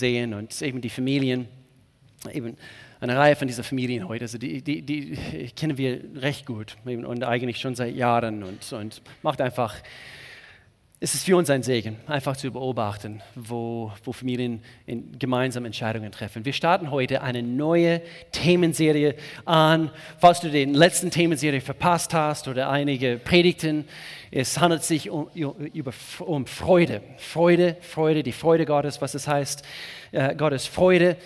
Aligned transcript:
sehen 0.00 0.34
und 0.34 0.60
eben 0.62 0.80
die 0.80 0.90
Familien, 0.90 1.46
eben 2.32 2.56
eine 3.00 3.16
Reihe 3.16 3.36
von 3.36 3.46
dieser 3.46 3.62
Familien 3.62 4.08
heute, 4.08 4.24
also 4.24 4.36
die, 4.36 4.62
die, 4.62 4.82
die 4.82 5.16
kennen 5.56 5.78
wir 5.78 6.02
recht 6.16 6.44
gut 6.44 6.76
und 6.84 7.24
eigentlich 7.24 7.58
schon 7.58 7.74
seit 7.74 7.94
Jahren 7.94 8.42
und, 8.42 8.72
und 8.72 9.00
macht 9.22 9.40
einfach 9.40 9.76
es 11.02 11.14
ist 11.14 11.24
für 11.24 11.34
uns 11.34 11.48
ein 11.48 11.62
Segen, 11.62 11.96
einfach 12.06 12.36
zu 12.36 12.50
beobachten, 12.50 13.22
wo, 13.34 13.90
wo 14.04 14.12
Familien 14.12 14.62
gemeinsam 15.18 15.64
Entscheidungen 15.64 16.12
treffen. 16.12 16.44
Wir 16.44 16.52
starten 16.52 16.90
heute 16.90 17.22
eine 17.22 17.42
neue 17.42 18.02
Themenserie 18.32 19.14
an. 19.46 19.90
Falls 20.18 20.40
du 20.40 20.50
den 20.50 20.74
letzten 20.74 21.10
Themenserie 21.10 21.62
verpasst 21.62 22.12
hast 22.12 22.48
oder 22.48 22.68
einige 22.68 23.16
Predigten, 23.16 23.86
es 24.30 24.60
handelt 24.60 24.84
sich 24.84 25.08
um, 25.08 25.30
über, 25.32 25.92
um 26.18 26.44
Freude. 26.44 27.00
Freude, 27.16 27.78
Freude, 27.80 28.22
die 28.22 28.32
Freude 28.32 28.66
Gottes, 28.66 29.00
was 29.00 29.14
es 29.14 29.26
heißt, 29.26 29.64
äh, 30.12 30.34
Gottes 30.34 30.66
Freude 30.66 31.16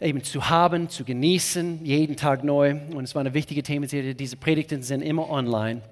eben 0.00 0.22
zu 0.22 0.48
haben, 0.48 0.88
zu 0.88 1.04
genießen, 1.04 1.84
jeden 1.84 2.14
Tag 2.14 2.44
neu. 2.44 2.76
Und 2.94 3.02
es 3.02 3.16
war 3.16 3.20
eine 3.20 3.34
wichtige 3.34 3.64
Themenserie. 3.64 4.14
Diese 4.14 4.36
Predigten 4.36 4.84
sind 4.84 5.02
immer 5.02 5.28
online. 5.28 5.82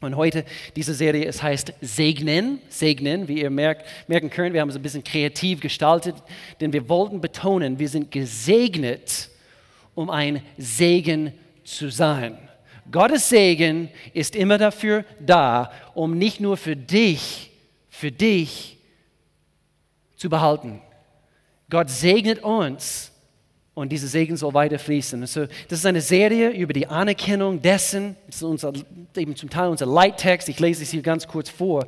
Und 0.00 0.16
heute 0.16 0.44
diese 0.76 0.92
Serie, 0.92 1.24
es 1.24 1.42
heißt 1.42 1.72
Segnen, 1.80 2.60
Segnen, 2.68 3.28
wie 3.28 3.40
ihr 3.40 3.50
merken 3.50 4.30
könnt, 4.30 4.52
wir 4.52 4.60
haben 4.60 4.68
es 4.68 4.76
ein 4.76 4.82
bisschen 4.82 5.04
kreativ 5.04 5.60
gestaltet, 5.60 6.16
denn 6.60 6.72
wir 6.72 6.88
wollten 6.88 7.20
betonen, 7.20 7.78
wir 7.78 7.88
sind 7.88 8.10
gesegnet, 8.10 9.30
um 9.94 10.10
ein 10.10 10.42
Segen 10.58 11.32
zu 11.64 11.90
sein. 11.90 12.36
Gottes 12.90 13.28
Segen 13.28 13.88
ist 14.12 14.36
immer 14.36 14.58
dafür 14.58 15.04
da, 15.20 15.72
um 15.94 16.18
nicht 16.18 16.40
nur 16.40 16.56
für 16.56 16.76
dich, 16.76 17.50
für 17.88 18.12
dich 18.12 18.76
zu 20.16 20.28
behalten. 20.28 20.82
Gott 21.70 21.88
segnet 21.88 22.42
uns, 22.42 23.10
und 23.74 23.90
dieser 23.90 24.06
Segen 24.06 24.36
soll 24.36 24.54
weiter 24.54 24.78
fließen. 24.78 25.20
Also, 25.20 25.46
das 25.68 25.80
ist 25.80 25.86
eine 25.86 26.00
Serie 26.00 26.50
über 26.50 26.72
die 26.72 26.86
Anerkennung 26.86 27.60
dessen, 27.60 28.16
das 28.26 28.36
ist 28.36 28.42
unser, 28.42 28.72
eben 29.16 29.34
zum 29.36 29.50
Teil 29.50 29.68
unser 29.68 29.86
Leittext, 29.86 30.48
ich 30.48 30.60
lese 30.60 30.82
es 30.82 30.90
hier 30.90 31.02
ganz 31.02 31.26
kurz 31.26 31.48
vor. 31.50 31.86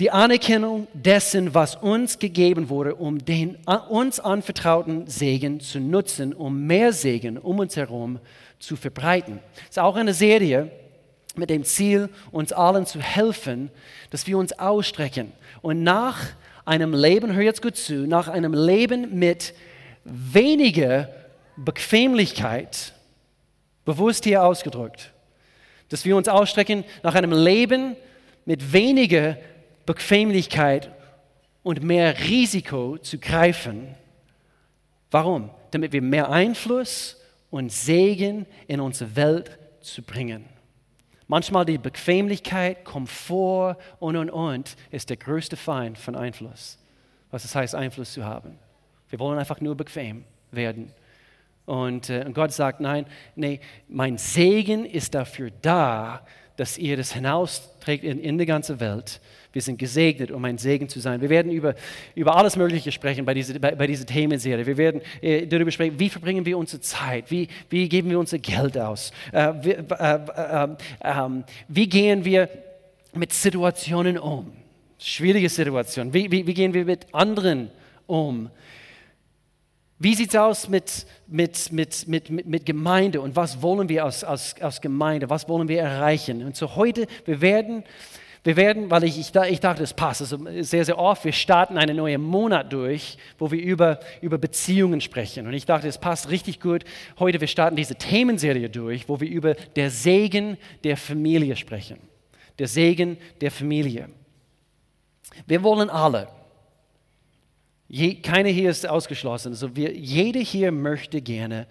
Die 0.00 0.10
Anerkennung 0.10 0.88
dessen, 0.92 1.54
was 1.54 1.76
uns 1.76 2.18
gegeben 2.18 2.68
wurde, 2.68 2.96
um 2.96 3.24
den 3.24 3.56
uns 3.88 4.18
anvertrauten 4.18 5.06
Segen 5.06 5.60
zu 5.60 5.78
nutzen, 5.78 6.34
um 6.34 6.66
mehr 6.66 6.92
Segen 6.92 7.38
um 7.38 7.60
uns 7.60 7.76
herum 7.76 8.18
zu 8.58 8.74
verbreiten. 8.74 9.38
Es 9.64 9.70
ist 9.70 9.78
auch 9.78 9.94
eine 9.94 10.12
Serie 10.12 10.70
mit 11.36 11.48
dem 11.48 11.62
Ziel, 11.62 12.08
uns 12.32 12.52
allen 12.52 12.86
zu 12.86 13.00
helfen, 13.00 13.70
dass 14.10 14.26
wir 14.26 14.36
uns 14.36 14.58
ausstrecken 14.58 15.32
und 15.62 15.84
nach 15.84 16.18
einem 16.64 16.92
Leben, 16.92 17.32
hör 17.32 17.42
jetzt 17.42 17.62
gut 17.62 17.76
zu, 17.76 18.06
nach 18.06 18.26
einem 18.28 18.52
Leben 18.52 19.18
mit 19.18 19.54
weniger 20.04 21.08
Bequemlichkeit, 21.56 22.92
bewusst 23.84 24.24
hier 24.24 24.44
ausgedrückt, 24.44 25.12
dass 25.88 26.04
wir 26.04 26.16
uns 26.16 26.28
ausstrecken 26.28 26.84
nach 27.02 27.14
einem 27.14 27.32
Leben 27.32 27.96
mit 28.44 28.72
weniger 28.72 29.36
Bequemlichkeit 29.86 30.90
und 31.62 31.82
mehr 31.82 32.18
Risiko 32.18 32.98
zu 32.98 33.18
greifen. 33.18 33.94
Warum? 35.10 35.50
Damit 35.70 35.92
wir 35.92 36.02
mehr 36.02 36.30
Einfluss 36.30 37.20
und 37.50 37.70
Segen 37.70 38.46
in 38.66 38.80
unsere 38.80 39.14
Welt 39.16 39.58
zu 39.80 40.02
bringen. 40.02 40.44
Manchmal 41.26 41.64
die 41.64 41.78
Bequemlichkeit, 41.78 42.84
Komfort 42.84 43.76
und 43.98 44.16
und 44.16 44.30
und 44.30 44.76
ist 44.90 45.08
der 45.08 45.16
größte 45.16 45.56
Feind 45.56 45.98
von 45.98 46.16
Einfluss. 46.16 46.78
Was 47.30 47.44
es 47.44 47.54
heißt, 47.54 47.74
Einfluss 47.74 48.12
zu 48.12 48.24
haben. 48.24 48.58
Wir 49.14 49.20
wollen 49.20 49.38
einfach 49.38 49.60
nur 49.60 49.76
bequem 49.76 50.24
werden. 50.50 50.90
Und, 51.66 52.10
äh, 52.10 52.24
und 52.26 52.34
Gott 52.34 52.52
sagt, 52.52 52.80
nein, 52.80 53.06
nee, 53.36 53.60
mein 53.86 54.18
Segen 54.18 54.84
ist 54.84 55.14
dafür 55.14 55.52
da, 55.62 56.26
dass 56.56 56.78
ihr 56.78 56.96
das 56.96 57.12
hinausträgt 57.12 58.02
in, 58.02 58.18
in 58.18 58.38
die 58.38 58.44
ganze 58.44 58.80
Welt. 58.80 59.20
Wir 59.52 59.62
sind 59.62 59.78
gesegnet, 59.78 60.32
um 60.32 60.44
ein 60.44 60.58
Segen 60.58 60.88
zu 60.88 60.98
sein. 60.98 61.20
Wir 61.20 61.30
werden 61.30 61.52
über, 61.52 61.76
über 62.16 62.34
alles 62.34 62.56
Mögliche 62.56 62.90
sprechen 62.90 63.24
bei 63.24 63.34
dieser, 63.34 63.56
bei, 63.60 63.76
bei 63.76 63.86
dieser 63.86 64.04
Themenserie. 64.04 64.66
Wir 64.66 64.76
werden 64.76 65.00
äh, 65.22 65.46
darüber 65.46 65.70
sprechen, 65.70 65.96
wie 65.96 66.08
verbringen 66.08 66.44
wir 66.44 66.58
unsere 66.58 66.82
Zeit, 66.82 67.30
wie, 67.30 67.46
wie 67.70 67.88
geben 67.88 68.10
wir 68.10 68.18
unser 68.18 68.40
Geld 68.40 68.76
aus, 68.76 69.12
äh, 69.30 69.52
wie, 69.62 69.70
äh, 69.74 69.84
äh, 69.94 70.68
ähm, 71.04 71.44
wie 71.68 71.88
gehen 71.88 72.24
wir 72.24 72.48
mit 73.12 73.32
Situationen 73.32 74.18
um, 74.18 74.50
schwierige 74.98 75.48
Situationen, 75.48 76.12
wie, 76.12 76.28
wie, 76.32 76.48
wie 76.48 76.54
gehen 76.54 76.74
wir 76.74 76.84
mit 76.84 77.06
anderen 77.14 77.70
um. 78.08 78.50
Wie 80.04 80.14
sieht 80.14 80.28
es 80.28 80.36
aus 80.36 80.68
mit, 80.68 81.06
mit, 81.26 81.72
mit, 81.72 82.06
mit, 82.08 82.46
mit, 82.46 82.66
Gemeinde 82.66 83.22
und 83.22 83.36
was 83.36 83.62
wollen 83.62 83.88
wir 83.88 84.04
aus, 84.04 84.22
aus, 84.22 84.54
aus 84.60 84.82
Gemeinde, 84.82 85.30
was 85.30 85.48
wollen 85.48 85.66
wir 85.66 85.80
erreichen? 85.80 86.44
Und 86.44 86.56
so 86.56 86.76
heute, 86.76 87.06
wir 87.24 87.40
werden, 87.40 87.84
wir 88.42 88.54
werden 88.56 88.90
weil 88.90 89.04
ich, 89.04 89.18
ich, 89.18 89.34
ich 89.34 89.60
dachte, 89.60 89.82
es 89.82 89.94
passt, 89.94 90.20
also 90.20 90.38
sehr, 90.60 90.84
sehr 90.84 90.98
oft, 90.98 91.24
wir 91.24 91.32
starten 91.32 91.78
einen 91.78 91.96
neuen 91.96 92.20
Monat 92.20 92.70
durch, 92.70 93.16
wo 93.38 93.50
wir 93.50 93.58
über, 93.62 93.98
über 94.20 94.36
Beziehungen 94.36 95.00
sprechen. 95.00 95.46
Und 95.46 95.54
ich 95.54 95.64
dachte, 95.64 95.88
es 95.88 95.96
passt 95.96 96.28
richtig 96.28 96.60
gut. 96.60 96.84
Heute, 97.18 97.40
wir 97.40 97.48
starten 97.48 97.74
diese 97.74 97.94
Themenserie 97.94 98.68
durch, 98.68 99.08
wo 99.08 99.20
wir 99.20 99.28
über 99.30 99.54
der 99.54 99.90
Segen 99.90 100.58
der 100.84 100.98
Familie 100.98 101.56
sprechen. 101.56 101.96
Der 102.58 102.68
Segen 102.68 103.16
der 103.40 103.50
Familie. 103.50 104.10
Wir 105.46 105.62
wollen 105.62 105.88
alle, 105.88 106.28
Je, 107.94 108.16
keiner 108.16 108.48
hier 108.48 108.70
ist 108.70 108.88
ausgeschlossen. 108.88 109.52
Also 109.52 109.76
wir, 109.76 109.92
jeder 109.92 110.40
hier 110.40 110.72
möchte 110.72 111.22
gerne 111.22 111.68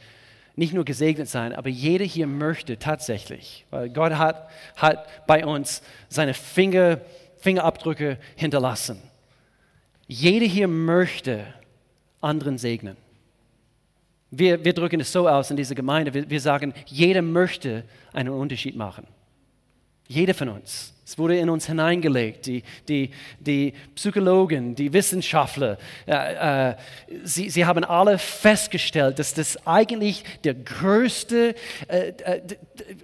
nicht 0.56 0.74
nur 0.74 0.86
gesegnet 0.86 1.28
sein, 1.28 1.52
aber 1.52 1.68
jeder 1.68 2.06
hier 2.06 2.28
möchte 2.28 2.80
tatsächlich, 2.80 3.66
weil 3.72 3.90
Gott 3.90 4.14
hat, 4.14 4.50
hat 4.78 5.28
bei 5.28 5.46
uns 5.46 5.82
seine 6.08 6.34
Finger, 6.34 7.02
Fingerabdrücke 7.40 8.18
hinterlassen. 8.38 9.02
Jeder 10.08 10.46
hier 10.46 10.70
möchte 10.70 11.44
anderen 12.22 12.58
segnen. 12.58 12.96
Wir, 14.32 14.64
wir 14.64 14.72
drücken 14.72 15.02
es 15.02 15.12
so 15.12 15.28
aus 15.28 15.52
in 15.52 15.58
dieser 15.58 15.76
Gemeinde, 15.76 16.14
wir, 16.14 16.30
wir 16.30 16.40
sagen, 16.40 16.74
jeder 16.86 17.22
möchte 17.22 17.84
einen 18.14 18.30
Unterschied 18.30 18.78
machen. 18.78 19.06
Jeder 20.08 20.34
von 20.34 20.50
uns. 20.50 20.94
Es 21.06 21.18
wurde 21.18 21.38
in 21.38 21.50
uns 21.50 21.68
hineingelegt. 21.68 22.46
Die, 22.46 22.64
die, 22.88 23.12
die 23.40 23.74
Psychologen, 23.94 24.74
die 24.74 24.92
Wissenschaftler, 24.94 25.78
äh, 26.08 26.72
äh, 26.72 26.76
sie, 27.24 27.50
sie 27.50 27.66
haben 27.66 27.84
alle 27.84 28.18
festgestellt, 28.18 29.20
dass 29.20 29.34
das 29.34 29.68
eigentlich 29.68 30.24
der 30.44 30.54
größte, 30.54 31.56
äh, 31.88 32.14
äh 32.24 32.42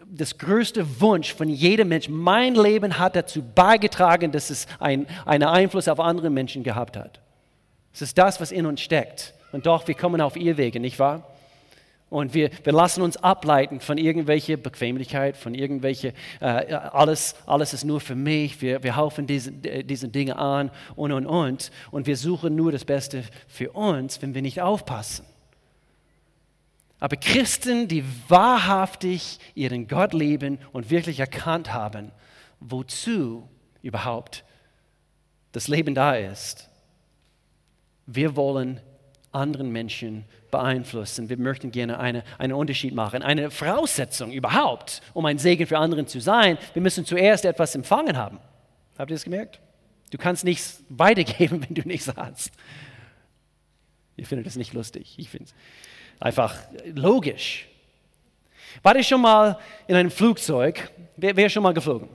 das 0.09 0.37
größte 0.37 1.01
Wunsch 1.01 1.33
von 1.33 1.49
jedem 1.49 1.89
Mensch, 1.89 2.09
mein 2.09 2.55
Leben 2.55 2.97
hat 2.97 3.15
dazu 3.15 3.43
beigetragen, 3.43 4.31
dass 4.31 4.49
es 4.49 4.65
ein, 4.79 5.05
einen 5.25 5.47
Einfluss 5.47 5.87
auf 5.87 5.99
andere 5.99 6.29
Menschen 6.29 6.63
gehabt 6.63 6.97
hat. 6.97 7.19
Es 7.93 8.01
ist 8.01 8.17
das, 8.17 8.39
was 8.39 8.51
in 8.51 8.65
uns 8.65 8.81
steckt. 8.81 9.33
Und 9.51 9.65
doch, 9.65 9.87
wir 9.87 9.95
kommen 9.95 10.21
auf 10.21 10.35
ihr 10.35 10.57
Wege, 10.57 10.79
nicht 10.79 10.99
wahr? 10.99 11.27
Und 12.09 12.33
wir, 12.33 12.49
wir 12.63 12.73
lassen 12.73 13.03
uns 13.03 13.17
ableiten 13.17 13.79
von 13.79 13.99
irgendwelcher 13.99 14.57
Bequemlichkeit, 14.57 15.37
von 15.37 15.53
irgendwelcher, 15.53 16.09
äh, 16.39 16.73
alles, 16.73 17.35
alles 17.45 17.73
ist 17.73 17.83
nur 17.83 18.01
für 18.01 18.15
mich, 18.15 18.61
wir, 18.61 18.81
wir 18.81 18.95
haufen 18.95 19.27
diese, 19.27 19.51
diese 19.51 20.07
Dinge 20.07 20.37
an 20.37 20.71
und, 20.95 21.11
und, 21.11 21.27
und. 21.27 21.71
Und 21.91 22.07
wir 22.07 22.17
suchen 22.17 22.55
nur 22.55 22.71
das 22.71 22.83
Beste 22.83 23.23
für 23.47 23.71
uns, 23.71 24.21
wenn 24.23 24.33
wir 24.33 24.41
nicht 24.41 24.59
aufpassen. 24.59 25.25
Aber 26.99 27.15
Christen, 27.15 27.87
die 27.87 28.03
wahrhaftig 28.27 29.39
ihren 29.53 29.87
Gott 29.87 30.13
lieben 30.13 30.57
und 30.73 30.89
wirklich 30.89 31.19
erkannt 31.19 31.71
haben, 31.71 32.11
wozu 32.59 33.47
überhaupt 33.83 34.43
das 35.51 35.67
Leben 35.67 35.95
da 35.95 36.15
ist, 36.15 36.69
wir 38.05 38.35
wollen 38.35 38.81
anderen 39.31 39.71
Menschen 39.71 40.25
beeinflussen. 40.51 41.29
Wir 41.29 41.37
möchten 41.37 41.71
gerne 41.71 41.99
eine, 41.99 42.23
einen 42.37 42.53
Unterschied 42.53 42.93
machen. 42.93 43.21
Eine 43.21 43.51
Voraussetzung 43.51 44.31
überhaupt, 44.31 45.01
um 45.13 45.25
ein 45.25 45.37
Segen 45.37 45.67
für 45.67 45.77
andere 45.77 46.05
zu 46.05 46.19
sein, 46.19 46.57
wir 46.73 46.81
müssen 46.81 47.05
zuerst 47.05 47.45
etwas 47.45 47.75
empfangen 47.75 48.17
haben. 48.17 48.39
Habt 48.97 49.11
ihr 49.11 49.15
das 49.15 49.23
gemerkt? 49.23 49.59
Du 50.11 50.17
kannst 50.17 50.43
nichts 50.43 50.83
weitergeben, 50.89 51.63
wenn 51.67 51.75
du 51.75 51.87
nichts 51.87 52.11
hast. 52.15 52.51
Ich 54.15 54.27
finde 54.27 54.43
das 54.43 54.55
nicht 54.55 54.73
lustig. 54.73 55.15
Ich 55.17 55.29
finde 55.29 55.45
es 55.45 55.53
einfach 56.19 56.55
logisch. 56.93 57.67
War 58.83 58.95
ich 58.95 59.07
schon 59.07 59.21
mal 59.21 59.57
in 59.87 59.95
einem 59.95 60.11
Flugzeug? 60.11 60.91
Wer, 61.15 61.35
wer 61.35 61.45
ist 61.45 61.53
schon 61.53 61.63
mal 61.63 61.73
geflogen? 61.73 62.09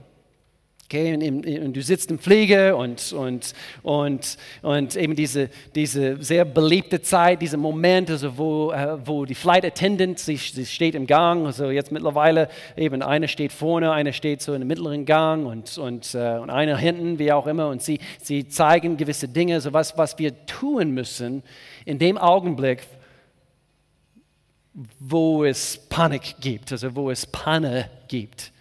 Okay, 0.87 1.15
und, 1.15 1.75
du 1.75 1.81
sitzt 1.81 2.11
im 2.11 2.19
Pflege 2.19 2.75
und, 2.75 3.11
und, 3.11 3.53
und, 3.81 4.37
und 4.61 4.95
eben 4.95 5.15
diese, 5.15 5.49
diese 5.73 6.21
sehr 6.21 6.45
beliebte 6.45 7.01
Zeit, 7.01 7.41
dieser 7.41 7.57
Moment, 7.57 8.11
also 8.11 8.37
wo, 8.37 8.71
äh, 8.71 8.99
wo 9.03 9.25
die 9.25 9.33
Flight 9.33 9.65
Attendant, 9.65 10.19
sie, 10.19 10.37
sie 10.37 10.63
steht 10.63 10.93
im 10.93 11.07
Gang, 11.07 11.47
also 11.47 11.71
jetzt 11.71 11.91
mittlerweile 11.91 12.49
eben 12.77 13.01
eine 13.01 13.27
steht 13.27 13.51
vorne, 13.51 13.93
eine 13.93 14.13
steht 14.13 14.43
so 14.43 14.53
im 14.53 14.67
mittleren 14.67 15.05
Gang 15.05 15.47
und, 15.47 15.75
und, 15.79 16.13
äh, 16.13 16.37
und 16.37 16.51
eine 16.51 16.77
hinten, 16.77 17.17
wie 17.17 17.31
auch 17.31 17.47
immer, 17.47 17.69
und 17.69 17.81
sie, 17.81 17.99
sie 18.21 18.47
zeigen 18.47 18.95
gewisse 18.95 19.27
Dinge, 19.27 19.61
so 19.61 19.73
was, 19.73 19.97
was 19.97 20.19
wir 20.19 20.45
tun 20.45 20.91
müssen 20.91 21.41
in 21.85 21.97
dem 21.97 22.19
Augenblick, 22.19 22.83
wo 24.99 25.43
es 25.43 25.79
Panik 25.89 26.35
gibt, 26.39 26.71
also 26.71 26.95
wo 26.95 27.09
es 27.09 27.25
Panne 27.25 27.89
gibt. 28.07 28.51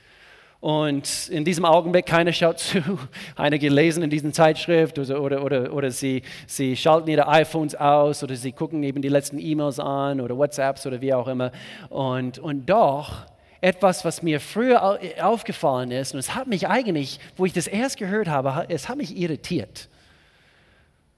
Und 0.64 1.28
in 1.28 1.44
diesem 1.44 1.66
Augenblick, 1.66 2.06
keiner 2.06 2.32
schaut 2.32 2.58
zu. 2.58 2.78
Einige 3.36 3.68
lesen 3.68 4.02
in 4.02 4.08
diesen 4.08 4.32
Zeitschrift 4.32 4.98
oder, 4.98 5.20
oder, 5.20 5.44
oder, 5.44 5.70
oder 5.74 5.90
sie, 5.90 6.22
sie 6.46 6.74
schalten 6.74 7.06
ihre 7.10 7.28
iPhones 7.28 7.74
aus 7.74 8.22
oder 8.22 8.34
sie 8.34 8.50
gucken 8.52 8.82
eben 8.82 9.02
die 9.02 9.10
letzten 9.10 9.38
E-Mails 9.38 9.78
an 9.78 10.22
oder 10.22 10.38
WhatsApps 10.38 10.86
oder 10.86 11.02
wie 11.02 11.12
auch 11.12 11.28
immer. 11.28 11.52
Und, 11.90 12.38
und 12.38 12.64
doch, 12.64 13.26
etwas, 13.60 14.06
was 14.06 14.22
mir 14.22 14.40
früher 14.40 14.98
aufgefallen 15.20 15.90
ist, 15.90 16.14
und 16.14 16.20
es 16.20 16.34
hat 16.34 16.46
mich 16.46 16.66
eigentlich, 16.66 17.20
wo 17.36 17.44
ich 17.44 17.52
das 17.52 17.66
erst 17.66 17.98
gehört 17.98 18.28
habe, 18.28 18.64
es 18.70 18.88
hat 18.88 18.96
mich 18.96 19.18
irritiert. 19.18 19.90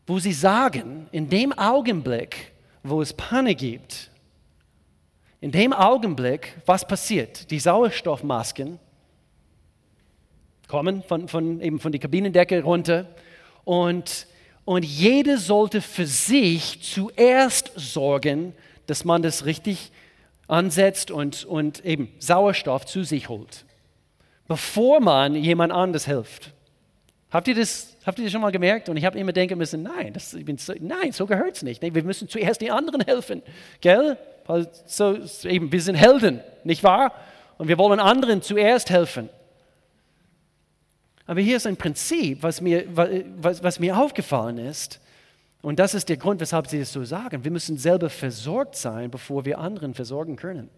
Wo 0.08 0.18
sie 0.18 0.32
sagen, 0.32 1.06
in 1.12 1.28
dem 1.28 1.52
Augenblick, 1.52 2.50
wo 2.82 3.00
es 3.00 3.12
Panne 3.12 3.54
gibt, 3.54 4.10
in 5.40 5.52
dem 5.52 5.72
Augenblick, 5.72 6.56
was 6.66 6.84
passiert? 6.84 7.48
Die 7.52 7.60
Sauerstoffmasken 7.60 8.80
kommen 10.68 11.02
von, 11.02 11.28
von, 11.28 11.60
eben 11.60 11.80
von 11.80 11.92
der 11.92 12.00
Kabinendecke 12.00 12.62
runter 12.62 13.06
und, 13.64 14.26
und 14.64 14.84
jeder 14.84 15.38
sollte 15.38 15.80
für 15.80 16.06
sich 16.06 16.82
zuerst 16.82 17.72
sorgen, 17.76 18.52
dass 18.86 19.04
man 19.04 19.22
das 19.22 19.44
richtig 19.44 19.90
ansetzt 20.48 21.10
und, 21.10 21.44
und 21.44 21.84
eben 21.84 22.12
Sauerstoff 22.18 22.86
zu 22.86 23.02
sich 23.02 23.28
holt, 23.28 23.64
bevor 24.46 25.00
man 25.00 25.34
jemand 25.34 25.72
anderes 25.72 26.06
hilft. 26.06 26.52
Habt 27.30 27.48
ihr 27.48 27.54
das, 27.54 27.96
habt 28.06 28.18
ihr 28.18 28.24
das 28.24 28.32
schon 28.32 28.40
mal 28.40 28.52
gemerkt? 28.52 28.88
Und 28.88 28.96
ich 28.96 29.04
habe 29.04 29.18
immer 29.18 29.32
denken 29.32 29.58
müssen, 29.58 29.82
nein, 29.82 30.12
das, 30.12 30.36
bin 30.44 30.56
so, 30.58 30.72
nein, 30.78 31.10
so 31.12 31.26
gehört 31.26 31.56
es 31.56 31.62
nicht. 31.62 31.82
Nee, 31.82 31.92
wir 31.92 32.04
müssen 32.04 32.28
zuerst 32.28 32.60
den 32.60 32.70
anderen 32.70 33.00
helfen. 33.00 33.42
Gell? 33.80 34.16
So, 34.86 35.18
eben, 35.42 35.72
wir 35.72 35.82
sind 35.82 35.96
Helden, 35.96 36.40
nicht 36.62 36.84
wahr? 36.84 37.12
Und 37.58 37.66
wir 37.66 37.78
wollen 37.78 37.98
anderen 37.98 38.42
zuerst 38.42 38.90
helfen. 38.90 39.28
Aber 41.26 41.40
hier 41.40 41.56
ist 41.56 41.66
ein 41.66 41.76
Prinzip, 41.76 42.42
was 42.42 42.60
mir, 42.60 42.84
was, 43.36 43.62
was 43.62 43.80
mir 43.80 43.98
aufgefallen 43.98 44.58
ist. 44.58 45.00
Und 45.60 45.78
das 45.78 45.94
ist 45.94 46.08
der 46.08 46.16
Grund, 46.16 46.40
weshalb 46.40 46.68
sie 46.68 46.78
das 46.78 46.92
so 46.92 47.04
sagen. 47.04 47.42
Wir 47.42 47.50
müssen 47.50 47.76
selber 47.76 48.08
versorgt 48.08 48.76
sein, 48.76 49.10
bevor 49.10 49.44
wir 49.44 49.58
anderen 49.58 49.94
versorgen 49.94 50.36
können. 50.36 50.70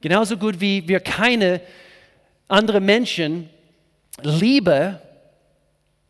Genauso 0.00 0.36
gut 0.36 0.60
wie 0.60 0.88
wir 0.88 1.00
keine 1.00 1.60
anderen 2.48 2.84
Menschen 2.84 3.48
Liebe 4.22 5.00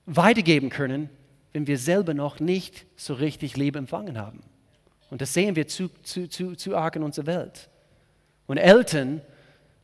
weitergeben 0.06 0.70
können, 0.70 1.10
wenn 1.52 1.66
wir 1.66 1.78
selber 1.78 2.14
noch 2.14 2.40
nicht 2.40 2.87
so 2.96 3.14
richtig 3.14 3.56
Liebe 3.56 3.78
empfangen 3.78 4.19
haben. 4.19 4.42
Und 5.10 5.20
das 5.20 5.34
sehen 5.34 5.56
wir 5.56 5.66
zu, 5.69 5.88
zu, 6.02 6.28
zu, 6.28 6.54
zu 6.56 6.76
arg 6.76 6.96
in 6.96 7.02
unserer 7.02 7.26
Welt. 7.26 7.69
Und 8.46 8.58
Eltern 8.58 9.20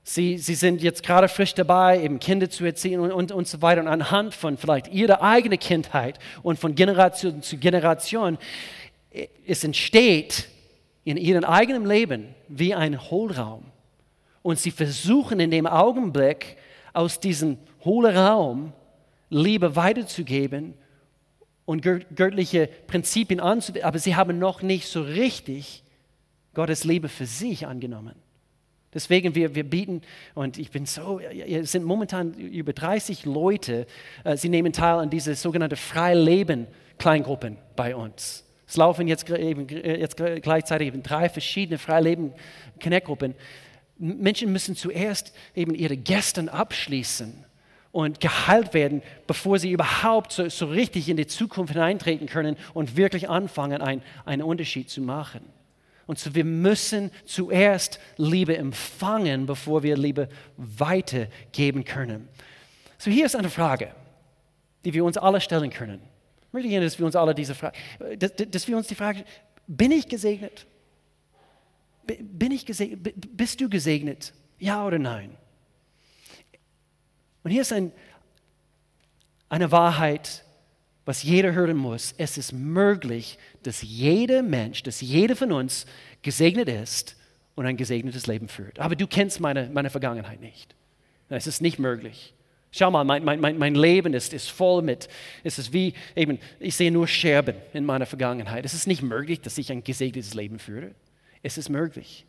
Sie, 0.04 0.36
sie 0.38 0.54
sind 0.54 0.82
jetzt 0.82 1.04
gerade 1.04 1.28
frisch 1.28 1.54
dabei, 1.54 2.02
eben 2.02 2.18
Kinder 2.18 2.50
zu 2.50 2.64
erziehen 2.64 3.00
und, 3.00 3.12
und, 3.12 3.30
und 3.30 3.46
so 3.46 3.62
weiter. 3.62 3.80
Und 3.80 3.88
anhand 3.88 4.34
von 4.34 4.56
vielleicht 4.56 4.88
ihrer 4.88 5.22
eigenen 5.22 5.58
Kindheit 5.58 6.18
und 6.42 6.58
von 6.58 6.74
Generation 6.74 7.42
zu 7.42 7.56
Generation, 7.56 8.38
es 9.46 9.62
entsteht 9.62 10.48
in 11.04 11.16
ihrem 11.16 11.44
eigenen 11.44 11.86
Leben 11.86 12.34
wie 12.48 12.74
ein 12.74 13.00
Hohlraum. 13.10 13.64
Und 14.42 14.58
sie 14.58 14.70
versuchen 14.70 15.38
in 15.38 15.50
dem 15.50 15.66
Augenblick 15.66 16.56
aus 16.92 17.20
diesem 17.20 17.58
hohlen 17.84 18.16
Raum 18.16 18.72
Liebe 19.30 19.76
weiterzugeben 19.76 20.74
und 21.64 21.80
göttliche 21.80 22.68
Prinzipien 22.86 23.40
anzuwenden, 23.40 23.86
aber 23.86 23.98
sie 23.98 24.14
haben 24.14 24.38
noch 24.38 24.62
nicht 24.62 24.88
so 24.88 25.02
richtig 25.02 25.82
Gottes 26.54 26.84
Liebe 26.84 27.08
für 27.08 27.24
sich 27.24 27.66
angenommen. 27.66 28.21
Deswegen, 28.94 29.34
wir, 29.34 29.54
wir 29.54 29.64
bieten, 29.64 30.02
und 30.34 30.58
ich 30.58 30.70
bin 30.70 30.84
so, 30.84 31.18
es 31.18 31.72
sind 31.72 31.84
momentan 31.84 32.34
über 32.34 32.72
30 32.72 33.24
Leute, 33.24 33.86
äh, 34.24 34.36
sie 34.36 34.48
nehmen 34.48 34.72
teil 34.72 34.98
an 34.98 35.08
diese 35.08 35.34
sogenannte 35.34 35.76
Freileben-Kleingruppen 35.76 37.56
bei 37.74 37.96
uns. 37.96 38.44
Es 38.66 38.76
laufen 38.76 39.08
jetzt, 39.08 39.28
eben, 39.28 39.68
jetzt 39.68 40.16
gleichzeitig 40.16 40.88
eben 40.88 41.02
drei 41.02 41.28
verschiedene 41.28 41.78
Freileben-Connect-Gruppen. 41.78 43.34
Menschen 43.98 44.52
müssen 44.52 44.76
zuerst 44.76 45.34
eben 45.54 45.74
ihre 45.74 45.96
Gäste 45.96 46.52
abschließen 46.52 47.44
und 47.92 48.20
geheilt 48.20 48.74
werden, 48.74 49.02
bevor 49.26 49.58
sie 49.58 49.70
überhaupt 49.70 50.32
so, 50.32 50.48
so 50.48 50.66
richtig 50.66 51.08
in 51.08 51.16
die 51.16 51.26
Zukunft 51.26 51.74
hineintreten 51.74 52.26
können 52.26 52.56
und 52.74 52.96
wirklich 52.96 53.28
anfangen, 53.28 53.82
ein, 53.82 54.02
einen 54.24 54.42
Unterschied 54.42 54.88
zu 54.88 55.02
machen. 55.02 55.42
Und 56.12 56.18
so, 56.18 56.34
wir 56.34 56.44
müssen 56.44 57.10
zuerst 57.24 57.98
Liebe 58.18 58.54
empfangen, 58.54 59.46
bevor 59.46 59.82
wir 59.82 59.96
Liebe 59.96 60.28
weitergeben 60.58 61.86
können. 61.86 62.28
So, 62.98 63.10
hier 63.10 63.24
ist 63.24 63.34
eine 63.34 63.48
Frage, 63.48 63.94
die 64.84 64.92
wir 64.92 65.06
uns 65.06 65.16
alle 65.16 65.40
stellen 65.40 65.70
können. 65.70 66.02
Ich 66.48 66.52
möchte 66.52 66.68
gerne, 66.68 66.84
dass 66.84 66.98
wir 66.98 67.06
uns 67.06 67.16
alle 67.16 67.34
diese 67.34 67.54
Frage, 67.54 67.78
dass, 68.18 68.32
dass 68.36 68.68
wir 68.68 68.76
uns 68.76 68.88
die 68.88 68.94
Frage, 68.94 69.24
bin 69.66 69.90
ich 69.90 70.06
gesegnet? 70.06 70.66
Bin 72.04 72.52
ich 72.52 72.66
gesegnet? 72.66 73.14
Bist 73.34 73.58
du 73.62 73.70
gesegnet? 73.70 74.34
Ja 74.58 74.84
oder 74.84 74.98
nein? 74.98 75.34
Und 77.42 77.52
hier 77.52 77.62
ist 77.62 77.72
ein, 77.72 77.90
eine 79.48 79.72
Wahrheit, 79.72 80.44
was 81.04 81.22
jeder 81.22 81.52
hören 81.52 81.76
muss. 81.76 82.14
Es 82.16 82.38
ist 82.38 82.52
möglich, 82.52 83.38
dass 83.62 83.82
jeder 83.82 84.42
Mensch, 84.42 84.82
dass 84.82 85.00
jeder 85.00 85.36
von 85.36 85.52
uns 85.52 85.86
gesegnet 86.22 86.68
ist 86.68 87.16
und 87.54 87.66
ein 87.66 87.76
gesegnetes 87.76 88.26
Leben 88.26 88.48
führt. 88.48 88.78
Aber 88.78 88.96
du 88.96 89.06
kennst 89.06 89.40
meine, 89.40 89.68
meine 89.72 89.90
Vergangenheit 89.90 90.40
nicht. 90.40 90.74
Es 91.28 91.46
ist 91.46 91.62
nicht 91.62 91.78
möglich. 91.78 92.34
Schau 92.70 92.90
mal, 92.90 93.04
mein, 93.04 93.24
mein, 93.24 93.58
mein 93.58 93.74
Leben 93.74 94.14
ist, 94.14 94.32
ist 94.32 94.50
voll 94.50 94.82
mit, 94.82 95.08
es 95.44 95.58
ist 95.58 95.74
wie 95.74 95.92
eben, 96.16 96.38
ich 96.58 96.74
sehe 96.74 96.90
nur 96.90 97.06
Scherben 97.06 97.56
in 97.74 97.84
meiner 97.84 98.06
Vergangenheit. 98.06 98.64
Es 98.64 98.72
ist 98.72 98.86
nicht 98.86 99.02
möglich, 99.02 99.40
dass 99.42 99.58
ich 99.58 99.70
ein 99.70 99.84
gesegnetes 99.84 100.32
Leben 100.32 100.58
führe. 100.58 100.92
Es 101.42 101.58
ist 101.58 101.68
möglich. 101.68 102.24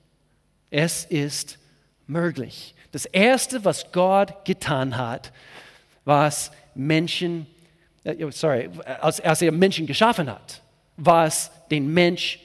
Es 0.69 1.05
ist 1.05 1.59
möglich. 2.07 2.75
Das 2.91 3.05
Erste, 3.05 3.63
was 3.63 3.91
Gott 3.93 4.43
getan 4.43 4.97
hat, 4.97 5.31
was 6.03 6.51
Menschen 6.75 7.47
sorry, 8.31 8.69
als, 9.01 9.19
als 9.21 9.41
er 9.41 9.51
Menschen 9.51 9.88
geschaffen 9.88 10.29
hat, 10.29 10.61
war 10.97 11.25
es 11.25 11.51
den 11.71 11.91
Mensch 11.94 12.39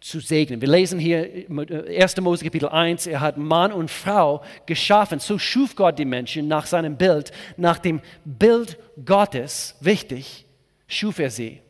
zu 0.00 0.20
segnen. 0.20 0.60
Wir 0.60 0.68
lesen 0.68 0.98
hier 0.98 1.46
1. 1.48 2.14
Äh, 2.14 2.20
Mose 2.20 2.44
Kapitel 2.44 2.68
1, 2.68 3.06
er 3.06 3.20
hat 3.20 3.36
Mann 3.36 3.72
und 3.72 3.90
Frau 3.90 4.42
geschaffen. 4.66 5.18
So 5.18 5.38
schuf 5.38 5.74
Gott 5.74 5.98
die 5.98 6.04
Menschen 6.04 6.46
nach 6.46 6.66
seinem 6.66 6.96
Bild, 6.96 7.32
nach 7.56 7.78
dem 7.78 8.00
Bild 8.24 8.78
Gottes, 9.04 9.76
wichtig, 9.80 10.44
schuf 10.86 11.18
er 11.18 11.30
sie. 11.30 11.60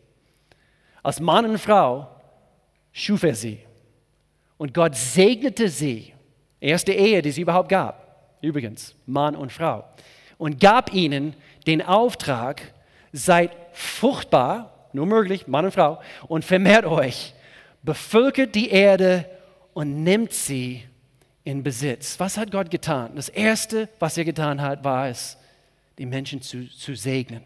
Als 1.02 1.20
Mann 1.20 1.46
und 1.46 1.58
Frau 1.58 2.08
schuf 2.92 3.22
er 3.22 3.34
sie. 3.34 3.60
Und 4.58 4.74
Gott 4.74 4.94
segnete 4.94 5.68
sie. 5.68 6.12
Erste 6.60 6.92
Ehe, 6.92 7.22
die 7.22 7.28
es 7.28 7.38
überhaupt 7.38 7.68
gab. 7.68 8.36
Übrigens, 8.42 8.94
Mann 9.06 9.36
und 9.36 9.52
Frau. 9.52 9.84
Und 10.36 10.60
gab 10.60 10.92
ihnen 10.92 11.34
den 11.66 11.80
Auftrag, 11.80 12.74
seid 13.12 13.50
fruchtbar, 13.72 14.88
nur 14.92 15.06
möglich, 15.06 15.46
Mann 15.46 15.64
und 15.64 15.72
Frau, 15.72 16.00
und 16.28 16.44
vermehrt 16.44 16.84
euch, 16.84 17.34
bevölkert 17.82 18.54
die 18.54 18.70
Erde 18.70 19.24
und 19.74 20.02
nimmt 20.02 20.32
sie 20.32 20.84
in 21.44 21.62
Besitz. 21.62 22.18
Was 22.20 22.36
hat 22.36 22.50
Gott 22.50 22.70
getan? 22.70 23.12
Das 23.14 23.28
Erste, 23.28 23.88
was 23.98 24.18
er 24.18 24.24
getan 24.24 24.60
hat, 24.60 24.84
war 24.84 25.08
es, 25.08 25.36
die 25.96 26.06
Menschen 26.06 26.42
zu, 26.42 26.68
zu 26.68 26.94
segnen. 26.94 27.42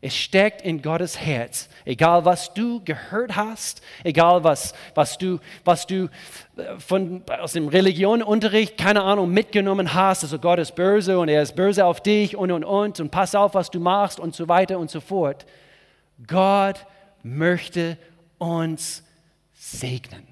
Es 0.00 0.16
steckt 0.16 0.62
in 0.62 0.80
Gottes 0.80 1.18
Herz. 1.18 1.68
Egal 1.84 2.24
was 2.24 2.54
du 2.54 2.80
gehört 2.84 3.34
hast, 3.34 3.82
egal 4.04 4.44
was, 4.44 4.72
was 4.94 5.18
du, 5.18 5.40
was 5.64 5.86
du 5.88 6.08
äh, 6.56 6.78
von, 6.78 7.22
aus 7.40 7.52
dem 7.52 7.66
Religionunterricht, 7.66 8.78
keine 8.78 9.02
Ahnung, 9.02 9.32
mitgenommen 9.32 9.94
hast, 9.94 10.22
also 10.22 10.38
Gott 10.38 10.60
ist 10.60 10.76
böse 10.76 11.18
und 11.18 11.28
er 11.28 11.42
ist 11.42 11.56
böse 11.56 11.84
auf 11.84 12.00
dich 12.00 12.36
und 12.36 12.52
und 12.52 12.64
und 12.64 13.00
und 13.00 13.10
pass 13.10 13.34
auf, 13.34 13.54
was 13.54 13.70
du 13.70 13.80
machst 13.80 14.20
und 14.20 14.36
so 14.36 14.48
weiter 14.48 14.78
und 14.78 14.88
so 14.88 15.00
fort. 15.00 15.46
Gott 16.26 16.86
möchte 17.24 17.98
uns 18.38 19.02
segnen. 19.54 20.26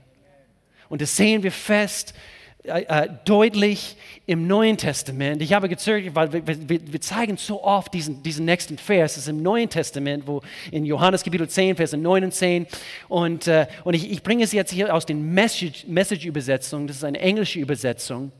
Und 0.89 1.03
das 1.03 1.17
sehen 1.17 1.43
wir 1.43 1.51
fest 1.51 2.15
äh, 2.67 2.83
äh, 2.83 3.09
deutlich 3.25 3.97
im 4.27 4.47
Neuen 4.47 4.77
Testament. 4.77 5.41
Ich 5.41 5.53
habe 5.53 5.69
gezögert, 5.69 6.15
weil 6.15 6.33
wir, 6.33 6.47
wir, 6.47 6.93
wir, 6.93 7.01
zeigen 7.01 7.37
so 7.37 7.63
oft 7.63 7.95
diesen, 7.95 8.23
diesen 8.23 8.45
nächsten 8.45 8.77
Vers. 8.77 9.13
Es 9.13 9.25
ist 9.25 9.29
im 9.29 9.43
Neuen 9.43 9.69
Testament, 9.69 10.27
wo 10.27 10.43
in 10.73 10.85
Johannes 10.85 11.23
Kapitel 11.23 11.49
10, 11.49 11.77
Vers 11.77 11.93
9 11.93 12.25
und 12.25 12.35
10. 12.35 12.67
Und, 13.09 13.47
äh, 13.47 13.67
und 13.85 13.95
ich, 13.95 14.11
ich 14.11 14.23
bringe 14.23 14.43
es 14.43 14.53
jetzt 14.53 14.73
hier 14.73 14.93
aus 14.93 15.07
den 15.07 15.33
Message-Übersetzungen. 15.33 16.85
Message 16.85 16.89
das 16.89 16.97
ist 16.97 17.05
eine 17.05 17.21
englische 17.21 17.61
Übersetzung. 17.61 18.33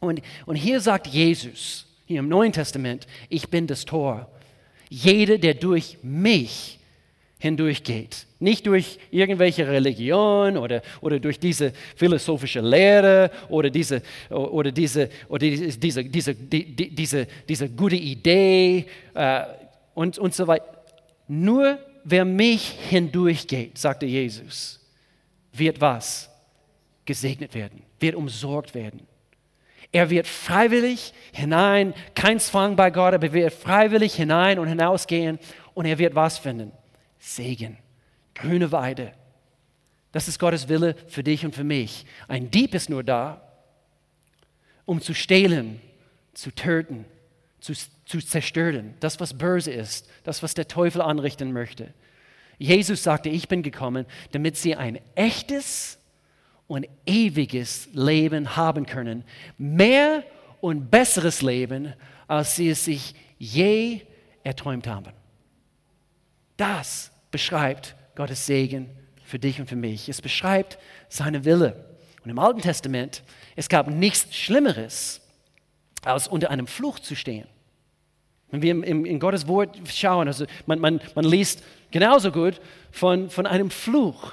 Und, 0.00 0.20
und 0.44 0.56
hier 0.56 0.80
sagt 0.80 1.06
Jesus, 1.06 1.86
hier 2.04 2.20
im 2.20 2.28
Neuen 2.28 2.52
Testament, 2.52 3.06
ich 3.28 3.48
bin 3.48 3.66
das 3.66 3.84
Tor. 3.84 4.28
Jeder, 4.90 5.38
der 5.38 5.54
durch 5.54 5.98
mich 6.02 6.78
hindurchgeht. 7.38 8.25
Nicht 8.38 8.66
durch 8.66 8.98
irgendwelche 9.10 9.66
Religion 9.66 10.58
oder, 10.58 10.82
oder 11.00 11.18
durch 11.18 11.38
diese 11.38 11.72
philosophische 11.96 12.60
Lehre 12.60 13.30
oder 13.48 13.70
diese, 13.70 14.02
oder 14.28 14.70
diese, 14.70 15.08
oder 15.28 15.38
diese, 15.38 15.78
diese, 15.78 16.04
diese, 16.04 16.34
die, 16.34 16.94
diese, 16.94 17.26
diese 17.48 17.70
gute 17.70 17.96
Idee 17.96 18.86
äh, 19.14 19.42
und, 19.94 20.18
und 20.18 20.34
so 20.34 20.46
weiter. 20.46 20.66
Nur 21.28 21.78
wer 22.04 22.24
mich 22.24 22.68
hindurchgeht, 22.88 23.78
sagte 23.78 24.06
Jesus, 24.06 24.80
wird 25.52 25.80
was? 25.80 26.30
Gesegnet 27.04 27.54
werden, 27.54 27.82
wird 28.00 28.16
umsorgt 28.16 28.74
werden. 28.74 29.06
Er 29.92 30.10
wird 30.10 30.26
freiwillig 30.26 31.14
hinein, 31.32 31.94
kein 32.14 32.38
Zwang 32.38 32.76
bei 32.76 32.90
Gott, 32.90 33.14
aber 33.14 33.28
er 33.28 33.32
wird 33.32 33.52
freiwillig 33.52 34.14
hinein 34.14 34.58
und 34.58 34.68
hinausgehen 34.68 35.38
und 35.74 35.86
er 35.86 35.98
wird 35.98 36.14
was 36.14 36.38
finden? 36.38 36.72
Segen, 37.18 37.78
grüne 38.36 38.72
Weide. 38.72 39.12
Das 40.12 40.28
ist 40.28 40.38
Gottes 40.38 40.68
Wille 40.68 40.94
für 41.08 41.22
dich 41.22 41.44
und 41.44 41.54
für 41.54 41.64
mich. 41.64 42.06
Ein 42.28 42.50
Dieb 42.50 42.74
ist 42.74 42.88
nur 42.88 43.04
da, 43.04 43.42
um 44.84 45.02
zu 45.02 45.14
stehlen, 45.14 45.80
zu 46.32 46.54
töten, 46.54 47.04
zu, 47.60 47.74
zu 48.04 48.20
zerstören. 48.20 48.94
Das, 49.00 49.20
was 49.20 49.36
böse 49.36 49.72
ist, 49.72 50.08
das, 50.24 50.42
was 50.42 50.54
der 50.54 50.68
Teufel 50.68 51.02
anrichten 51.02 51.52
möchte. 51.52 51.92
Jesus 52.58 53.02
sagte, 53.02 53.28
ich 53.28 53.48
bin 53.48 53.62
gekommen, 53.62 54.06
damit 54.32 54.56
sie 54.56 54.74
ein 54.74 55.00
echtes 55.14 55.98
und 56.66 56.86
ewiges 57.04 57.88
Leben 57.92 58.56
haben 58.56 58.86
können. 58.86 59.24
Mehr 59.58 60.24
und 60.60 60.90
besseres 60.90 61.42
Leben, 61.42 61.92
als 62.26 62.56
sie 62.56 62.70
es 62.70 62.84
sich 62.84 63.14
je 63.38 64.00
erträumt 64.42 64.86
haben. 64.86 65.12
Das 66.56 67.12
beschreibt 67.30 67.94
Gottes 68.16 68.46
Segen 68.46 68.90
für 69.24 69.38
dich 69.38 69.60
und 69.60 69.68
für 69.68 69.76
mich. 69.76 70.08
Es 70.08 70.20
beschreibt 70.20 70.78
seine 71.08 71.44
Wille. 71.44 71.84
Und 72.24 72.30
im 72.30 72.38
Alten 72.38 72.60
Testament, 72.60 73.22
es 73.54 73.68
gab 73.68 73.88
nichts 73.88 74.34
Schlimmeres, 74.34 75.20
als 76.04 76.26
unter 76.26 76.50
einem 76.50 76.66
Fluch 76.66 76.98
zu 76.98 77.14
stehen. 77.14 77.46
Wenn 78.50 78.62
wir 78.62 78.84
in 78.84 79.20
Gottes 79.20 79.46
Wort 79.48 79.76
schauen, 79.88 80.28
also 80.28 80.46
man, 80.66 80.78
man, 80.78 81.00
man 81.14 81.24
liest 81.24 81.62
genauso 81.90 82.30
gut 82.30 82.60
von, 82.90 83.28
von 83.30 83.46
einem 83.46 83.70
Fluch. 83.70 84.32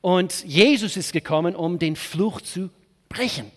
Und 0.00 0.44
Jesus 0.44 0.96
ist 0.96 1.12
gekommen, 1.12 1.54
um 1.54 1.78
den 1.78 1.96
Fluch 1.96 2.40
zu 2.40 2.70
brechen. 3.08 3.50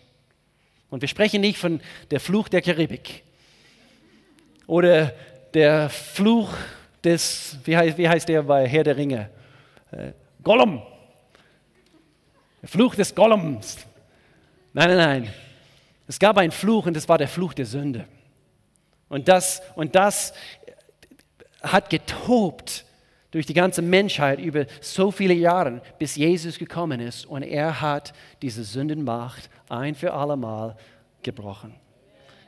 Und 0.89 1.01
wir 1.01 1.08
sprechen 1.08 1.42
nicht 1.42 1.58
von 1.58 1.82
der 2.12 2.20
Fluch 2.20 2.50
der 2.50 2.62
Karibik 2.62 3.24
oder 4.68 5.13
der 5.53 5.89
Fluch 5.89 6.53
des, 7.03 7.57
wie 7.63 7.75
heißt, 7.75 7.98
wie 7.98 8.07
heißt 8.07 8.27
der 8.29 8.43
bei 8.43 8.67
Herr 8.67 8.83
der 8.83 8.98
Ringe? 8.98 9.29
Äh, 9.91 10.13
Gollum. 10.41 10.81
Der 12.62 12.69
Fluch 12.69 12.95
des 12.95 13.13
Gollums. 13.13 13.77
Nein, 14.74 14.89
nein, 14.89 14.98
nein. 14.98 15.33
Es 16.07 16.19
gab 16.19 16.38
einen 16.38 16.51
Fluch 16.51 16.86
und 16.86 16.95
das 16.95 17.07
war 17.07 17.17
der 17.17 17.27
Fluch 17.27 17.53
der 17.53 17.65
Sünde. 17.65 18.05
Und 19.10 19.27
das, 19.27 19.62
und 19.75 19.95
das 19.95 20.33
hat 21.62 21.89
getobt 21.89 22.86
durch 23.31 23.45
die 23.45 23.53
ganze 23.53 23.81
Menschheit 23.81 24.39
über 24.39 24.65
so 24.79 25.12
viele 25.12 25.33
Jahre, 25.33 25.81
bis 25.98 26.15
Jesus 26.15 26.60
gekommen 26.60 27.00
ist 27.00 27.25
und 27.25 27.41
er 27.41 27.81
hat 27.81 28.13
diese 28.41 28.63
Sündenmacht 28.63 29.50
ein 29.69 29.95
für 29.95 30.13
alle 30.13 30.38
Mal 30.38 30.75
gebrochen. 31.24 31.74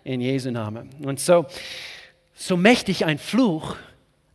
In 0.03 0.21
Jesu 0.21 0.51
Namen. 0.51 0.89
Und 1.03 1.19
so, 1.19 1.47
so 2.35 2.55
mächtig 2.55 3.05
ein 3.05 3.17
Fluch 3.17 3.75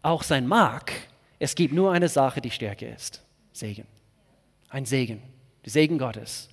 auch 0.02 0.22
sein 0.22 0.46
mag, 0.46 0.92
es 1.38 1.54
gibt 1.54 1.72
nur 1.72 1.90
eine 1.90 2.08
Sache, 2.08 2.40
die 2.40 2.50
stärker 2.50 2.94
ist. 2.94 3.22
Segen. 3.52 3.86
Ein 4.68 4.84
Segen. 4.84 5.22
Der 5.64 5.72
Segen 5.72 5.98
Gottes. 5.98 6.48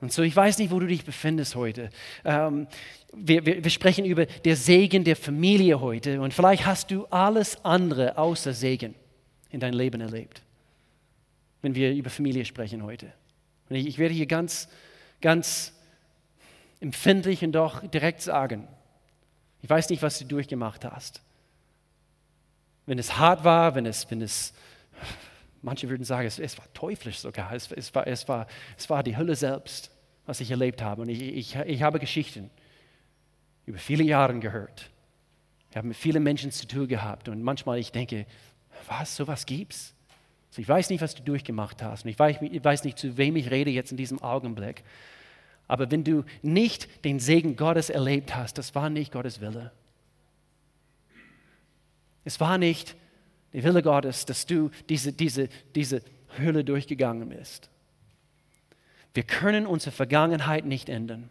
Und 0.00 0.12
so, 0.12 0.22
ich 0.22 0.36
weiß 0.36 0.58
nicht, 0.58 0.70
wo 0.70 0.78
du 0.78 0.86
dich 0.86 1.04
befindest 1.04 1.54
heute. 1.54 1.90
Ähm, 2.24 2.66
wir, 3.12 3.44
wir, 3.44 3.64
wir, 3.64 3.70
sprechen 3.70 4.04
über 4.04 4.26
den 4.26 4.56
Segen 4.56 5.04
der 5.04 5.16
Familie 5.16 5.80
heute. 5.80 6.20
Und 6.20 6.32
vielleicht 6.32 6.64
hast 6.66 6.90
du 6.90 7.06
alles 7.06 7.62
andere 7.64 8.16
außer 8.16 8.52
Segen 8.52 8.94
in 9.50 9.60
deinem 9.60 9.76
Leben 9.76 10.00
erlebt, 10.00 10.42
wenn 11.62 11.74
wir 11.74 11.92
über 11.92 12.08
Familie 12.08 12.44
sprechen 12.44 12.82
heute. 12.82 13.12
Und 13.68 13.76
ich, 13.76 13.86
ich 13.86 13.98
werde 13.98 14.14
hier 14.14 14.26
ganz, 14.26 14.68
ganz 15.20 15.74
empfindlich 16.80 17.42
und 17.42 17.52
doch 17.52 17.86
direkt 17.86 18.22
sagen, 18.22 18.68
ich 19.62 19.68
weiß 19.68 19.90
nicht, 19.90 20.02
was 20.02 20.18
du 20.18 20.24
durchgemacht 20.24 20.84
hast 20.84 21.20
wenn 22.90 22.98
es 22.98 23.16
hart 23.16 23.44
war, 23.44 23.76
wenn 23.76 23.86
es, 23.86 24.10
wenn 24.10 24.20
es 24.20 24.52
manche 25.62 25.88
würden 25.88 26.02
sagen, 26.02 26.26
es, 26.26 26.40
es 26.40 26.58
war 26.58 26.66
teuflisch 26.74 27.20
sogar, 27.20 27.52
es, 27.52 27.70
es, 27.70 27.94
war, 27.94 28.04
es, 28.08 28.26
war, 28.26 28.48
es 28.76 28.90
war 28.90 29.04
die 29.04 29.16
Hölle 29.16 29.36
selbst, 29.36 29.92
was 30.26 30.40
ich 30.40 30.50
erlebt 30.50 30.82
habe. 30.82 31.02
Und 31.02 31.08
ich, 31.08 31.22
ich, 31.22 31.54
ich 31.54 31.82
habe 31.82 32.00
Geschichten 32.00 32.50
über 33.64 33.78
viele 33.78 34.02
Jahre 34.02 34.36
gehört. 34.40 34.90
Ich 35.70 35.76
habe 35.76 35.86
mit 35.86 35.96
vielen 35.96 36.24
Menschen 36.24 36.50
zu 36.50 36.66
tun 36.66 36.88
gehabt 36.88 37.28
und 37.28 37.44
manchmal 37.44 37.78
ich 37.78 37.92
denke, 37.92 38.26
was, 38.88 39.14
sowas 39.14 39.46
gibt's? 39.46 39.94
Also 40.48 40.60
ich 40.62 40.68
weiß 40.68 40.90
nicht, 40.90 41.00
was 41.00 41.14
du 41.14 41.22
durchgemacht 41.22 41.84
hast 41.84 42.04
und 42.04 42.10
ich 42.10 42.18
weiß, 42.18 42.38
ich 42.42 42.64
weiß 42.64 42.82
nicht, 42.82 42.98
zu 42.98 43.16
wem 43.16 43.36
ich 43.36 43.52
rede 43.52 43.70
jetzt 43.70 43.92
in 43.92 43.98
diesem 43.98 44.20
Augenblick. 44.20 44.82
Aber 45.68 45.92
wenn 45.92 46.02
du 46.02 46.24
nicht 46.42 47.04
den 47.04 47.20
Segen 47.20 47.54
Gottes 47.54 47.88
erlebt 47.88 48.34
hast, 48.34 48.58
das 48.58 48.74
war 48.74 48.90
nicht 48.90 49.12
Gottes 49.12 49.40
Wille. 49.40 49.70
Es 52.24 52.40
war 52.40 52.58
nicht 52.58 52.96
der 53.52 53.64
Wille 53.64 53.82
Gottes, 53.82 54.26
dass 54.26 54.46
du 54.46 54.70
diese, 54.88 55.12
diese, 55.12 55.48
diese 55.74 56.02
Höhle 56.36 56.64
durchgegangen 56.64 57.28
bist. 57.28 57.70
Wir 59.14 59.24
können 59.24 59.66
unsere 59.66 59.90
Vergangenheit 59.90 60.64
nicht 60.64 60.88
ändern, 60.88 61.28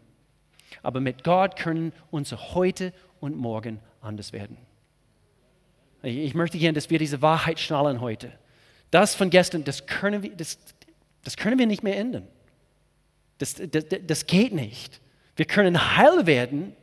aber 0.83 0.99
mit 0.99 1.23
Gott 1.23 1.55
können 1.55 1.93
unsere 2.11 2.53
heute 2.53 2.93
und 3.19 3.37
morgen 3.37 3.79
anders 4.01 4.33
werden. 4.33 4.57
Ich 6.01 6.33
möchte 6.33 6.57
gerne, 6.57 6.73
dass 6.73 6.89
wir 6.89 6.99
diese 6.99 7.21
Wahrheit 7.21 7.59
schnallen 7.59 8.01
heute. 8.01 8.31
Das 8.91 9.15
von 9.15 9.29
gestern, 9.29 9.63
das 9.63 9.85
können 9.85 10.23
wir, 10.23 10.35
das, 10.35 10.57
das 11.23 11.37
können 11.37 11.59
wir 11.59 11.67
nicht 11.67 11.83
mehr 11.83 11.97
ändern. 11.97 12.27
Das, 13.37 13.55
das, 13.55 13.85
das 14.05 14.25
geht 14.25 14.53
nicht. 14.53 15.01
Wir 15.35 15.45
können 15.45 15.95
heil 15.95 16.25
werden, 16.25 16.75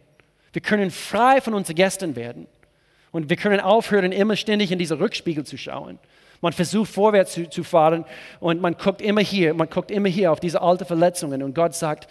wir 0.52 0.62
können 0.62 0.90
frei 0.90 1.40
von 1.40 1.52
unseren 1.52 1.76
Gästen 1.76 2.16
werden. 2.16 2.46
Und 3.16 3.30
wir 3.30 3.38
können 3.38 3.60
aufhören, 3.60 4.12
immer 4.12 4.36
ständig 4.36 4.70
in 4.72 4.78
diese 4.78 5.00
Rückspiegel 5.00 5.42
zu 5.42 5.56
schauen. 5.56 5.98
Man 6.42 6.52
versucht 6.52 6.90
vorwärts 6.90 7.32
zu, 7.32 7.48
zu, 7.48 7.64
fahren 7.64 8.04
und 8.40 8.60
man 8.60 8.76
guckt 8.76 9.00
immer 9.00 9.22
hier, 9.22 9.54
man 9.54 9.70
guckt 9.70 9.90
immer 9.90 10.10
hier 10.10 10.30
auf 10.30 10.38
diese 10.38 10.60
alten 10.60 10.84
Verletzungen. 10.84 11.42
Und 11.42 11.54
Gott 11.54 11.74
sagt, 11.74 12.08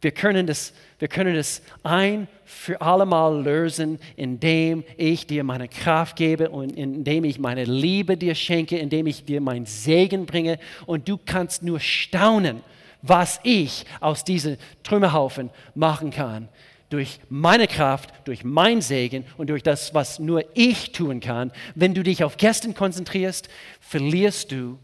wir 0.00 0.10
können 0.10 0.48
das, 0.48 0.72
wir 0.98 1.06
können 1.06 1.36
das 1.36 1.62
ein 1.84 2.26
für 2.44 2.80
alle 2.80 3.06
Mal 3.06 3.44
lösen, 3.44 4.00
indem 4.16 4.82
ich 4.96 5.28
dir 5.28 5.44
meine 5.44 5.68
Kraft 5.68 6.16
gebe 6.16 6.50
und 6.50 6.70
indem 6.76 7.22
ich 7.22 7.38
meine 7.38 7.62
Liebe 7.62 8.16
dir 8.16 8.34
schenke, 8.34 8.76
indem 8.76 9.06
ich 9.06 9.24
dir 9.24 9.40
meinen 9.40 9.66
Segen 9.66 10.26
bringe. 10.26 10.58
Und 10.86 11.08
du 11.08 11.16
kannst 11.16 11.62
nur 11.62 11.78
staunen, 11.78 12.60
was 13.02 13.38
ich 13.44 13.86
aus 14.00 14.24
diesem 14.24 14.56
Trümmerhaufen 14.82 15.50
machen 15.76 16.10
kann 16.10 16.48
durch 16.90 17.20
meine 17.28 17.66
Kraft, 17.66 18.10
durch 18.24 18.44
mein 18.44 18.80
Segen 18.80 19.24
und 19.36 19.50
durch 19.50 19.62
das, 19.62 19.94
was 19.94 20.18
nur 20.18 20.44
ich 20.54 20.92
tun 20.92 21.20
kann. 21.20 21.52
Wenn 21.74 21.94
du 21.94 22.02
dich 22.02 22.24
auf 22.24 22.36
gestern 22.36 22.74
konzentrierst, 22.74 23.48
verlierst 23.80 24.52
du 24.52 24.78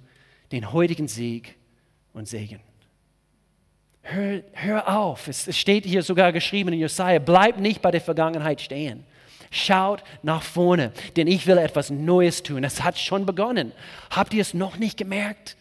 den 0.52 0.72
heutigen 0.72 1.08
Sieg 1.08 1.56
und 2.12 2.28
Segen. 2.28 2.60
Hör, 4.02 4.42
hör 4.52 4.96
auf, 4.96 5.28
es, 5.28 5.46
es 5.46 5.58
steht 5.58 5.84
hier 5.84 6.02
sogar 6.02 6.32
geschrieben 6.32 6.72
in 6.72 6.80
Jesaja, 6.80 7.18
bleib 7.18 7.58
nicht 7.58 7.82
bei 7.82 7.90
der 7.90 8.00
Vergangenheit 8.00 8.60
stehen. 8.60 9.04
Schaut 9.52 10.02
nach 10.22 10.42
vorne, 10.42 10.92
denn 11.16 11.26
ich 11.26 11.46
will 11.46 11.58
etwas 11.58 11.90
Neues 11.90 12.42
tun. 12.42 12.62
Es 12.62 12.82
hat 12.82 12.98
schon 12.98 13.26
begonnen. 13.26 13.72
Habt 14.10 14.32
ihr 14.32 14.42
es 14.42 14.54
noch 14.54 14.76
nicht 14.78 14.96
gemerkt? 14.96 15.56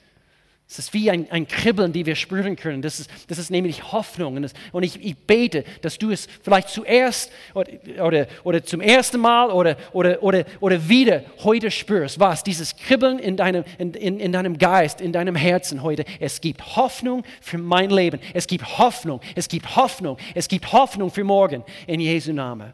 Es 0.71 0.77
ist 0.77 0.93
wie 0.93 1.09
ein, 1.09 1.25
ein 1.31 1.47
Kribbeln, 1.47 1.93
die 1.93 2.05
wir 2.05 2.15
spüren 2.15 2.55
können. 2.55 2.83
Das 2.83 2.99
ist, 2.99 3.09
das 3.27 3.39
ist 3.39 3.49
nämlich 3.49 3.91
Hoffnung. 3.91 4.35
Und, 4.35 4.43
das, 4.43 4.53
und 4.71 4.83
ich, 4.83 5.03
ich, 5.03 5.17
bete, 5.17 5.63
dass 5.81 5.97
du 5.97 6.11
es 6.11 6.27
vielleicht 6.43 6.69
zuerst 6.69 7.31
oder, 7.55 7.71
oder, 8.03 8.27
oder 8.43 8.63
zum 8.63 8.79
ersten 8.79 9.19
Mal 9.19 9.49
oder, 9.49 9.77
oder, 9.93 10.21
oder, 10.21 10.45
oder 10.59 10.87
wieder 10.87 11.23
heute 11.43 11.71
spürst. 11.71 12.19
Was? 12.19 12.43
Dieses 12.43 12.75
Kribbeln 12.75 13.17
in 13.17 13.35
deinem, 13.35 13.63
in, 13.79 13.95
in, 13.95 14.19
in 14.19 14.31
deinem 14.31 14.59
Geist, 14.59 15.01
in 15.01 15.11
deinem 15.11 15.35
Herzen 15.35 15.81
heute. 15.81 16.05
Es 16.19 16.39
gibt 16.39 16.75
Hoffnung 16.75 17.23
für 17.41 17.57
mein 17.57 17.89
Leben. 17.89 18.19
Es 18.35 18.45
gibt 18.45 18.77
Hoffnung. 18.77 19.21
Es 19.35 19.47
gibt 19.47 19.75
Hoffnung. 19.75 20.17
Es 20.35 20.47
gibt 20.47 20.71
Hoffnung 20.71 21.09
für 21.09 21.23
morgen. 21.23 21.63
In 21.87 21.99
Jesu 21.99 22.31
Namen. 22.31 22.73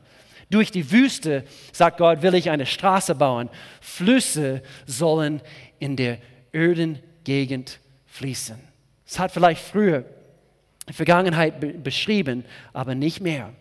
Durch 0.49 0.69
die 0.69 0.91
Wüste, 0.91 1.45
sagt 1.71 1.99
Gott, 1.99 2.21
will 2.21 2.35
ich 2.35 2.49
eine 2.49 2.65
Straße 2.65 3.15
bauen. 3.15 3.49
Flüsse 3.79 4.61
sollen 4.85 5.41
in 5.79 5.95
der 5.95 6.17
öden 6.53 6.99
Gegend 7.23 7.79
fließen. 8.15 8.57
Es 9.05 9.19
hat 9.19 9.31
vielleicht 9.31 9.61
früher 9.61 10.05
die 10.87 10.93
Vergangenheit 10.93 11.59
be 11.59 11.73
beschrieben, 11.73 12.45
aber 12.73 12.95
nicht 12.95 13.19
mehr. 13.19 13.53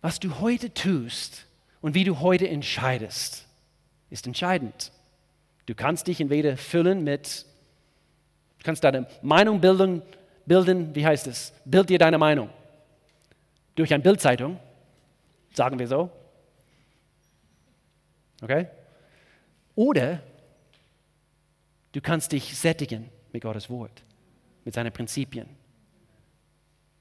Was 0.00 0.20
du 0.20 0.38
heute 0.40 0.72
tust 0.72 1.46
und 1.80 1.94
wie 1.94 2.04
du 2.04 2.20
heute 2.20 2.48
entscheidest, 2.48 3.46
ist 4.10 4.26
entscheidend. 4.26 4.92
Du 5.66 5.74
kannst 5.74 6.06
dich 6.06 6.20
entweder 6.20 6.56
füllen 6.56 7.02
mit, 7.02 7.46
du 8.58 8.64
kannst 8.64 8.84
deine 8.84 9.06
Meinung 9.22 9.60
bilden, 9.60 10.02
bilden, 10.46 10.94
wie 10.94 11.06
heißt 11.06 11.26
es? 11.26 11.52
Bild 11.64 11.88
dir 11.88 11.98
deine 11.98 12.18
Meinung. 12.18 12.50
Durch 13.74 13.92
eine 13.92 14.02
Bildzeitung, 14.02 14.60
sagen 15.52 15.78
wir 15.78 15.88
so. 15.88 16.10
Okay? 18.42 18.68
Oder 19.74 20.20
Du 21.94 22.00
kannst 22.00 22.32
dich 22.32 22.56
sättigen 22.58 23.08
mit 23.32 23.44
Gottes 23.44 23.70
Wort, 23.70 24.02
mit 24.64 24.74
seinen 24.74 24.92
Prinzipien, 24.92 25.46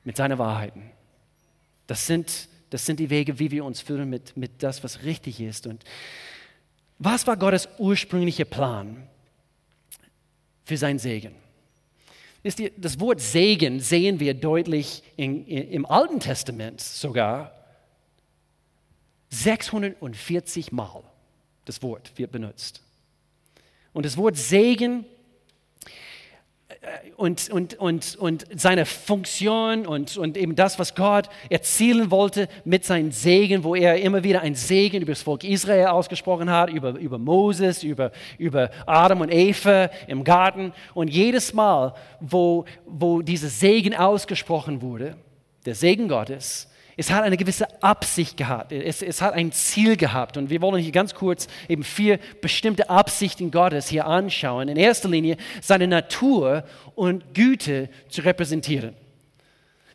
mit 0.03 0.15
seinen 0.15 0.37
Wahrheiten. 0.37 0.91
Das 1.87 2.05
sind, 2.05 2.47
das 2.69 2.85
sind 2.85 2.99
die 2.99 3.09
Wege, 3.09 3.39
wie 3.39 3.49
wir 3.49 3.65
uns 3.65 3.81
fühlen 3.81 4.07
mit, 4.07 4.37
mit 4.37 4.61
das, 4.61 4.83
was 4.83 5.01
richtig 5.03 5.41
ist. 5.41 5.65
Und 5.65 5.83
was 6.99 7.25
war 7.25 7.37
Gottes 7.37 7.67
ursprünglicher 7.79 8.45
Plan 8.45 9.07
für 10.63 10.77
sein 10.77 10.99
Segen? 10.99 11.33
Die, 12.43 12.71
das 12.77 12.99
Wort 12.99 13.19
Segen 13.19 13.79
sehen 13.79 14.19
wir 14.19 14.35
deutlich 14.35 15.01
in, 15.17 15.43
in, 15.47 15.71
im 15.71 15.85
Alten 15.87 16.19
Testament 16.19 16.79
sogar 16.79 17.51
640 19.29 20.71
Mal. 20.71 21.03
Das 21.65 21.81
Wort 21.81 22.11
wird 22.15 22.31
benutzt. 22.31 22.82
Und 23.93 24.05
das 24.05 24.17
Wort 24.17 24.35
Segen 24.35 25.05
äh, 26.67 27.11
und, 27.15 27.49
und, 27.49 27.75
und, 27.75 28.15
und 28.15 28.45
seine 28.55 28.85
Funktion 28.85 29.85
und, 29.85 30.17
und 30.17 30.35
eben 30.35 30.55
das, 30.55 30.79
was 30.79 30.95
Gott 30.95 31.29
erzielen 31.49 32.11
wollte 32.11 32.49
mit 32.65 32.83
seinem 32.85 33.11
Segen, 33.11 33.63
wo 33.63 33.75
er 33.75 34.01
immer 34.01 34.23
wieder 34.23 34.41
ein 34.41 34.55
Segen 34.55 35.01
über 35.01 35.11
das 35.11 35.21
Volk 35.21 35.43
Israel 35.43 35.87
ausgesprochen 35.87 36.49
hat, 36.49 36.71
über, 36.71 36.91
über 36.91 37.17
Moses, 37.19 37.83
über, 37.83 38.11
über 38.37 38.71
Adam 38.85 39.21
und 39.21 39.31
Eva 39.31 39.89
im 40.07 40.23
Garten. 40.23 40.73
Und 40.93 41.09
jedes 41.09 41.53
Mal, 41.53 41.93
wo, 42.19 42.65
wo 42.85 43.21
dieser 43.21 43.49
Segen 43.49 43.95
ausgesprochen 43.95 44.81
wurde, 44.81 45.15
der 45.65 45.75
Segen 45.75 46.07
Gottes, 46.07 46.67
es 46.95 47.09
hat 47.09 47.23
eine 47.23 47.37
gewisse 47.37 47.65
Absicht 47.81 48.37
gehabt. 48.37 48.71
Es, 48.71 49.01
es, 49.01 49.21
hat 49.21 49.33
ein 49.33 49.51
Ziel 49.51 49.97
gehabt. 49.97 50.37
Und 50.37 50.49
wir 50.49 50.61
wollen 50.61 50.81
hier 50.81 50.91
ganz 50.91 51.15
kurz 51.15 51.47
eben 51.67 51.83
vier 51.83 52.19
bestimmte 52.41 52.89
Absichten 52.89 53.49
Gottes 53.49 53.87
hier 53.87 54.05
anschauen. 54.05 54.69
In 54.69 54.77
erster 54.77 55.09
Linie 55.09 55.37
seine 55.61 55.87
Natur 55.87 56.63
und 56.95 57.33
Güte 57.33 57.89
zu 58.09 58.21
repräsentieren. 58.21 58.95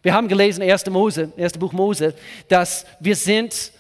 Wir 0.02 0.12
haben 0.12 0.28
gelesen, 0.28 0.62
1. 0.62 0.86
Mose, 0.86 1.32
1. 1.36 1.58
Buch 1.58 1.72
Mose, 1.72 2.14
dass 2.48 2.84
wir 3.00 3.14
sind 3.14 3.72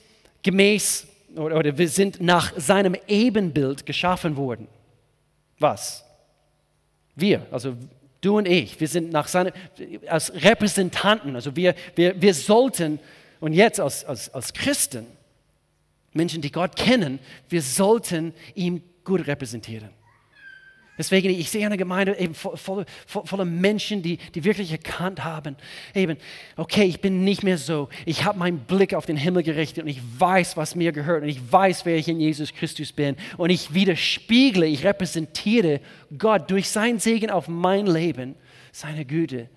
gemäß 0.42 1.06
oder, 1.36 1.76
wir 1.76 1.88
sind 1.88 2.20
nach 2.20 2.52
seinem 2.56 2.96
Ebenbild 3.06 3.86
geschaffen 3.86 4.36
worden. 4.36 4.66
Was? 5.58 6.04
Wir, 7.14 7.46
also 7.50 7.74
Du 8.20 8.38
und 8.38 8.46
ich, 8.46 8.80
wir 8.80 8.88
sind 8.88 9.12
nach 9.12 9.28
seiner, 9.28 9.52
als 10.08 10.32
Repräsentanten, 10.34 11.36
also 11.36 11.54
wir, 11.54 11.74
wir, 11.94 12.20
wir 12.20 12.34
sollten, 12.34 12.98
und 13.40 13.52
jetzt 13.52 13.78
als, 13.78 14.04
als, 14.04 14.32
als 14.34 14.52
Christen, 14.52 15.06
Menschen, 16.12 16.42
die 16.42 16.50
Gott 16.50 16.74
kennen, 16.74 17.20
wir 17.48 17.62
sollten 17.62 18.34
ihn 18.54 18.82
gut 19.04 19.26
repräsentieren. 19.26 19.90
Deswegen, 20.98 21.30
ich 21.30 21.48
sehe 21.48 21.64
eine 21.64 21.76
Gemeinde 21.76 22.18
eben 22.18 22.34
voller, 22.34 22.84
voller 23.06 23.44
Menschen, 23.44 24.02
die, 24.02 24.18
die 24.34 24.42
wirklich 24.42 24.72
erkannt 24.72 25.24
haben, 25.24 25.56
eben, 25.94 26.16
okay, 26.56 26.84
ich 26.84 27.00
bin 27.00 27.22
nicht 27.22 27.44
mehr 27.44 27.56
so. 27.56 27.88
Ich 28.04 28.24
habe 28.24 28.38
meinen 28.38 28.58
Blick 28.58 28.94
auf 28.94 29.06
den 29.06 29.16
Himmel 29.16 29.44
gerichtet 29.44 29.84
und 29.84 29.88
ich 29.88 30.00
weiß, 30.18 30.56
was 30.56 30.74
mir 30.74 30.90
gehört 30.90 31.22
und 31.22 31.28
ich 31.28 31.52
weiß, 31.52 31.86
wer 31.86 31.96
ich 31.96 32.08
in 32.08 32.18
Jesus 32.18 32.52
Christus 32.52 32.92
bin. 32.92 33.16
Und 33.36 33.50
ich 33.50 33.72
widerspiegle, 33.72 34.66
ich 34.66 34.84
repräsentiere 34.84 35.80
Gott 36.18 36.50
durch 36.50 36.68
sein 36.68 36.98
Segen 36.98 37.30
auf 37.30 37.46
mein 37.46 37.86
Leben, 37.86 38.34
seine 38.72 39.04
Güte 39.04 39.48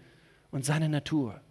und 0.52 0.63
seine 0.63 0.89
Natur. 0.89 1.42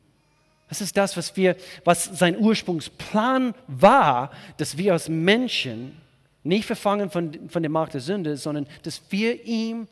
Das 0.69 0.81
ist 0.81 0.97
das, 0.97 1.17
was 1.17 1.37
wir, 1.37 1.57
was 1.85 2.05
sein 2.05 2.38
Ursprungsplan 2.38 3.55
war, 3.67 4.31
dass 4.57 4.79
wir 4.79 4.93
als 4.93 5.09
Menschen 5.09 5.97
nicht 6.42 6.64
verfangen 6.66 7.11
von, 7.11 7.48
von 7.48 7.62
der 7.62 7.70
Macht 7.70 7.94
der 7.94 8.00
Sünde, 8.00 8.37
sondern 8.37 8.66
dass 8.83 9.03
wir 9.11 9.44
ihm 9.44 9.88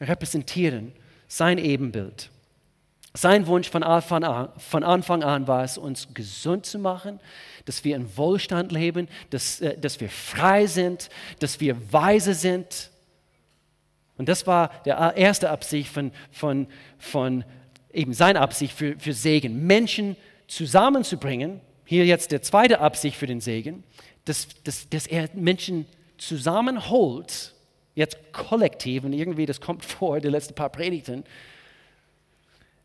repräsentieren, 0.00 0.92
sein 1.28 1.58
Ebenbild. 1.58 2.30
Sein 3.14 3.46
Wunsch 3.46 3.68
von 3.68 3.82
Anfang, 3.82 4.24
an, 4.24 4.48
von 4.56 4.84
Anfang 4.84 5.22
an 5.22 5.46
war 5.46 5.64
es, 5.64 5.76
uns 5.76 6.14
gesund 6.14 6.64
zu 6.64 6.78
machen, 6.78 7.20
dass 7.66 7.84
wir 7.84 7.94
in 7.94 8.16
Wohlstand 8.16 8.72
leben, 8.72 9.06
dass, 9.30 9.60
äh, 9.60 9.76
dass 9.76 10.00
wir 10.00 10.08
frei 10.08 10.66
sind, 10.66 11.10
dass 11.38 11.60
wir 11.60 11.76
weise 11.92 12.32
sind. 12.32 12.90
Und 14.16 14.28
das 14.28 14.46
war 14.46 14.70
der 14.86 15.14
erste 15.16 15.50
Absicht 15.50 15.92
von, 15.92 16.10
von, 16.30 16.66
von 16.98 17.44
eben 17.92 18.14
seine 18.14 18.40
Absicht 18.40 18.74
für, 18.74 18.98
für 18.98 19.12
Segen, 19.12 19.66
Menschen 19.66 20.16
zusammenzubringen. 20.46 21.60
Hier 21.84 22.06
jetzt 22.06 22.32
der 22.32 22.40
zweite 22.40 22.80
Absicht 22.80 23.16
für 23.16 23.26
den 23.26 23.40
Segen, 23.40 23.84
dass, 24.24 24.48
dass, 24.64 24.88
dass 24.88 25.06
er 25.06 25.28
Menschen 25.34 25.86
zusammenholt, 26.18 27.52
jetzt 27.94 28.16
kollektiv, 28.32 29.04
und 29.04 29.12
irgendwie 29.12 29.46
das 29.46 29.60
kommt 29.60 29.84
vor, 29.84 30.20
die 30.20 30.28
letzten 30.28 30.54
paar 30.54 30.70
Predigten, 30.70 31.24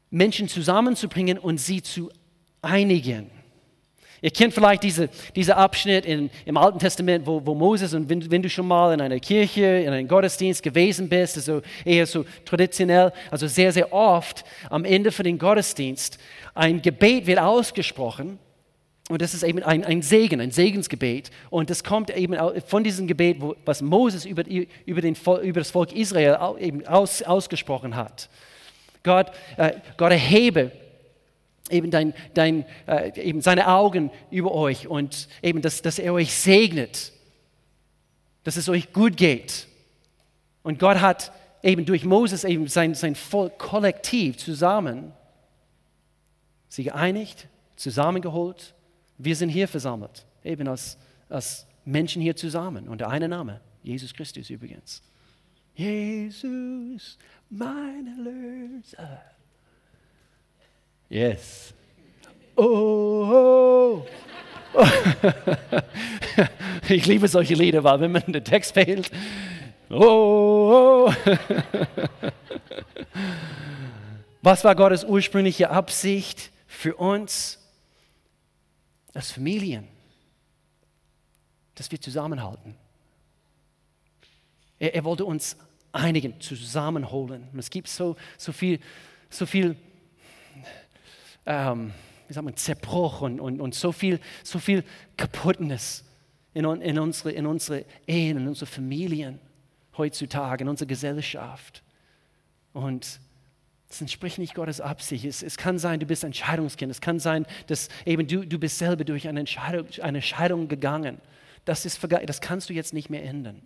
Menschen 0.10 0.48
zusammenzubringen 0.48 1.38
und 1.38 1.60
sie 1.60 1.82
zu 1.82 2.10
einigen. 2.62 3.30
Ihr 4.20 4.32
kennt 4.32 4.52
vielleicht 4.52 4.82
diese, 4.82 5.10
diesen 5.36 5.54
Abschnitt 5.54 6.06
in, 6.06 6.32
im 6.46 6.58
Alten 6.58 6.80
Testament, 6.80 7.28
wo, 7.28 7.46
wo 7.46 7.54
Moses, 7.54 7.94
und 7.94 8.10
wenn, 8.10 8.32
wenn, 8.32 8.42
du 8.42 8.50
schon 8.50 8.68
mal 8.68 8.94
in 8.94 9.02
einer 9.02 9.20
Kirche, 9.20 9.64
in 9.64 9.90
einem 9.90 10.08
Gottesdienst 10.08 10.64
gewesen 10.64 11.08
bist, 11.08 11.38
also 11.38 11.62
eher 11.86 12.08
so 12.08 12.26
traditionell, 12.44 13.14
also 13.30 13.46
sehr, 13.48 13.72
sehr 13.72 13.94
oft 13.94 14.44
am 14.72 14.86
Ende 14.86 15.12
von 15.12 15.24
dem 15.24 15.38
Gottesdienst, 15.38 16.18
ein 16.56 16.82
Gebet 16.82 17.28
wird 17.28 17.38
ausgesprochen 17.38 18.40
und 19.10 19.22
das 19.22 19.34
ist 19.34 19.44
eben 19.44 19.64
ein, 19.64 19.86
ein 19.86 20.02
Segen, 20.02 20.42
ein 20.42 20.52
Segensgebet. 20.52 21.32
Und 21.50 21.70
das 21.70 21.84
kommt 21.84 22.10
eben 22.16 22.36
von 22.68 22.84
diesem 22.84 23.08
Gebet, 23.08 23.40
wo, 23.40 23.56
was 23.64 23.82
Moses 23.82 24.26
über, 24.26 24.44
über, 24.86 25.02
den, 25.02 25.16
über 25.44 25.62
das 25.62 25.72
Volk 25.72 25.94
Israel 25.94 26.38
eben 26.60 26.86
aus, 26.86 27.22
ausgesprochen 27.22 27.96
hat. 27.96 28.30
Gott, 29.04 29.32
äh, 29.56 29.74
Gott 29.96 30.12
erhebe 30.12 30.74
eben, 31.70 31.90
dein, 31.90 32.14
dein, 32.34 32.66
äh, 32.86 33.18
eben 33.22 33.42
seine 33.42 33.70
Augen 33.70 34.12
über 34.30 34.52
euch 34.52 34.88
und 34.88 35.30
eben, 35.42 35.62
dass, 35.62 35.82
dass 35.82 36.00
er 36.00 36.14
euch 36.14 36.34
segnet, 36.34 37.14
dass 38.44 38.58
es 38.58 38.68
euch 38.68 38.92
gut 38.92 39.16
geht. 39.16 39.68
Und 40.64 40.80
Gott 40.80 41.00
hat 41.00 41.32
eben 41.64 41.86
durch 41.86 42.04
Moses 42.04 42.44
eben 42.44 42.68
sein, 42.68 42.94
sein 42.94 43.16
Volk 43.16 43.58
kollektiv 43.58 44.38
zusammen 44.38 45.14
sie 46.68 46.84
geeinigt, 46.84 47.48
zusammengeholt 47.78 48.74
wir 49.18 49.36
sind 49.36 49.50
hier 49.50 49.68
versammelt, 49.68 50.26
eben 50.44 50.68
als, 50.68 50.98
als 51.30 51.66
Menschen 51.86 52.22
hier 52.22 52.36
zusammen. 52.36 52.88
Und 52.88 53.02
der 53.02 53.10
eine 53.10 53.28
Name, 53.28 53.62
Jesus 53.84 54.14
Christus 54.14 54.50
übrigens. 54.50 55.02
Jesus, 55.76 57.18
mein 57.50 58.08
Erlöser. 58.08 59.22
Yes. 61.10 61.74
Oh, 62.56 64.04
oh. 64.04 64.06
ich 66.90 67.06
liebe 67.06 67.28
solche 67.28 67.54
Lieder, 67.54 67.84
weil 67.84 68.00
wenn 68.02 68.12
man 68.12 68.24
den 68.28 68.44
Text 68.44 68.74
fehlt, 68.74 69.12
oh, 69.90 71.10
oh. 71.10 71.14
Was 74.42 74.64
war 74.64 74.76
Gottes 74.76 75.04
ursprüngliche 75.04 75.70
Absicht 75.70 76.52
für 76.68 76.96
uns? 76.96 77.57
Als 79.18 79.32
Familien, 79.32 79.88
dass 81.76 81.92
wir 81.92 82.00
zusammenhalten. 82.00 82.76
Er, 84.80 84.96
er 84.96 85.04
wollte 85.04 85.26
uns 85.26 85.58
einigen, 85.92 86.40
zusammenholen. 86.40 87.48
Und 87.52 87.60
es 87.60 87.70
gibt 87.70 87.88
so, 87.88 88.16
so 88.38 88.52
viel, 88.52 88.80
so 89.30 89.46
viel 89.46 89.76
ähm, 91.48 91.94
wie 92.28 92.34
sagt 92.34 92.46
man, 92.46 92.56
Zerbruch 92.56 93.22
und, 93.22 93.40
und, 93.40 93.60
und 93.62 93.74
so, 93.74 93.92
viel, 93.92 94.20
so 94.44 94.60
viel 94.60 94.84
Kaputtnis 95.16 96.04
in, 96.54 96.66
in, 96.66 97.00
unsere, 97.00 97.32
in 97.32 97.46
unsere 97.46 97.86
Ehen, 98.06 98.38
in 98.38 98.48
unsere 98.48 98.66
Familien 98.66 99.40
heutzutage, 99.98 100.64
in 100.64 100.68
unserer 100.68 100.88
Gesellschaft. 100.88 101.82
Und 102.74 103.20
das 103.88 104.02
entspricht 104.02 104.38
nicht 104.38 104.54
Gottes 104.54 104.82
Absicht. 104.82 105.26
Es, 105.26 105.42
es, 105.42 105.58
kann 105.58 105.80
sein, 105.80 106.00
du 106.00 106.06
bist 106.06 106.26
ein 106.26 106.34
Scheidungskind. 106.34 106.92
Es 106.92 107.00
kann 107.00 107.20
sein, 107.20 107.46
dass 107.68 107.88
eben 108.06 108.28
du, 108.28 108.46
du 108.46 108.60
bist 108.60 108.78
selber 108.78 109.06
durch 109.06 109.28
eine 109.28 109.48
Scheidung, 109.48 109.88
eine 110.02 110.22
Scheidung 110.22 110.68
gegangen. 110.68 111.20
Das, 111.64 111.86
ist, 111.86 112.00
das 112.04 112.42
kannst 112.42 112.70
du 112.70 112.74
jetzt 112.74 112.94
nicht 112.94 113.10
mehr 113.10 113.24
ändern. 113.24 113.62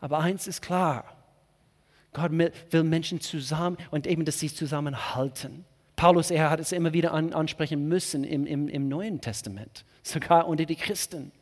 Aber 0.00 0.18
eins 0.20 0.46
ist 0.46 0.62
klar. 0.62 1.16
Gott 2.12 2.32
will 2.32 2.82
Menschen 2.84 3.20
zusammen 3.20 3.76
und 3.90 4.06
eben, 4.06 4.24
dass 4.24 4.38
sie 4.38 4.52
zusammenhalten. 4.52 5.64
Paulus, 5.96 6.30
er 6.30 6.50
hat 6.50 6.60
es 6.60 6.72
immer 6.72 6.92
wieder 6.92 7.12
an, 7.12 7.32
ansprechen 7.32 7.88
müssen 7.88 8.22
im, 8.22 8.46
im, 8.46 8.68
im 8.68 8.88
Neuen 8.88 9.20
Testament, 9.20 9.84
sogar 10.02 10.46
unter 10.46 10.64
die 10.64 10.76
Christen. 10.76 11.32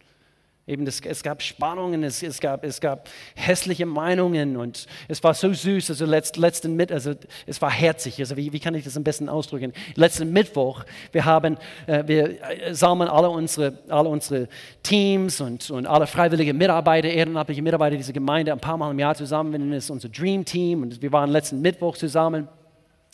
Eben, 0.66 0.87
es, 0.87 1.00
es 1.03 1.22
gab 1.22 1.42
Spannungen, 1.42 2.03
es, 2.05 2.22
es, 2.22 2.40
gab, 2.40 2.64
es 2.64 2.81
gab 2.81 3.11
hässliche 3.35 3.85
Meinungen 3.85 4.57
und 4.57 4.87
es 5.09 5.22
war 5.22 5.35
so 5.35 5.53
süß. 5.53 5.90
Also 5.90 6.07
letzt, 6.07 6.38
letzten 6.38 6.74
Mittwoch, 6.74 6.94
also 6.94 7.12
es 7.46 7.61
war 7.61 7.70
herzig. 7.70 8.18
Also 8.18 8.35
wie, 8.38 8.50
wie 8.50 8.61
kann 8.61 8.74
ich 8.74 8.83
das 8.83 8.96
am 8.96 9.05
besten 9.05 9.29
ausdrücken? 9.29 9.74
Letzten 9.94 10.33
Mittwoch, 10.33 10.85
wir 11.12 11.27
haben, 11.27 11.59
äh, 11.87 12.05
wir 12.07 12.42
äh, 12.42 12.74
sammeln 12.74 13.11
alle 13.11 13.29
unsere, 13.29 13.79
alle 13.88 14.09
unsere 14.09 14.48
Teams 14.83 15.42
und, 15.42 15.70
und 15.70 15.87
alle 15.87 16.07
freiwillige 16.07 16.55
Mitarbeiter, 16.55 17.09
ehrenamtliche 17.09 17.61
Mitarbeiter 17.61 17.96
dieser 17.96 18.14
Gemeinde 18.14 18.50
ein 18.50 18.61
paar 18.61 18.79
Mal 18.79 18.90
im 18.90 18.98
Jahr 18.98 19.14
zusammen. 19.14 19.50
Nennen 19.50 19.74
es 19.74 19.90
unser 19.90 20.09
Dream 20.09 20.46
Team 20.46 20.83
und 20.83 21.03
wir 21.03 21.12
waren 21.12 21.29
letzten 21.29 21.61
Mittwoch 21.61 21.98
zusammen 21.98 22.48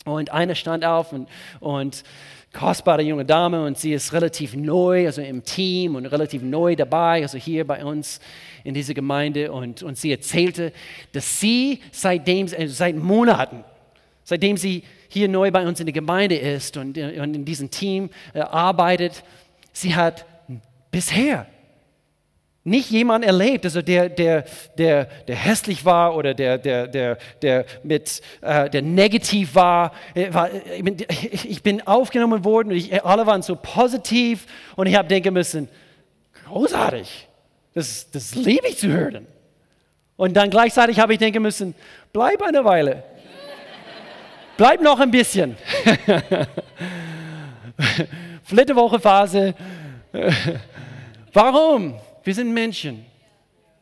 und 0.05 0.31
einer 0.31 0.55
stand 0.55 0.85
auf 0.85 1.11
und, 1.11 1.27
und 1.59 2.03
kostbare 2.53 3.01
junge 3.01 3.25
Dame 3.25 3.63
und 3.63 3.77
sie 3.77 3.93
ist 3.93 4.11
relativ 4.13 4.55
neu, 4.55 5.05
also 5.05 5.21
im 5.21 5.43
Team 5.43 5.95
und 5.95 6.05
relativ 6.05 6.41
neu 6.41 6.75
dabei, 6.75 7.21
also 7.21 7.37
hier 7.37 7.65
bei 7.65 7.83
uns 7.85 8.19
in 8.63 8.73
dieser 8.73 8.93
Gemeinde 8.93 9.51
und, 9.51 9.83
und 9.83 9.97
sie 9.97 10.11
erzählte, 10.11 10.73
dass 11.13 11.39
sie 11.39 11.79
seitdem, 11.91 12.47
also 12.57 12.73
seit 12.73 12.95
Monaten, 12.95 13.63
seitdem 14.23 14.57
sie 14.57 14.83
hier 15.07 15.27
neu 15.29 15.51
bei 15.51 15.65
uns 15.65 15.79
in 15.79 15.85
der 15.85 15.93
Gemeinde 15.93 16.35
ist 16.35 16.77
und, 16.77 16.97
und 16.97 17.35
in 17.35 17.45
diesem 17.45 17.69
Team 17.69 18.09
äh, 18.33 18.39
arbeitet, 18.39 19.23
sie 19.71 19.95
hat 19.95 20.25
bisher 20.91 21.47
nicht 22.63 22.91
jemand 22.91 23.25
erlebt, 23.25 23.65
also 23.65 23.81
der, 23.81 24.09
der, 24.09 24.45
der, 24.77 25.05
der 25.05 25.35
hässlich 25.35 25.83
war 25.83 26.15
oder 26.15 26.33
der, 26.33 26.59
der, 26.59 26.87
der, 26.87 27.17
der, 27.41 27.65
mit, 27.83 28.21
äh, 28.41 28.69
der 28.69 28.81
negativ 28.83 29.55
war. 29.55 29.93
Äh, 30.13 30.29
ich 31.47 31.63
bin 31.63 31.85
aufgenommen 31.87 32.45
worden 32.45 32.69
und 32.69 32.75
ich, 32.75 33.03
alle 33.03 33.25
waren 33.25 33.41
so 33.41 33.55
positiv 33.55 34.45
und 34.75 34.85
ich 34.85 34.95
habe 34.95 35.07
denken 35.07 35.33
müssen, 35.33 35.69
großartig, 36.45 37.27
das, 37.73 38.11
das 38.11 38.35
liebe 38.35 38.67
ich 38.67 38.77
zu 38.77 38.89
hören. 38.89 39.25
Und 40.15 40.33
dann 40.35 40.51
gleichzeitig 40.51 40.99
habe 40.99 41.13
ich 41.13 41.19
denken 41.19 41.41
müssen, 41.41 41.73
bleib 42.13 42.43
eine 42.43 42.63
Weile. 42.63 43.03
Bleib 44.55 44.81
noch 44.81 44.99
ein 44.99 45.09
bisschen. 45.09 45.57
Flitterwoche-Phase. 48.43 49.55
Warum? 51.33 51.99
Wir 52.23 52.35
sind 52.35 52.53
Menschen. 52.53 53.05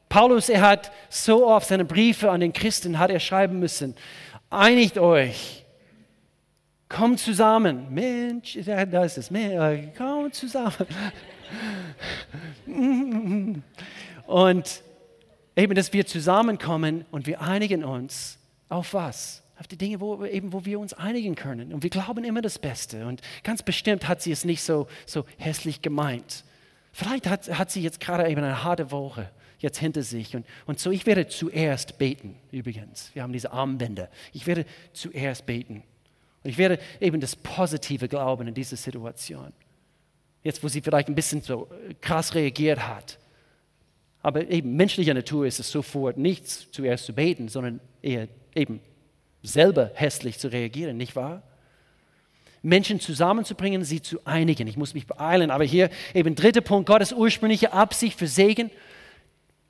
Paulus, 0.07 0.49
er 0.49 0.61
hat 0.61 0.91
so 1.09 1.47
oft 1.47 1.67
seine 1.67 1.85
Briefe 1.85 2.31
an 2.31 2.41
den 2.41 2.53
Christen 2.53 2.97
hat 2.97 3.11
er 3.11 3.19
schreiben 3.19 3.59
müssen. 3.59 3.95
Einigt 4.49 4.97
euch. 4.97 5.63
Kommt 6.87 7.19
zusammen. 7.19 7.93
Mensch, 7.93 8.57
da 8.65 9.03
ist 9.03 9.17
es. 9.19 9.29
Kommt 9.95 10.33
zusammen. 10.33 10.87
Und 14.25 14.83
eben, 15.55 15.75
dass 15.75 15.93
wir 15.93 16.05
zusammenkommen 16.05 17.05
und 17.11 17.27
wir 17.27 17.41
einigen 17.41 17.83
uns 17.83 18.37
auf 18.69 18.93
was? 18.93 19.43
Auf 19.59 19.67
die 19.67 19.77
Dinge, 19.77 19.99
wo, 19.99 20.23
eben, 20.23 20.53
wo 20.53 20.65
wir 20.65 20.79
uns 20.79 20.93
einigen 20.93 21.35
können. 21.35 21.73
Und 21.73 21.83
wir 21.83 21.89
glauben 21.89 22.23
immer 22.23 22.41
das 22.41 22.59
Beste. 22.59 23.07
Und 23.07 23.21
ganz 23.43 23.61
bestimmt 23.63 24.07
hat 24.07 24.21
sie 24.21 24.31
es 24.31 24.45
nicht 24.45 24.61
so, 24.61 24.87
so 25.05 25.25
hässlich 25.37 25.81
gemeint. 25.81 26.43
Vielleicht 26.91 27.27
hat, 27.27 27.57
hat 27.57 27.71
sie 27.71 27.81
jetzt 27.81 27.99
gerade 27.99 28.29
eben 28.29 28.43
eine 28.43 28.63
harte 28.63 28.91
Woche 28.91 29.29
jetzt 29.59 29.77
hinter 29.77 30.03
sich. 30.03 30.35
Und, 30.35 30.45
und 30.65 30.79
so, 30.79 30.91
ich 30.91 31.05
werde 31.05 31.27
zuerst 31.27 31.97
beten, 31.97 32.35
übrigens. 32.51 33.11
Wir 33.13 33.23
haben 33.23 33.33
diese 33.33 33.51
Armbänder. 33.51 34.09
Ich 34.33 34.47
werde 34.47 34.65
zuerst 34.93 35.45
beten. 35.45 35.83
Und 36.43 36.49
ich 36.49 36.57
werde 36.57 36.79
eben 36.99 37.19
das 37.19 37.35
Positive 37.35 38.07
glauben 38.07 38.47
in 38.47 38.53
dieser 38.53 38.77
Situation. 38.77 39.51
Jetzt, 40.43 40.63
wo 40.63 40.69
sie 40.69 40.81
vielleicht 40.81 41.09
ein 41.09 41.15
bisschen 41.15 41.41
so 41.41 41.69
krass 41.99 42.33
reagiert 42.33 42.87
hat. 42.87 43.19
Aber 44.21 44.49
eben 44.49 44.75
menschlicher 44.75 45.13
Natur 45.13 45.45
ist 45.45 45.59
es 45.59 45.69
sofort 45.69 46.17
nicht 46.17 46.47
zuerst 46.47 47.05
zu 47.05 47.13
beten, 47.13 47.47
sondern 47.49 47.79
eher 48.01 48.27
eben 48.55 48.81
selber 49.43 49.91
hässlich 49.93 50.39
zu 50.39 50.49
reagieren, 50.49 50.97
nicht 50.97 51.15
wahr? 51.15 51.43
Menschen 52.61 52.99
zusammenzubringen, 52.99 53.83
sie 53.83 54.01
zu 54.01 54.25
einigen. 54.25 54.67
Ich 54.67 54.77
muss 54.77 54.93
mich 54.93 55.07
beeilen, 55.07 55.51
aber 55.51 55.63
hier 55.63 55.89
eben 56.13 56.35
dritter 56.35 56.61
Punkt, 56.61 56.87
Gottes 56.87 57.13
ursprüngliche 57.13 57.73
Absicht 57.73 58.17
für 58.17 58.27
Segen, 58.27 58.69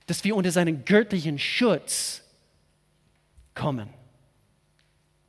dass 0.07 0.23
wir 0.23 0.35
unter 0.35 0.51
seinen 0.51 0.85
göttlichen 0.85 1.37
Schutz 1.37 2.23
kommen. 3.53 3.89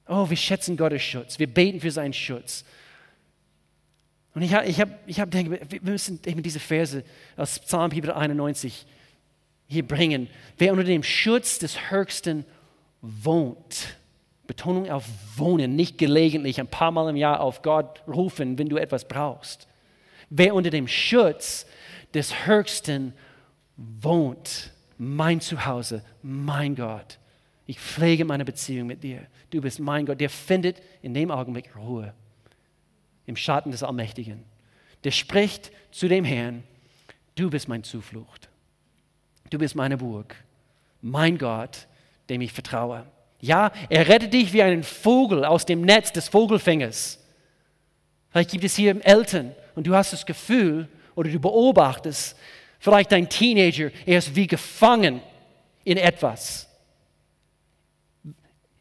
Oh, 0.09 0.29
wir 0.29 0.37
schätzen 0.37 0.77
Gottes 0.77 1.03
Schutz, 1.03 1.38
wir 1.38 1.46
beten 1.46 1.81
für 1.81 1.90
seinen 1.90 2.12
Schutz. 2.12 2.64
Und 4.35 4.42
ich 4.42 4.55
habe 4.55 4.66
ich 4.66 4.81
hab, 4.81 4.88
ich 5.07 5.20
hab 5.20 5.31
denke, 5.31 5.61
wir 5.68 5.81
müssen 5.83 6.20
eben 6.25 6.42
diese 6.42 6.61
Verse 6.61 7.05
aus 7.37 7.59
Psalm 7.59 7.90
91 7.92 8.87
hier 9.66 9.87
bringen. 9.87 10.29
Wer 10.57 10.73
unter 10.73 10.85
dem 10.85 11.03
Schutz 11.03 11.59
des 11.59 11.90
Höchsten 11.90 12.44
wohnt, 13.03 13.96
Betonung 14.50 14.90
auf 14.90 15.04
wohnen, 15.36 15.76
nicht 15.76 15.96
gelegentlich 15.96 16.58
ein 16.58 16.66
paar 16.66 16.90
Mal 16.90 17.08
im 17.08 17.14
Jahr 17.14 17.38
auf 17.38 17.62
Gott 17.62 18.02
rufen, 18.08 18.58
wenn 18.58 18.68
du 18.68 18.78
etwas 18.78 19.06
brauchst. 19.06 19.68
Wer 20.28 20.56
unter 20.56 20.70
dem 20.70 20.88
Schutz 20.88 21.66
des 22.14 22.46
Höchsten 22.46 23.14
wohnt, 23.76 24.72
mein 24.98 25.40
Zuhause, 25.40 26.02
mein 26.24 26.74
Gott. 26.74 27.20
Ich 27.66 27.78
pflege 27.78 28.24
meine 28.24 28.44
Beziehung 28.44 28.88
mit 28.88 29.04
dir. 29.04 29.24
Du 29.50 29.60
bist 29.60 29.78
mein 29.78 30.04
Gott. 30.04 30.20
Der 30.20 30.28
findet 30.28 30.82
in 31.00 31.14
dem 31.14 31.30
Augenblick 31.30 31.76
Ruhe 31.76 32.12
im 33.26 33.36
Schatten 33.36 33.70
des 33.70 33.84
Allmächtigen. 33.84 34.42
Der 35.04 35.12
spricht 35.12 35.70
zu 35.92 36.08
dem 36.08 36.24
Herrn, 36.24 36.64
du 37.36 37.50
bist 37.50 37.68
mein 37.68 37.84
Zuflucht. 37.84 38.48
Du 39.48 39.58
bist 39.58 39.76
meine 39.76 39.96
Burg, 39.96 40.34
mein 41.02 41.38
Gott, 41.38 41.86
dem 42.28 42.40
ich 42.40 42.52
vertraue. 42.52 43.06
Ja, 43.40 43.72
er 43.88 44.09
rettet 44.09 44.35
dich 44.35 44.53
wie 44.53 44.62
einen 44.62 44.83
Vogel 44.83 45.44
aus 45.44 45.64
dem 45.64 45.81
Netz 45.83 46.12
des 46.12 46.29
Vogelfängers. 46.29 47.18
Vielleicht 48.31 48.50
gibt 48.50 48.64
es 48.64 48.76
hier 48.76 49.05
Eltern 49.05 49.55
und 49.74 49.87
du 49.87 49.94
hast 49.94 50.12
das 50.12 50.26
Gefühl 50.26 50.88
oder 51.14 51.31
du 51.31 51.40
beobachtest, 51.40 52.37
vielleicht 52.79 53.12
dein 53.12 53.29
Teenager, 53.29 53.90
er 54.07 54.18
ist 54.18 54.37
wie 54.37 54.46
gefangen 54.46 55.20
in 55.85 55.96
etwas. 55.96 56.68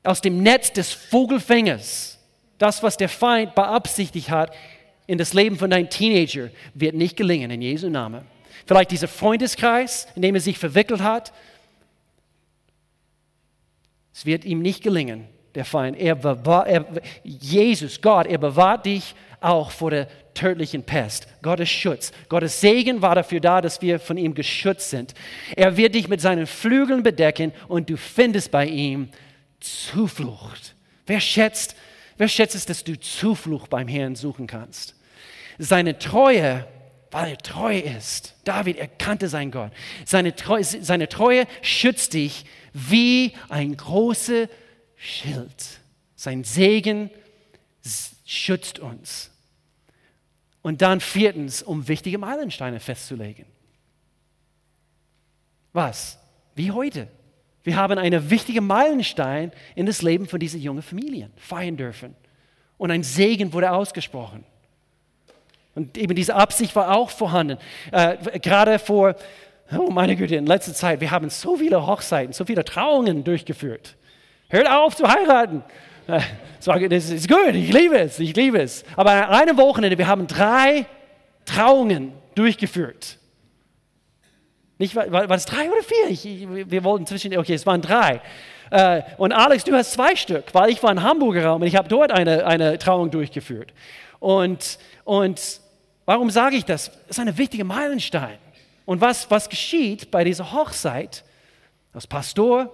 Aus 0.03 0.21
dem 0.21 0.43
Netz 0.43 0.71
des 0.71 0.93
Vogelfängers, 0.93 2.19
das, 2.57 2.83
was 2.83 2.97
der 2.97 3.09
Feind 3.09 3.55
beabsichtigt 3.55 4.29
hat, 4.29 4.53
in 5.07 5.17
das 5.17 5.33
Leben 5.33 5.57
von 5.57 5.69
deinem 5.69 5.89
Teenager, 5.89 6.49
wird 6.73 6.95
nicht 6.95 7.17
gelingen 7.17 7.49
in 7.51 7.61
Jesu 7.61 7.89
Namen. 7.89 8.21
Vielleicht 8.65 8.91
dieser 8.91 9.07
Freundeskreis, 9.07 10.07
in 10.15 10.21
dem 10.21 10.35
er 10.35 10.41
sich 10.41 10.57
verwickelt 10.57 11.01
hat, 11.01 11.33
es 14.19 14.25
wird 14.25 14.43
ihm 14.43 14.61
nicht 14.61 14.83
gelingen, 14.83 15.29
der 15.55 15.63
Feind. 15.63 15.97
Er 15.97 16.13
bewahrt, 16.13 16.67
er, 16.67 16.85
Jesus, 17.23 18.01
Gott, 18.01 18.27
er 18.27 18.37
bewahrt 18.37 18.85
dich 18.85 19.15
auch 19.39 19.71
vor 19.71 19.91
der 19.91 20.09
tödlichen 20.33 20.83
Pest. 20.83 21.25
Gottes 21.41 21.69
Schutz. 21.69 22.11
Gottes 22.27 22.59
Segen 22.59 23.01
war 23.01 23.15
dafür 23.15 23.39
da, 23.39 23.61
dass 23.61 23.81
wir 23.81 23.97
von 23.97 24.17
ihm 24.17 24.33
geschützt 24.33 24.89
sind. 24.89 25.13
Er 25.55 25.77
wird 25.77 25.95
dich 25.95 26.09
mit 26.09 26.19
seinen 26.19 26.47
Flügeln 26.47 27.01
bedecken 27.01 27.53
und 27.69 27.89
du 27.89 27.95
findest 27.95 28.51
bei 28.51 28.65
ihm 28.65 29.07
Zuflucht. 29.61 30.75
Wer 31.07 31.21
schätzt, 31.21 31.77
wer 32.17 32.27
schätzt 32.27 32.55
es, 32.55 32.65
dass 32.65 32.83
du 32.83 32.99
Zuflucht 32.99 33.69
beim 33.69 33.87
Herrn 33.87 34.17
suchen 34.17 34.47
kannst? 34.47 34.95
Seine 35.59 35.97
Treue, 35.97 36.67
weil 37.11 37.31
er 37.31 37.37
treu 37.37 37.77
ist. 37.77 38.35
David 38.43 38.77
erkannte 38.77 39.29
seinen 39.29 39.51
Gott. 39.51 39.71
Seine 40.05 40.35
Treue, 40.35 40.63
seine 40.63 41.09
Treue 41.09 41.45
schützt 41.61 42.13
dich 42.13 42.45
wie 42.73 43.33
ein 43.49 43.75
großer 43.75 44.47
Schild. 44.95 45.79
Sein 46.15 46.43
Segen 46.43 47.09
schützt 48.25 48.79
uns. 48.79 49.31
Und 50.61 50.81
dann 50.81 50.99
viertens, 50.99 51.63
um 51.63 51.87
wichtige 51.87 52.17
Meilensteine 52.17 52.79
festzulegen. 52.79 53.45
Was? 55.73 56.19
Wie 56.55 56.71
heute? 56.71 57.07
Wir 57.63 57.75
haben 57.75 57.97
einen 57.97 58.29
wichtigen 58.29 58.67
Meilenstein 58.67 59.51
in 59.75 59.85
das 59.85 60.01
Leben 60.01 60.27
von 60.27 60.39
diesen 60.39 60.61
jungen 60.61 60.81
Familien 60.81 61.31
feiern 61.37 61.77
dürfen. 61.77 62.15
Und 62.77 62.91
ein 62.91 63.03
Segen 63.03 63.53
wurde 63.53 63.71
ausgesprochen. 63.71 64.43
Und 65.79 65.97
eben 65.97 66.13
diese 66.13 66.35
Absicht 66.35 66.75
war 66.75 66.93
auch 66.93 67.09
vorhanden. 67.09 67.57
Äh, 67.93 68.39
gerade 68.39 68.79
vor, 68.79 69.15
oh 69.71 69.89
meine 69.89 70.17
Güte, 70.17 70.35
in 70.35 70.45
letzter 70.45 70.73
Zeit, 70.73 70.99
wir 70.99 71.09
haben 71.09 71.29
so 71.29 71.55
viele 71.55 71.87
Hochzeiten, 71.87 72.33
so 72.33 72.43
viele 72.43 72.65
Trauungen 72.65 73.23
durchgeführt. 73.23 73.95
Hört 74.49 74.69
auf 74.69 74.97
zu 74.97 75.07
heiraten. 75.07 75.63
Äh, 76.07 76.19
das 76.89 77.09
ist 77.09 77.29
gut, 77.29 77.53
ich 77.53 77.71
liebe 77.71 77.97
es, 77.97 78.19
ich 78.19 78.35
liebe 78.35 78.59
es. 78.59 78.83
Aber 78.97 79.29
an 79.29 79.29
einem 79.29 79.57
Wochenende, 79.57 79.97
wir 79.97 80.07
haben 80.07 80.27
drei 80.27 80.85
Trauungen 81.45 82.11
durchgeführt. 82.35 83.17
Nicht, 84.79 84.97
war, 84.97 85.09
war 85.09 85.31
es 85.31 85.45
drei 85.45 85.69
oder 85.71 85.81
vier? 85.81 86.09
Ich, 86.09 86.25
wir 86.69 86.83
wollten 86.83 87.05
zwischen, 87.05 87.37
okay, 87.37 87.53
es 87.53 87.65
waren 87.65 87.81
drei. 87.81 88.19
Äh, 88.69 89.03
und 89.15 89.31
Alex, 89.31 89.63
du 89.63 89.73
hast 89.73 89.93
zwei 89.93 90.17
Stück, 90.17 90.53
weil 90.53 90.71
ich 90.71 90.83
war 90.83 90.91
in 90.91 91.03
Hamburger 91.03 91.45
Raum 91.45 91.61
und 91.61 91.67
ich 91.67 91.77
habe 91.77 91.87
dort 91.87 92.11
eine, 92.11 92.45
eine 92.45 92.77
Trauung 92.77 93.11
durchgeführt. 93.11 93.71
Und, 94.19 94.77
und 95.05 95.61
warum 96.09 96.31
sage 96.31 96.55
ich 96.55 96.65
das? 96.65 96.89
Es 97.07 97.17
ist 97.17 97.19
ein 97.19 97.37
wichtiger 97.37 97.63
Meilenstein. 97.63 98.39
Und 98.83 98.99
was, 98.99 99.29
was 99.29 99.47
geschieht 99.47 100.09
bei 100.09 100.23
dieser 100.23 100.51
Hochzeit? 100.51 101.23
Das 101.93 102.07
Pastor, 102.07 102.73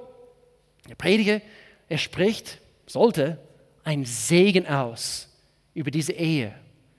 der 0.88 0.96
Prediger, 0.96 1.42
er 1.90 1.98
spricht, 1.98 2.60
sollte, 2.86 3.38
ein 3.84 4.06
Segen 4.06 4.66
aus 4.66 5.28
über 5.74 5.92
diese 5.92 6.14
Ehe. 6.14 6.54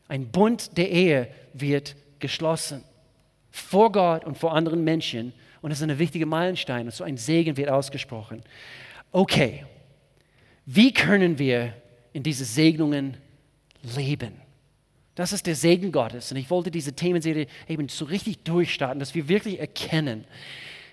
Ein 0.09 0.31
Bund 0.31 0.77
der 0.77 0.91
Ehe 0.91 1.29
wird 1.55 1.97
geschlossen 2.19 2.85
vor 3.51 3.91
Gott 3.91 4.27
und 4.27 4.37
vor 4.37 4.55
anderen 4.55 4.85
Menschen. 4.85 5.33
Und 5.63 5.71
das 5.71 5.81
ist 5.81 5.89
ein 5.89 5.99
wichtiger 5.99 6.27
Meilenstein. 6.27 6.85
Und 6.85 6.93
so 6.93 7.03
ein 7.03 7.17
Segen 7.17 7.57
wird 7.57 7.71
ausgesprochen. 7.71 8.43
Okay, 9.11 9.65
wie 10.67 10.93
können 10.93 11.39
wir 11.39 11.73
in 12.13 12.23
diese 12.23 12.45
Segnungen 12.45 13.17
leben? 13.97 14.46
Das 15.17 15.33
ist 15.33 15.47
der 15.47 15.57
Segen 15.57 15.91
Gottes. 15.93 16.31
Und 16.31 16.37
ich 16.37 16.51
wollte 16.51 16.71
diese 16.71 16.93
Themenserie 16.93 17.47
eben 17.67 17.89
so 17.89 18.05
richtig 18.05 18.45
durchstarten, 18.45 19.01
dass 19.01 19.15
wir 19.15 19.29
wirklich 19.29 19.59
erkennen, 19.59 20.25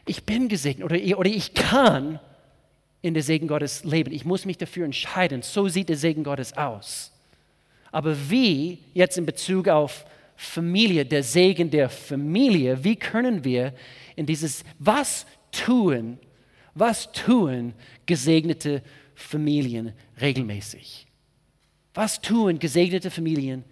ich 0.05 0.23
bin 0.23 0.49
gesegnet 0.49 0.85
oder, 0.85 1.17
oder 1.17 1.29
ich 1.29 1.53
kann 1.53 2.19
in 3.01 3.13
der 3.13 3.23
Segen 3.23 3.47
Gottes 3.47 3.83
leben. 3.83 4.11
Ich 4.11 4.25
muss 4.25 4.45
mich 4.45 4.57
dafür 4.57 4.85
entscheiden. 4.85 5.41
So 5.41 5.67
sieht 5.67 5.89
der 5.89 5.97
Segen 5.97 6.23
Gottes 6.23 6.57
aus. 6.57 7.11
Aber 7.91 8.29
wie 8.29 8.79
jetzt 8.93 9.17
in 9.17 9.25
Bezug 9.25 9.67
auf 9.67 10.05
Familie, 10.35 11.05
der 11.05 11.21
Segen 11.21 11.69
der 11.69 11.89
Familie, 11.89 12.83
wie 12.83 12.95
können 12.95 13.43
wir 13.43 13.73
in 14.15 14.25
dieses, 14.25 14.63
was 14.79 15.25
tun, 15.51 16.17
was 16.73 17.11
tun 17.11 17.73
gesegnete 18.05 18.81
Familien 19.15 19.93
regelmäßig? 20.19 21.07
Was 21.93 22.19
tun 22.19 22.57
gesegnete 22.57 23.11
Familien 23.11 23.63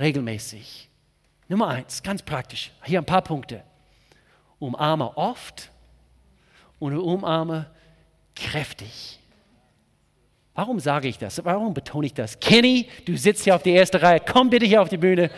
regelmäßig? 0.00 0.88
Nummer 1.48 1.68
eins, 1.68 2.02
ganz 2.02 2.22
praktisch, 2.22 2.70
hier 2.84 3.00
ein 3.00 3.04
paar 3.04 3.22
Punkte. 3.22 3.62
Umarme 4.58 5.16
oft 5.16 5.70
und 6.78 6.96
umarme 6.96 7.66
kräftig. 8.34 9.18
Warum 10.54 10.80
sage 10.80 11.08
ich 11.08 11.18
das? 11.18 11.44
Warum 11.44 11.74
betone 11.74 12.06
ich 12.06 12.14
das? 12.14 12.38
Kenny, 12.38 12.88
du 13.04 13.16
sitzt 13.16 13.44
hier 13.44 13.54
auf 13.54 13.62
der 13.62 13.74
ersten 13.76 13.98
Reihe, 13.98 14.20
komm 14.20 14.50
bitte 14.50 14.66
hier 14.66 14.82
auf 14.82 14.88
die 14.88 14.96
Bühne. 14.96 15.30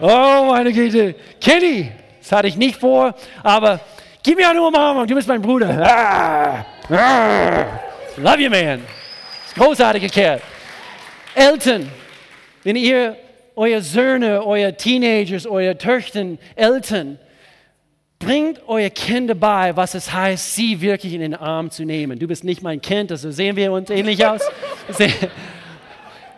Oh, 0.00 0.46
meine 0.50 0.72
Güte. 0.72 1.14
Kenny, 1.40 1.90
das 2.18 2.32
hatte 2.32 2.48
ich 2.48 2.56
nicht 2.56 2.78
vor, 2.78 3.14
aber 3.42 3.80
gib 4.22 4.36
mir 4.36 4.48
eine 4.48 4.62
Umarmung, 4.62 5.06
du 5.06 5.14
bist 5.14 5.28
mein 5.28 5.42
Bruder. 5.42 5.68
Ah, 5.84 6.66
ah, 6.90 7.80
love 8.16 8.40
you, 8.40 8.50
man. 8.50 8.80
Das 8.80 9.48
ist 9.48 9.54
großartiger 9.54 10.08
Kerl. 10.08 10.40
Eltern, 11.34 11.90
wenn 12.62 12.76
ihr 12.76 13.16
eure 13.56 13.82
Söhne, 13.82 14.44
eure 14.44 14.76
Teenagers, 14.76 15.46
eure 15.46 15.76
Töchter, 15.76 16.24
Eltern, 16.56 17.18
bringt 18.18 18.60
eure 18.68 18.90
Kinder 18.90 19.34
bei, 19.34 19.74
was 19.76 19.94
es 19.94 20.12
heißt, 20.12 20.54
sie 20.54 20.80
wirklich 20.80 21.12
in 21.12 21.20
den 21.20 21.34
Arm 21.34 21.70
zu 21.70 21.84
nehmen. 21.84 22.18
Du 22.18 22.26
bist 22.26 22.44
nicht 22.44 22.62
mein 22.62 22.80
Kind, 22.80 23.10
also 23.10 23.30
sehen 23.30 23.56
wir 23.56 23.72
uns 23.72 23.90
ähnlich 23.90 24.24
aus. 24.24 24.42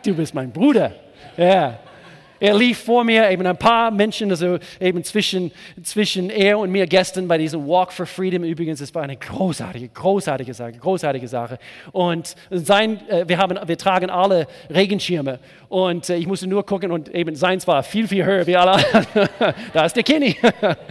Du 0.04 0.14
bist 0.14 0.34
mein 0.34 0.52
Bruder. 0.52 0.92
Ja. 1.34 1.78
Er 2.40 2.56
lief 2.56 2.84
vor 2.84 3.04
mir, 3.04 3.30
eben 3.30 3.46
ein 3.46 3.56
paar 3.56 3.90
Menschen, 3.90 4.30
also 4.30 4.58
eben 4.80 5.04
zwischen, 5.04 5.52
zwischen 5.82 6.30
er 6.30 6.58
und 6.58 6.70
mir 6.70 6.86
gestern 6.86 7.28
bei 7.28 7.38
diesem 7.38 7.66
Walk 7.66 7.92
for 7.92 8.06
Freedom. 8.06 8.44
Übrigens, 8.44 8.80
es 8.80 8.94
war 8.94 9.02
eine 9.02 9.16
großartige, 9.16 9.88
großartige 9.88 10.52
Sache, 10.52 10.72
großartige 10.72 11.28
Sache. 11.28 11.58
Und 11.92 12.34
sein, 12.50 13.00
äh, 13.08 13.28
wir, 13.28 13.38
haben, 13.38 13.58
wir 13.66 13.78
tragen 13.78 14.10
alle 14.10 14.46
Regenschirme. 14.68 15.38
Und 15.68 16.10
äh, 16.10 16.16
ich 16.16 16.26
musste 16.26 16.46
nur 16.46 16.66
gucken 16.66 16.90
und 16.90 17.08
eben 17.14 17.36
seins 17.36 17.66
war 17.66 17.82
viel, 17.82 18.08
viel 18.08 18.24
höher 18.24 18.46
wie 18.46 18.56
alle 18.56 18.84
da 19.72 19.84
ist 19.84 19.94
der 19.94 20.02
Kenny. 20.02 20.36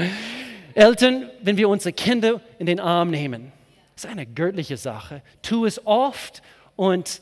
Eltern, 0.74 1.30
wenn 1.42 1.58
wir 1.58 1.70
unsere 1.70 1.94
Kinder 1.94 2.42
in 2.58 2.66
den 2.66 2.80
Arm 2.80 3.12
nehmen, 3.12 3.52
ist 3.96 4.06
eine 4.06 4.26
göttliche 4.26 4.78
Sache. 4.78 5.22
Tu 5.42 5.66
es 5.66 5.86
oft 5.86 6.42
und 6.76 7.22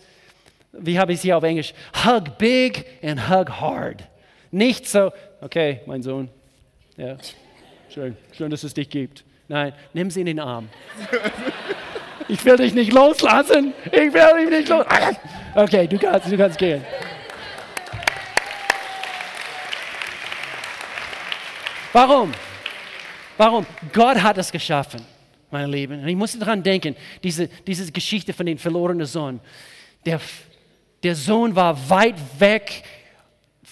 wie 0.74 0.98
habe 0.98 1.12
ich 1.12 1.18
es 1.18 1.24
hier 1.24 1.38
auf 1.38 1.44
Englisch? 1.44 1.74
Hug 2.06 2.38
big 2.38 2.86
and 3.04 3.30
hug 3.30 3.50
hard. 3.60 4.04
Nicht 4.52 4.88
so, 4.88 5.12
okay, 5.40 5.80
mein 5.86 6.04
Sohn, 6.04 6.30
ja, 6.98 7.18
schön, 7.90 8.18
schön, 8.34 8.52
dass 8.52 8.64
es 8.64 8.74
dich 8.74 8.90
gibt. 8.90 9.24
Nein, 9.48 9.74
nimm 9.94 10.12
sie 10.12 10.20
in 10.22 10.28
den 10.28 10.40
Arm. 10.40 10.70
Ich 12.28 12.46
will 12.46 12.56
dich 12.56 12.74
nicht 12.74 12.94
loslassen. 12.94 13.74
Ich 13.88 14.14
will 14.14 14.40
dich 14.40 14.50
nicht 14.50 14.70
loslassen. 14.70 15.18
Okay, 15.54 15.86
du 15.86 15.98
kannst, 15.98 16.32
du 16.32 16.38
kannst 16.38 16.58
gehen. 16.58 16.82
Warum? 21.92 22.32
Warum? 23.38 23.66
Gott 23.92 24.22
hat 24.24 24.38
es 24.38 24.50
geschaffen, 24.50 25.02
meine 25.50 25.68
Lieben. 25.68 26.02
Und 26.02 26.08
ich 26.08 26.16
musste 26.16 26.40
daran 26.40 26.64
denken, 26.64 26.96
diese, 27.22 27.50
diese 27.68 27.92
Geschichte 27.92 28.32
von 28.32 28.46
dem 28.46 28.58
verlorenen 28.58 29.06
Sohn. 29.06 29.42
Der, 30.06 30.22
der 31.04 31.16
Sohn 31.16 31.54
war 31.54 31.90
weit 31.90 32.16
weg 32.40 32.84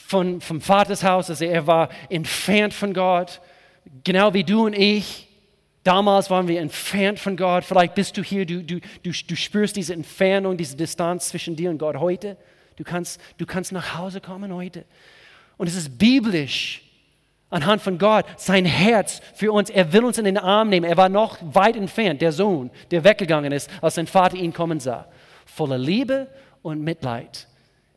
von, 0.10 0.42
vom 0.42 0.60
Vatershaus, 0.60 1.30
also 1.30 1.46
er 1.46 1.68
war 1.68 1.90
entfernt 2.10 2.74
von 2.74 2.96
Gott, 2.96 3.42
genau 4.04 4.34
wie 4.34 4.44
du 4.44 4.66
und 4.66 4.74
ich. 4.74 5.28
Damals 5.84 6.32
waren 6.32 6.48
wir 6.48 6.60
entfernt 6.62 7.20
von 7.20 7.38
Gott. 7.38 7.64
Vielleicht 7.64 7.94
bist 7.94 8.18
du 8.18 8.24
hier, 8.24 8.44
du, 8.48 8.64
du, 8.64 8.80
du, 9.04 9.12
du 9.12 9.36
spürst 9.36 9.76
diese 9.76 9.94
Entfernung, 9.94 10.58
diese 10.58 10.76
Distanz 10.76 11.30
zwischen 11.30 11.56
dir 11.56 11.70
und 11.70 11.78
Gott 11.78 11.96
heute. 11.98 12.38
Du 12.76 12.84
kannst, 12.84 13.22
du 13.38 13.46
kannst 13.46 13.72
nach 13.72 14.00
Hause 14.00 14.20
kommen 14.20 14.52
heute. 14.52 14.84
Und 15.58 15.68
es 15.68 15.76
ist 15.76 16.00
biblisch, 16.00 16.82
anhand 17.52 17.84
von 17.84 18.00
Gott, 18.00 18.26
sein 18.36 18.66
Herz 18.66 19.22
für 19.36 19.52
uns. 19.52 19.70
Er 19.70 19.94
will 19.94 20.06
uns 20.06 20.18
in 20.18 20.26
den 20.26 20.40
Arm 20.40 20.70
nehmen. 20.70 20.90
Er 20.90 20.98
war 20.98 21.10
noch 21.10 21.38
weit 21.54 21.76
entfernt, 21.76 22.24
der 22.24 22.32
Sohn, 22.32 22.72
der 22.90 23.04
weggegangen 23.04 23.52
ist, 23.52 23.70
als 23.80 23.94
sein 23.94 24.08
Vater 24.08 24.38
ihn 24.38 24.54
kommen 24.54 24.80
sah. 24.80 25.08
Voller 25.46 25.78
Liebe 25.78 26.30
und 26.64 26.82
Mitleid 26.82 27.48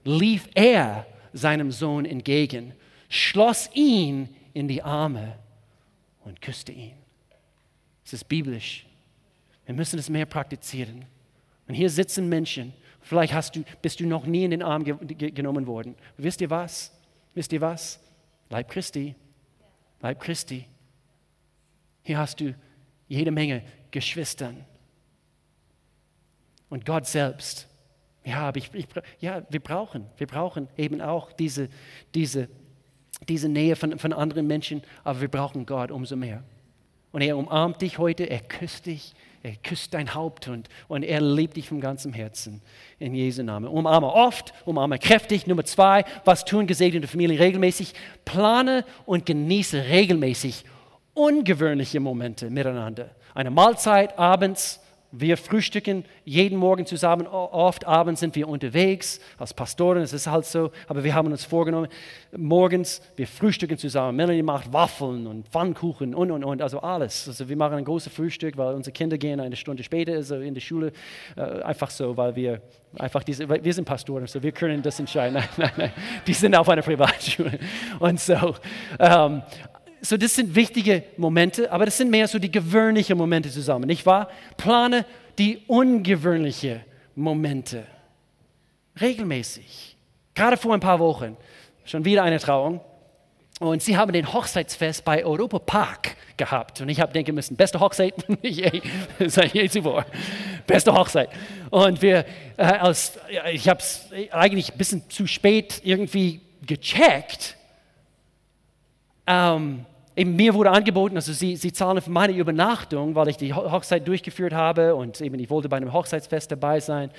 lief 0.05 0.47
er 0.55 1.07
seinem 1.33 1.71
Sohn 1.71 2.05
entgegen, 2.05 2.75
schloss 3.09 3.71
ihn 3.75 4.29
in 4.53 4.69
die 4.69 4.83
Arme 4.83 5.39
und 6.25 6.41
küsste 6.41 6.73
ihn. 6.73 6.93
Es 8.05 8.13
ist 8.13 8.29
biblisch. 8.29 8.87
Wir 9.67 9.75
müssen 9.75 9.99
es 9.99 10.09
mehr 10.09 10.27
praktizieren. 10.27 11.05
Und 11.69 11.75
hier 11.75 11.91
sitzen 11.91 12.29
Menschen, 12.29 12.73
vielleicht 13.01 13.33
hast 13.33 13.57
du, 13.57 13.65
bist 13.81 14.01
du 14.01 14.07
noch 14.07 14.27
nie 14.27 14.45
in 14.45 14.51
den 14.51 14.63
Arm 14.63 14.85
ge 14.85 14.97
ge 15.03 15.31
genommen 15.31 15.67
worden. 15.67 15.95
Wisst 16.17 16.41
ihr 16.41 16.51
was? 16.51 16.93
Wisst 17.35 17.53
ihr 17.53 17.61
was? 17.61 18.01
Leib 18.51 18.69
Christi. 18.69 19.15
Leib 20.01 20.21
Christi. 20.21 20.67
Hier 22.03 22.19
hast 22.19 22.41
du 22.41 22.55
jede 23.09 23.31
Menge 23.31 23.63
Geschwistern. 23.91 24.65
Und 26.69 26.85
Gott 26.85 27.07
selbst 27.07 27.69
ja, 28.25 28.41
aber 28.41 28.59
ich, 28.59 28.73
ich, 28.73 28.87
ja, 29.21 29.43
wir 29.51 29.61
brauchen, 29.61 30.07
wir 30.17 30.27
brauchen 30.27 30.69
eben 30.77 31.01
auch 31.01 31.33
diese, 31.33 31.69
diese, 32.15 32.49
diese 33.29 33.49
Nähe 33.49 33.77
von, 33.77 33.99
von 33.99 34.13
anderen 34.13 34.47
Menschen, 34.47 34.83
aber 35.05 35.21
wir 35.21 35.29
brauchen 35.29 35.67
Gott 35.67 35.91
umso 35.91 36.17
mehr. 36.17 36.43
Und 37.11 37.21
er 37.21 37.37
umarmt 37.37 37.83
dich 37.83 37.99
heute, 37.99 38.25
er 38.25 38.41
küsst 38.41 38.87
dich, 38.87 39.13
er 39.43 39.57
küsst 39.57 39.93
dein 39.93 40.15
Haupt 40.15 40.49
und, 40.49 40.69
und 40.89 41.03
er 41.03 41.21
liebt 41.21 41.57
dich 41.57 41.69
von 41.69 41.81
ganzem 41.81 42.13
Herzen. 42.13 42.63
In 42.99 43.15
Jesu 43.15 43.43
Namen. 43.43 43.69
Umarme 43.69 44.07
oft, 44.07 44.55
umarme 44.65 44.99
kräftig. 44.99 45.47
Nummer 45.47 45.65
zwei, 45.65 46.05
was 46.25 46.45
tun 46.45 46.67
gesegnete 46.67 47.09
Familien 47.09 47.39
regelmäßig? 47.39 47.93
Plane 48.25 48.85
und 49.05 49.27
genieße 49.27 49.85
regelmäßig 49.89 50.65
ungewöhnliche 51.15 52.01
Momente 52.01 52.49
miteinander. 52.49 53.11
Eine 53.35 53.51
Mahlzeit 53.51 54.19
abends 54.19 54.82
wir 55.13 55.37
frühstücken 55.37 56.05
jeden 56.25 56.59
Morgen 56.59 56.87
zusammen, 56.87 57.27
oft 57.27 57.87
abends 57.87 58.21
sind 58.21 58.35
wir 58.35 58.49
unterwegs 58.49 59.21
als 59.39 59.53
Pastoren, 59.53 60.03
es 60.03 60.15
ist 60.15 60.27
halt 60.27 60.47
so, 60.47 60.73
aber 60.89 61.05
wir 61.05 61.15
haben 61.15 61.31
uns 61.31 61.45
vorgenommen, 61.45 61.89
morgens, 62.35 63.03
wir 63.17 63.27
frühstücken 63.27 63.77
zusammen. 63.77 64.17
Melanie 64.17 64.43
macht 64.43 64.73
Waffeln 64.73 65.27
und 65.27 65.47
Pfannkuchen 65.49 66.15
und, 66.15 66.31
und, 66.31 66.45
und, 66.45 66.63
also 66.63 66.81
alles. 66.81 67.29
Also 67.29 67.49
wir 67.49 67.57
machen 67.57 67.75
ein 67.75 67.85
großes 67.85 68.13
Frühstück, 68.13 68.57
weil 68.57 68.75
unsere 68.75 68.93
Kinder 68.93 69.19
gehen 69.19 69.39
eine 69.39 69.55
Stunde 69.57 69.83
später 69.83 70.13
also 70.13 70.37
in 70.37 70.55
die 70.55 70.61
Schule, 70.61 70.93
äh, 71.37 71.63
einfach 71.63 71.91
so, 71.91 72.17
weil 72.17 72.35
wir 72.35 72.63
einfach 72.99 73.23
diese, 73.23 73.49
wir 73.49 73.75
sind 73.75 73.85
Pastoren, 73.85 74.27
so 74.27 74.43
wir 74.43 74.53
können 74.53 74.83
das 74.83 74.99
entscheiden. 74.99 75.35
Nein, 75.43 75.49
nein, 75.57 75.71
nein, 75.77 75.93
die 76.27 76.33
sind 76.33 76.55
auf 76.57 76.69
einer 76.69 76.83
Privatschule. 76.83 77.59
Und 77.99 78.19
so, 78.19 78.55
ähm, 78.99 79.43
so 80.03 80.17
das 80.17 80.35
sind 80.35 80.55
wichtige 80.55 81.05
Momente, 81.17 81.71
aber 81.71 81.85
das 81.85 81.97
sind 81.97 82.11
mehr 82.11 82.27
so 82.27 82.39
die 82.39 82.51
gewöhnlichen 82.51 83.17
Momente 83.17 83.51
zusammen, 83.51 83.87
nicht 83.87 84.05
wahr? 84.05 84.29
Plane 84.57 85.07
die 85.39 85.63
ungewöhnlichen 85.69 86.81
Momente. 87.15 87.87
Regelmäßig. 89.01 89.97
Gerade 90.35 90.57
vor 90.57 90.75
ein 90.75 90.81
paar 90.81 90.99
Wochen, 90.99 91.37
schon 91.85 92.05
wieder 92.05 92.25
eine 92.25 92.39
Trauung. 92.39 92.81
Und 93.61 93.81
sie 93.81 93.97
haben 93.97 94.13
den 94.13 94.33
Hochzeitsfest 94.33 95.05
bei 95.05 95.25
Europa 95.25 95.61
Park 95.61 96.17
gehabt. 96.37 96.81
Und 96.81 96.89
ich 96.89 97.01
habe 97.01 97.13
denken 97.13 97.35
müssen, 97.35 97.55
beste 97.55 97.79
Hochzeit 97.79 98.15
seit 99.27 99.55
je 99.55 99.69
zuvor. 99.69 100.05
Beste 100.67 100.93
Hochzeit. 100.93 101.29
Und 101.71 102.03
wir, 102.03 102.25
äh, 102.57 102.65
als, 102.65 103.21
ich 103.53 103.69
habe 103.69 103.79
es 103.79 104.09
eigentlich 104.33 104.73
ein 104.73 104.79
bisschen 104.79 105.09
zu 105.09 105.29
spät 105.29 105.81
irgendwie 105.85 106.41
gecheckt. 106.67 107.57
Ähm, 109.29 109.87
Eben 110.15 110.37
mir 110.37 110.53
wurde 110.53 110.71
angeboten, 110.71 111.17
also 111.17 111.33
sie, 111.33 111.57
sie 111.57 111.73
zahlen 111.73 112.01
für 112.03 112.11
meine 112.11 112.35
Übernachtung, 112.35 113.15
weil 113.15 113.29
ich 113.29 113.39
die 113.39 113.55
Hochzeit 113.55 114.07
durchgeführt 114.07 114.53
habe 114.53 114.95
und 114.95 115.21
eben 115.23 115.39
ich 115.39 115.49
wollte 115.49 115.71
bei 115.71 115.79
einem 115.79 115.93
Hochzeitsfest 115.93 116.51
dabei 116.51 116.81
sein. 116.81 117.11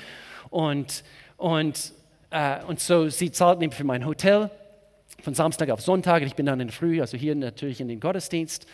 Und, 0.49 1.03
und, 1.37 1.93
äh, 2.29 2.63
und 2.67 2.79
so 2.79 3.09
sie 3.09 3.31
zahlten 3.31 3.63
eben 3.63 3.71
für 3.71 3.83
mein 3.83 4.05
Hotel 4.05 4.51
von 5.23 5.33
Samstag 5.33 5.71
auf 5.71 5.81
Sonntag. 5.81 6.21
Ich 6.21 6.35
bin 6.35 6.45
dann 6.45 6.59
in 6.59 6.67
der 6.67 6.75
Früh, 6.75 7.01
also 7.01 7.17
hier 7.17 7.33
natürlich 7.33 7.81
in 7.81 7.87
den 7.87 7.99
Gottesdienst 7.99 8.67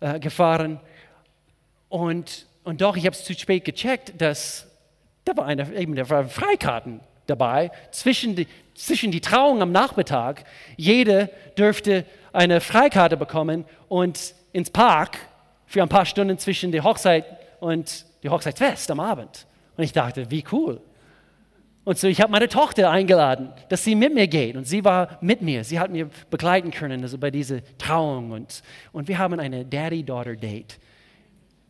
äh, 0.00 0.18
gefahren. 0.18 0.80
Und, 1.90 2.46
und 2.64 2.80
doch, 2.80 2.96
ich 2.96 3.04
habe 3.04 3.14
es 3.14 3.24
zu 3.24 3.34
spät 3.34 3.66
gecheckt, 3.66 4.18
dass 4.18 4.66
da 5.26 5.36
war 5.36 5.44
eine, 5.44 5.74
eben 5.74 5.94
da 5.94 6.08
waren 6.08 6.30
Freikarten 6.30 7.00
dabei 7.26 7.70
zwischen 7.90 8.34
die, 8.34 8.46
zwischen 8.74 9.10
die 9.10 9.20
Trauung 9.20 9.60
am 9.60 9.72
Nachmittag. 9.72 10.44
Jeder 10.76 11.26
dürfte 11.58 12.06
eine 12.38 12.60
Freikarte 12.60 13.16
bekommen 13.16 13.64
und 13.88 14.32
ins 14.52 14.70
Park 14.70 15.18
für 15.66 15.82
ein 15.82 15.88
paar 15.88 16.06
Stunden 16.06 16.38
zwischen 16.38 16.70
der 16.70 16.84
Hochzeit 16.84 17.24
und 17.58 18.06
der 18.22 18.30
Hochzeitsfest 18.30 18.92
am 18.92 19.00
Abend. 19.00 19.44
Und 19.76 19.82
ich 19.82 19.92
dachte, 19.92 20.30
wie 20.30 20.44
cool. 20.52 20.80
Und 21.84 21.98
so, 21.98 22.06
ich 22.06 22.20
habe 22.20 22.30
meine 22.30 22.48
Tochter 22.48 22.90
eingeladen, 22.90 23.50
dass 23.70 23.82
sie 23.82 23.96
mit 23.96 24.14
mir 24.14 24.28
geht. 24.28 24.56
Und 24.56 24.68
sie 24.68 24.84
war 24.84 25.18
mit 25.20 25.42
mir. 25.42 25.64
Sie 25.64 25.80
hat 25.80 25.90
mir 25.90 26.10
begleiten 26.30 26.70
können, 26.70 27.02
also 27.02 27.18
bei 27.18 27.32
dieser 27.32 27.58
Trauung. 27.76 28.30
Und, 28.30 28.62
und 28.92 29.08
wir 29.08 29.18
haben 29.18 29.40
eine 29.40 29.64
Daddy-Daughter-Date 29.64 30.78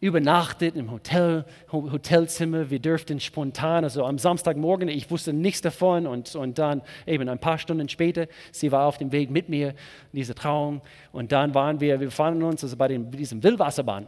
übernachtet 0.01 0.77
im 0.77 0.91
Hotel, 0.91 1.45
Hotelzimmer. 1.73 2.71
Wir 2.71 2.79
dürften 2.79 3.19
spontan, 3.21 3.85
also 3.85 4.05
am 4.05 4.19
Samstagmorgen, 4.19 4.89
ich 4.89 5.11
wusste 5.11 5.33
nichts 5.33 5.61
davon 5.61 6.07
und, 6.07 6.35
und 6.37 6.59
dann 6.59 6.83
eben 7.07 7.29
ein 7.29 7.39
paar 7.39 7.59
Stunden 7.59 7.89
später, 7.89 8.27
sie 8.53 8.71
war 8.71 8.87
auf 8.87 8.99
dem 8.99 9.11
Weg 9.13 9.31
mit 9.31 9.49
mir 9.49 9.75
diese 10.13 10.35
Trauung 10.35 10.81
und 11.13 11.33
dann 11.33 11.55
waren 11.55 11.81
wir, 11.81 12.01
wir 12.01 12.11
fanden 12.11 12.43
uns 12.43 12.63
also 12.63 12.77
bei 12.77 12.89
dem, 12.89 13.11
diesem 13.11 13.43
Wildwasserbahn 13.43 14.07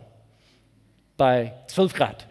bei 1.17 1.53
12 1.67 1.95
Grad 1.95 2.27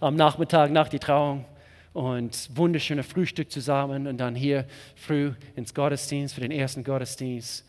am 0.00 0.16
Nachmittag 0.16 0.70
nach 0.70 0.88
der 0.88 1.00
Trauung 1.00 1.44
und 1.92 2.50
wunderschönes 2.54 3.06
Frühstück 3.06 3.50
zusammen 3.50 4.06
und 4.06 4.18
dann 4.18 4.34
hier 4.34 4.66
früh 4.94 5.32
ins 5.54 5.72
Gottesdienst 5.72 6.34
für 6.34 6.42
den 6.42 6.50
ersten 6.50 6.84
Gottesdienst 6.84 7.64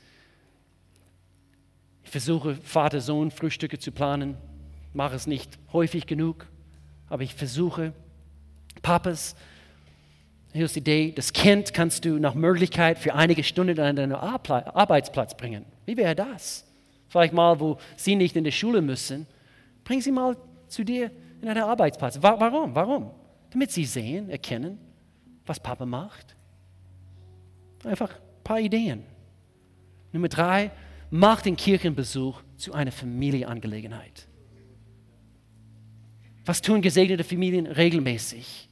ich 2.08 2.12
versuche, 2.12 2.56
Vater-Sohn-Frühstücke 2.56 3.80
zu 3.80 3.92
planen, 3.92 4.38
mache 4.94 5.14
es 5.14 5.28
nicht 5.28 5.60
häufig 5.74 6.08
genug, 6.08 6.48
aber 7.10 7.24
ich 7.24 7.36
versuche. 7.36 7.92
Papas, 8.82 9.36
hier 10.54 10.64
ist 10.64 10.76
die 10.78 10.80
Idee, 10.80 11.12
das 11.12 11.34
Kind 11.34 11.74
kannst 11.74 12.06
du 12.06 12.18
nach 12.18 12.34
Möglichkeit 12.34 12.98
für 12.98 13.14
einige 13.14 13.44
Stunden 13.44 13.78
an 13.82 13.98
deinen 13.98 14.14
Arbeitsplatz 14.14 15.36
bringen. 15.36 15.66
Wie 15.86 15.98
wäre 15.98 16.16
das? 16.16 16.66
Vielleicht 17.10 17.34
mal, 17.34 17.60
wo 17.60 17.78
sie 17.98 18.16
nicht 18.16 18.38
in 18.38 18.46
die 18.46 18.54
Schule 18.54 18.82
müssen, 18.82 19.28
bring 19.84 20.00
sie 20.00 20.14
mal 20.14 20.38
zu 20.70 20.86
dir 20.86 21.12
in 21.42 21.50
einen 21.50 21.64
Arbeitsplatz. 21.64 22.20
Warum? 22.22 22.74
Warum? 22.74 23.12
Damit 23.50 23.72
sie 23.72 23.84
sehen, 23.84 24.30
erkennen, 24.30 24.80
was 25.46 25.60
Papa 25.60 25.86
macht. 25.86 26.38
Einfach 27.84 28.12
ein 28.12 28.44
paar 28.46 28.62
Ideen. 28.62 29.04
Nummer 30.14 30.30
drei, 30.30 30.72
Mach 31.10 31.42
den 31.42 31.56
Kirchenbesuch 31.56 32.42
zu 32.58 32.74
einer 32.74 32.92
Familienangelegenheit. 32.92 34.28
Was 36.46 36.62
tun 36.62 36.82
gesegnete 36.82 37.24
Familien 37.24 37.68
regelmäßig? 37.68 38.70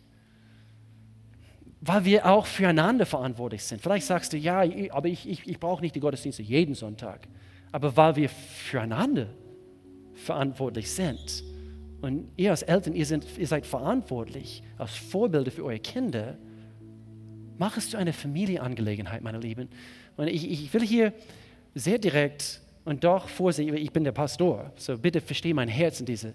Weil 1.82 2.06
wir 2.06 2.26
auch 2.26 2.45
füreinander 2.45 3.06
verantwortlich 3.06 3.63
sind. 3.63 3.82
Vielleicht 3.82 4.06
sagst 4.06 4.34
du, 4.34 4.38
ja, 4.38 4.63
aber 4.91 5.08
ich, 5.08 5.30
ich, 5.30 5.48
ich 5.48 5.60
brauche 5.60 5.82
nicht 5.82 5.95
die 5.95 6.00
Gottesdienste 6.00 6.41
jeden 6.41 6.74
Sonntag. 6.74 7.28
Aber 7.71 7.95
weil 7.95 8.15
wir 8.15 8.30
füreinander 8.30 9.28
verantwortlich 10.13 10.89
sind. 10.91 11.43
Und 12.02 12.30
ihr 12.38 12.52
als 12.52 12.63
Eltern, 12.63 12.93
ihr, 12.93 13.06
sind, 13.06 13.26
ihr 13.38 13.48
seid 13.48 13.65
verantwortlich 13.65 14.63
als 14.78 14.95
Vorbilder 14.95 15.52
für 15.52 15.63
eure 15.63 15.80
Kinder. 15.80 16.38
Mach 17.58 17.78
es 17.78 17.89
zu 17.89 17.98
einer 17.98 18.13
Familienangelegenheit, 18.13 19.21
meine 19.21 19.39
Lieben. 19.39 19.69
Und 20.17 20.28
ich, 20.28 20.50
ich 20.50 20.74
will 20.74 20.86
hier 20.86 21.13
sehr 21.76 22.00
direkt 22.00 22.62
und 22.86 23.04
doch 23.04 23.28
vorsichtig, 23.28 23.76
ich 23.76 23.92
bin 23.92 24.04
der 24.04 24.14
Pastor, 24.14 24.72
so 24.78 24.98
bitte 24.98 25.22
verstehe 25.22 25.54
mein 25.54 25.68
Herz 25.68 26.00
in 26.00 26.06
diese. 26.06 26.34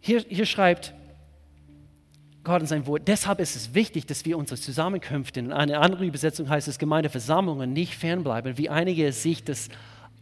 Hier, 0.00 0.24
hier 0.28 0.46
schreibt 0.46 0.94
Gott 2.42 2.62
in 2.62 2.66
seinem 2.66 2.86
Wort, 2.86 3.06
deshalb 3.06 3.40
ist 3.40 3.56
es 3.56 3.74
wichtig, 3.74 4.06
dass 4.06 4.24
wir 4.24 4.36
unsere 4.36 4.60
Zusammenkünfte, 4.60 5.40
in 5.40 5.52
einer 5.52 5.80
anderen 5.80 6.08
Übersetzung 6.08 6.48
heißt 6.48 6.68
es 6.68 6.78
Gemeindeversammlungen, 6.78 7.72
nicht 7.72 7.94
fernbleiben, 7.94 8.58
wie 8.58 8.68
einige 8.68 9.12
sich 9.12 9.44
das 9.44 9.68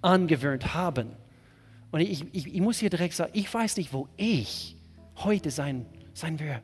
angewöhnt 0.02 0.74
haben. 0.74 1.10
Und 1.90 2.00
ich, 2.00 2.24
ich, 2.32 2.46
ich 2.46 2.60
muss 2.60 2.78
hier 2.78 2.90
direkt 2.90 3.14
sagen, 3.14 3.30
ich 3.34 3.52
weiß 3.52 3.76
nicht, 3.76 3.92
wo 3.92 4.08
ich 4.16 4.76
heute 5.16 5.50
sein, 5.50 5.86
sein 6.14 6.40
werde. 6.40 6.62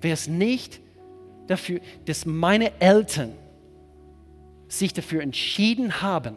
Wäre 0.00 0.14
es 0.14 0.28
nicht 0.28 0.80
dafür, 1.46 1.80
dass 2.04 2.26
meine 2.26 2.78
Eltern 2.80 3.32
sich 4.68 4.92
dafür 4.92 5.22
entschieden 5.22 6.02
haben, 6.02 6.36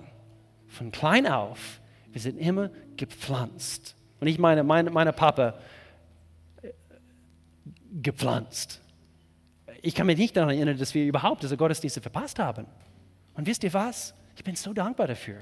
von 0.67 0.91
klein 0.91 1.27
auf, 1.27 1.81
wir 2.11 2.21
sind 2.21 2.37
immer 2.37 2.69
gepflanzt. 2.95 3.95
Und 4.19 4.27
ich 4.27 4.39
meine, 4.39 4.63
meine, 4.63 4.89
meine 4.91 5.13
Papa 5.13 5.55
äh, 6.61 6.69
gepflanzt. 8.01 8.81
Ich 9.81 9.95
kann 9.95 10.07
mich 10.07 10.17
nicht 10.17 10.35
daran 10.35 10.49
erinnern, 10.49 10.77
dass 10.77 10.93
wir 10.93 11.05
überhaupt 11.05 11.43
diese 11.43 11.57
Gottesdienste 11.57 12.01
verpasst 12.01 12.39
haben. 12.39 12.65
Und 13.33 13.47
wisst 13.47 13.63
ihr 13.63 13.73
was? 13.73 14.13
Ich 14.35 14.43
bin 14.43 14.55
so 14.55 14.73
dankbar 14.73 15.07
dafür. 15.07 15.37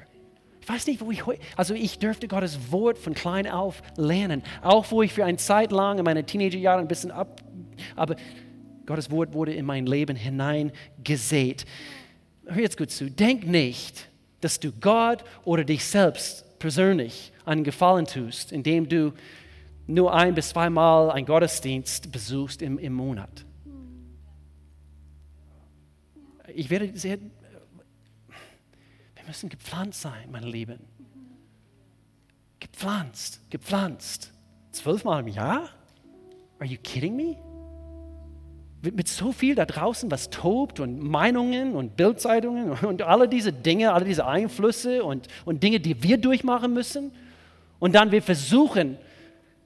Ich 0.61 0.69
weiß 0.69 0.87
nicht, 0.87 1.01
wo 1.01 1.11
ich 1.11 1.25
heute, 1.25 1.41
also 1.55 1.73
ich 1.73 1.97
dürfte 1.97 2.27
Gottes 2.27 2.71
Wort 2.71 2.97
von 2.97 3.13
klein 3.13 3.47
auf 3.47 3.81
lernen. 3.95 4.43
Auch 4.61 4.91
wo 4.91 5.01
ich 5.01 5.13
für 5.13 5.25
eine 5.25 5.37
Zeit 5.37 5.71
lang 5.71 5.97
in 5.97 6.03
meinen 6.03 6.25
Teenagerjahren 6.25 6.81
ein 6.81 6.87
bisschen 6.87 7.11
ab, 7.11 7.41
aber 7.95 8.15
Gottes 8.85 9.09
Wort 9.11 9.33
wurde 9.33 9.53
in 9.53 9.65
mein 9.65 9.85
Leben 9.85 10.15
hineingesät 10.15 11.65
hör 12.47 12.61
jetzt 12.61 12.77
gut 12.77 12.91
zu, 12.91 13.09
denk 13.09 13.45
nicht, 13.45 14.09
dass 14.41 14.59
du 14.59 14.71
Gott 14.71 15.23
oder 15.43 15.63
dich 15.63 15.85
selbst 15.85 16.59
persönlich 16.59 17.31
einen 17.45 17.63
Gefallen 17.63 18.05
tust, 18.05 18.51
indem 18.51 18.87
du 18.87 19.13
nur 19.87 20.13
ein 20.13 20.35
bis 20.35 20.49
zweimal 20.49 21.11
einen 21.11 21.25
Gottesdienst 21.25 22.11
besuchst 22.11 22.61
im, 22.61 22.77
im 22.77 22.93
Monat. 22.93 23.45
Ich 26.53 26.69
werde 26.69 26.97
sehr, 26.97 27.19
wir 27.19 27.29
müssen 29.25 29.49
gepflanzt 29.49 30.01
sein, 30.01 30.29
meine 30.31 30.47
Lieben. 30.47 30.79
Gepflanzt, 32.59 33.41
gepflanzt. 33.49 34.33
Zwölfmal 34.71 35.21
im 35.21 35.27
Jahr? 35.27 35.69
Are 36.59 36.67
you 36.67 36.77
kidding 36.81 37.15
me? 37.15 37.37
Mit 38.81 39.07
so 39.07 39.31
viel 39.31 39.55
da 39.55 39.65
draußen, 39.65 40.09
was 40.11 40.29
tobt 40.29 40.79
und 40.79 41.01
Meinungen 41.01 41.73
und 41.73 41.97
Bildzeitungen 41.97 42.71
und 42.85 43.01
alle 43.01 43.27
diese 43.27 43.51
Dinge, 43.51 43.93
alle 43.93 44.05
diese 44.05 44.25
Einflüsse 44.25 45.03
und, 45.03 45.27
und 45.45 45.63
Dinge, 45.63 45.79
die 45.79 46.01
wir 46.03 46.17
durchmachen 46.17 46.73
müssen. 46.73 47.11
Und 47.79 47.93
dann 47.93 48.11
wir 48.11 48.21
versuchen, 48.21 48.97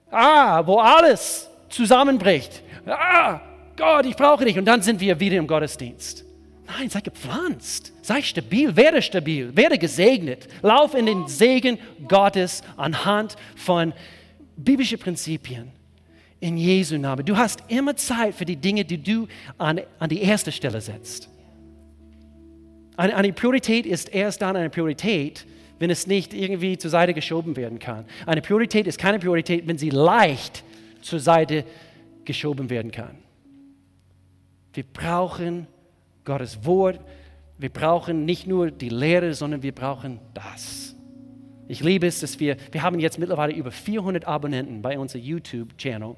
ah, 0.09 0.65
wo 0.65 0.79
alles 0.79 1.49
zusammenbricht. 1.69 2.61
Ah, 2.85 3.39
Gott, 3.77 4.05
ich 4.05 4.15
brauche 4.15 4.45
dich. 4.45 4.57
Und 4.57 4.65
dann 4.65 4.81
sind 4.81 4.99
wir 4.99 5.19
wieder 5.19 5.37
im 5.37 5.47
Gottesdienst. 5.47 6.25
Nein, 6.67 6.89
sei 6.89 7.01
gepflanzt, 7.01 7.91
sei 8.01 8.21
stabil, 8.21 8.75
werde 8.75 9.01
stabil, 9.01 9.55
werde 9.55 9.77
gesegnet. 9.77 10.47
Lauf 10.61 10.93
in 10.93 11.05
den 11.05 11.27
Segen 11.27 11.77
Gottes 12.07 12.63
anhand 12.77 13.35
von 13.55 13.93
biblische 14.55 14.97
Prinzipien 14.97 15.71
in 16.41 16.57
Jesu 16.57 16.97
Namen. 16.97 17.25
Du 17.25 17.37
hast 17.37 17.63
immer 17.69 17.95
Zeit 17.95 18.35
für 18.35 18.45
die 18.45 18.57
Dinge, 18.57 18.83
die 18.83 19.01
du 19.01 19.27
an, 19.57 19.79
an 19.99 20.09
die 20.09 20.21
erste 20.21 20.51
Stelle 20.51 20.81
setzt. 20.81 21.29
Eine, 22.97 23.15
eine 23.15 23.31
Priorität 23.31 23.85
ist 23.85 24.13
erst 24.13 24.41
dann 24.41 24.57
eine 24.57 24.69
Priorität, 24.69 25.45
wenn 25.79 25.89
es 25.89 26.07
nicht 26.07 26.33
irgendwie 26.33 26.77
zur 26.77 26.91
Seite 26.91 27.13
geschoben 27.13 27.55
werden 27.55 27.79
kann. 27.79 28.05
Eine 28.25 28.41
Priorität 28.41 28.87
ist 28.87 28.97
keine 28.97 29.19
Priorität, 29.19 29.67
wenn 29.67 29.77
sie 29.77 29.91
leicht 29.91 30.63
zur 31.01 31.19
Seite 31.19 31.63
geschoben 32.25 32.69
werden 32.69 32.91
kann. 32.91 33.17
Wir 34.73 34.83
brauchen 34.83 35.67
Gottes 36.25 36.65
Wort. 36.65 36.99
Wir 37.57 37.69
brauchen 37.69 38.25
nicht 38.25 38.47
nur 38.47 38.71
die 38.71 38.89
Lehre, 38.89 39.33
sondern 39.33 39.61
wir 39.61 39.73
brauchen 39.73 40.19
das. 40.33 40.95
Ich 41.67 41.81
liebe 41.81 42.07
es, 42.07 42.19
dass 42.19 42.39
wir, 42.39 42.57
wir 42.71 42.81
haben 42.81 42.99
jetzt 42.99 43.19
mittlerweile 43.19 43.53
über 43.53 43.71
400 43.71 44.25
Abonnenten 44.25 44.81
bei 44.81 44.97
unserem 44.97 45.23
YouTube-Channel. 45.23 46.15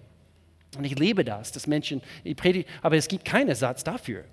Und 0.75 0.85
ich 0.85 0.97
liebe 0.97 1.23
das, 1.23 1.51
dass 1.51 1.67
Menschen, 1.67 2.01
predige, 2.35 2.67
aber 2.81 2.97
es 2.97 3.07
gibt 3.07 3.25
keinen 3.25 3.49
Ersatz 3.49 3.83
dafür. 3.83 4.23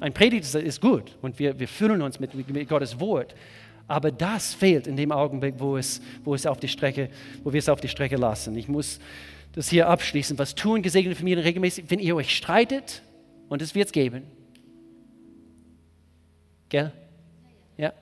Ein 0.00 0.12
Predigt 0.12 0.54
ist 0.54 0.80
gut 0.80 1.16
und 1.22 1.38
wir, 1.38 1.58
wir 1.58 1.68
füllen 1.68 2.02
uns 2.02 2.20
mit, 2.20 2.34
mit 2.34 2.68
Gottes 2.68 3.00
Wort. 3.00 3.34
Aber 3.88 4.12
das 4.12 4.54
fehlt 4.54 4.86
in 4.86 4.96
dem 4.96 5.12
Augenblick, 5.12 5.54
wo, 5.58 5.76
es, 5.76 6.00
wo, 6.22 6.34
es 6.34 6.46
auf 6.46 6.60
die 6.60 6.68
Strecke, 6.68 7.08
wo 7.42 7.52
wir 7.52 7.58
es 7.58 7.68
auf 7.68 7.80
die 7.80 7.88
Strecke 7.88 8.16
lassen. 8.16 8.56
Ich 8.56 8.68
muss 8.68 9.00
das 9.54 9.70
hier 9.70 9.88
abschließen. 9.88 10.38
Was 10.38 10.54
tun 10.54 10.82
gesegnete 10.82 11.16
Familien 11.16 11.42
regelmäßig? 11.42 11.86
Wenn 11.88 11.98
ihr 11.98 12.14
euch 12.14 12.36
streitet, 12.36 13.02
und 13.48 13.62
es 13.62 13.74
wird 13.74 13.86
es 13.86 13.92
geben. 13.92 14.24
Gell? 16.68 16.92
Ja. 17.76 17.92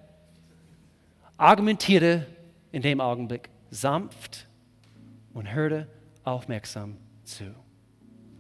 Argumentiere 1.37 2.26
in 2.72 2.82
dem 2.82 3.01
Augenblick 3.01 3.49
sanft 3.70 4.47
und 5.32 5.53
höre 5.53 5.87
aufmerksam 6.24 6.97
zu. 7.24 7.55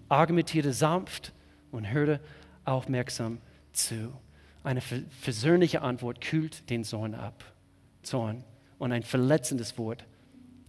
Argumentiere 0.08 0.72
sanft 0.72 1.32
und 1.70 1.90
höre 1.90 2.20
aufmerksam 2.64 3.38
zu. 3.72 4.12
Eine 4.62 4.80
versöhnliche 4.80 5.82
Antwort 5.82 6.20
kühlt 6.20 6.68
den 6.70 6.84
Zorn 6.84 7.14
ab. 7.14 7.44
Zorn. 8.02 8.44
Und 8.78 8.92
ein 8.92 9.02
verletzendes 9.02 9.78
Wort 9.78 10.04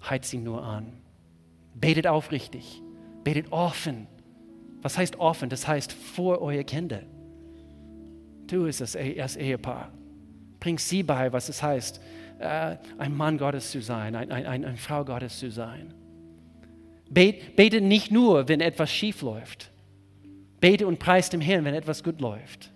heizt 0.08 0.34
ihn 0.34 0.44
nur 0.44 0.64
an. 0.64 0.94
Betet 1.74 2.08
aufrichtig. 2.08 2.82
Betet 3.24 3.52
offen. 3.52 4.08
Was 4.82 4.98
heißt 4.98 5.18
offen? 5.18 5.50
Das 5.50 5.68
heißt 5.68 5.92
vor 5.92 6.42
eure 6.42 6.64
Kinder. 6.64 7.02
Du 8.48 8.66
es 8.66 8.82
als 8.82 9.36
Ehepaar. 9.36 9.92
Bring 10.60 10.78
sie 10.78 11.04
bei, 11.04 11.34
was 11.34 11.50
es 11.50 11.62
heißt, 11.62 12.00
äh, 12.40 12.78
ein 12.98 13.16
Mann 13.16 13.38
Gottes 13.38 13.72
zu 13.72 13.82
sein, 13.82 14.16
ein, 14.16 14.32
ein, 14.32 14.46
ein, 14.46 14.66
eine 14.66 14.78
Frau 14.78 15.04
Gottes 15.04 15.40
zu 15.40 15.52
sein. 15.52 15.94
Bete 17.10 17.82
nicht 17.82 18.12
nur, 18.12 18.48
wenn 18.48 18.62
etwas 18.62 18.92
schief 18.92 19.22
läuft. 19.22 19.72
Bete 20.60 20.88
und 20.88 21.00
preis 21.00 21.30
dem 21.30 21.42
Herrn, 21.42 21.66
wenn 21.66 21.74
etwas 21.74 22.04
gut 22.04 22.20
läuft. 22.20 22.72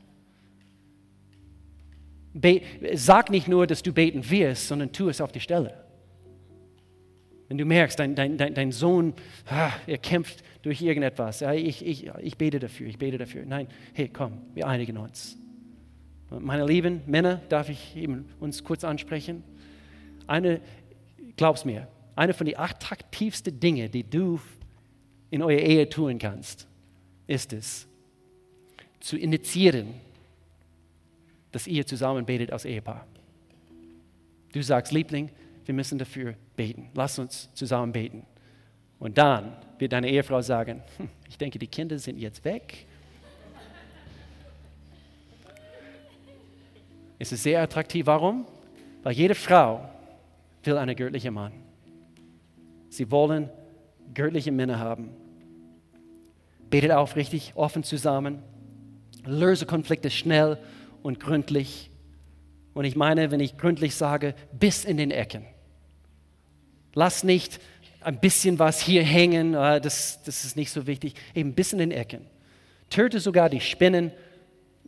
Sag 2.93 3.29
nicht 3.29 3.47
nur, 3.47 3.67
dass 3.67 3.83
du 3.83 3.91
beten 3.91 4.29
wirst, 4.29 4.67
sondern 4.67 4.91
tu 4.91 5.09
es 5.09 5.19
auf 5.19 5.31
die 5.31 5.39
Stelle. 5.39 5.73
Wenn 7.49 7.57
du 7.57 7.65
merkst, 7.65 7.99
dein, 7.99 8.15
dein, 8.15 8.37
dein, 8.37 8.71
Sohn, 8.71 9.13
er 9.85 9.97
kämpft 9.97 10.41
durch 10.61 10.81
irgendetwas, 10.81 11.41
ich, 11.41 11.85
ich, 11.85 12.09
ich 12.21 12.37
bete 12.37 12.59
dafür, 12.59 12.87
ich 12.87 12.97
bete 12.97 13.17
dafür. 13.17 13.43
Nein, 13.45 13.67
hey, 13.93 14.07
komm, 14.07 14.37
wir 14.53 14.67
einigen 14.67 14.97
uns. 14.97 15.37
Meine 16.29 16.65
lieben 16.65 17.01
Männer, 17.07 17.41
darf 17.49 17.67
ich 17.67 17.97
eben 17.97 18.29
uns 18.39 18.63
kurz 18.63 18.85
ansprechen? 18.85 19.43
Eine, 20.27 20.61
glaub's 21.35 21.65
mir, 21.65 21.89
eine 22.21 22.35
von 22.35 22.45
den 22.45 22.55
attraktivsten 22.55 23.59
Dingen, 23.59 23.89
die 23.89 24.03
du 24.03 24.39
in 25.31 25.41
eurer 25.41 25.59
Ehe 25.59 25.89
tun 25.89 26.19
kannst, 26.19 26.67
ist 27.25 27.51
es, 27.51 27.87
zu 28.99 29.17
initiieren, 29.17 29.95
dass 31.51 31.65
ihr 31.65 31.83
zusammen 31.83 32.23
betet 32.23 32.51
als 32.51 32.65
Ehepaar. 32.65 33.07
Du 34.53 34.61
sagst, 34.61 34.91
Liebling, 34.91 35.31
wir 35.65 35.73
müssen 35.73 35.97
dafür 35.97 36.35
beten. 36.55 36.89
Lass 36.93 37.17
uns 37.17 37.49
zusammen 37.55 37.91
beten. 37.91 38.23
Und 38.99 39.17
dann 39.17 39.57
wird 39.79 39.91
deine 39.91 40.07
Ehefrau 40.07 40.43
sagen, 40.43 40.83
hm, 40.97 41.09
ich 41.27 41.39
denke, 41.39 41.57
die 41.57 41.67
Kinder 41.67 41.97
sind 41.97 42.19
jetzt 42.19 42.45
weg. 42.45 42.85
Es 47.17 47.31
ist 47.31 47.41
sehr 47.41 47.63
attraktiv. 47.63 48.05
Warum? 48.05 48.45
Weil 49.01 49.13
jede 49.13 49.33
Frau 49.33 49.89
will 50.63 50.77
einen 50.77 50.95
göttlichen 50.95 51.33
Mann. 51.33 51.70
Sie 52.91 53.09
wollen 53.09 53.49
göttliche 54.13 54.51
Männer 54.51 54.77
haben. 54.77 55.11
Betet 56.69 56.91
aufrichtig, 56.91 57.53
offen 57.55 57.83
zusammen. 57.83 58.43
Löse 59.25 59.65
Konflikte 59.65 60.09
schnell 60.09 60.57
und 61.01 61.21
gründlich. 61.21 61.89
Und 62.73 62.83
ich 62.83 62.97
meine, 62.97 63.31
wenn 63.31 63.39
ich 63.39 63.57
gründlich 63.57 63.95
sage, 63.95 64.35
bis 64.51 64.83
in 64.83 64.97
den 64.97 65.09
Ecken. 65.09 65.45
Lass 66.93 67.23
nicht 67.23 67.61
ein 68.01 68.19
bisschen 68.19 68.59
was 68.59 68.81
hier 68.81 69.03
hängen, 69.03 69.55
ah, 69.55 69.79
das, 69.79 70.21
das 70.23 70.43
ist 70.43 70.57
nicht 70.57 70.71
so 70.71 70.85
wichtig, 70.85 71.13
eben 71.33 71.53
bis 71.53 71.71
in 71.71 71.79
den 71.79 71.91
Ecken. 71.91 72.25
Töte 72.89 73.21
sogar 73.21 73.49
die 73.49 73.61
Spinnen, 73.61 74.11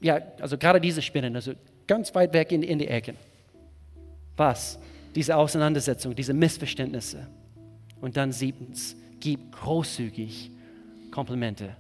ja, 0.02 0.20
also 0.42 0.58
gerade 0.58 0.82
diese 0.82 1.02
Spinnen, 1.02 1.36
also 1.38 1.54
ganz 1.88 2.14
weit 2.16 2.34
weg 2.34 2.52
in, 2.52 2.64
in 2.64 2.80
die 2.80 2.88
Ecken. 2.88 3.16
Was? 4.36 4.78
Diese 5.16 5.38
Auseinandersetzung, 5.38 6.14
diese 6.14 6.34
Missverständnisse. 6.34 7.30
Und 8.04 8.18
dann 8.18 8.34
siebtens, 8.34 8.98
gib 9.22 9.54
großzügig 9.54 10.52
Komplimente. 11.10 11.78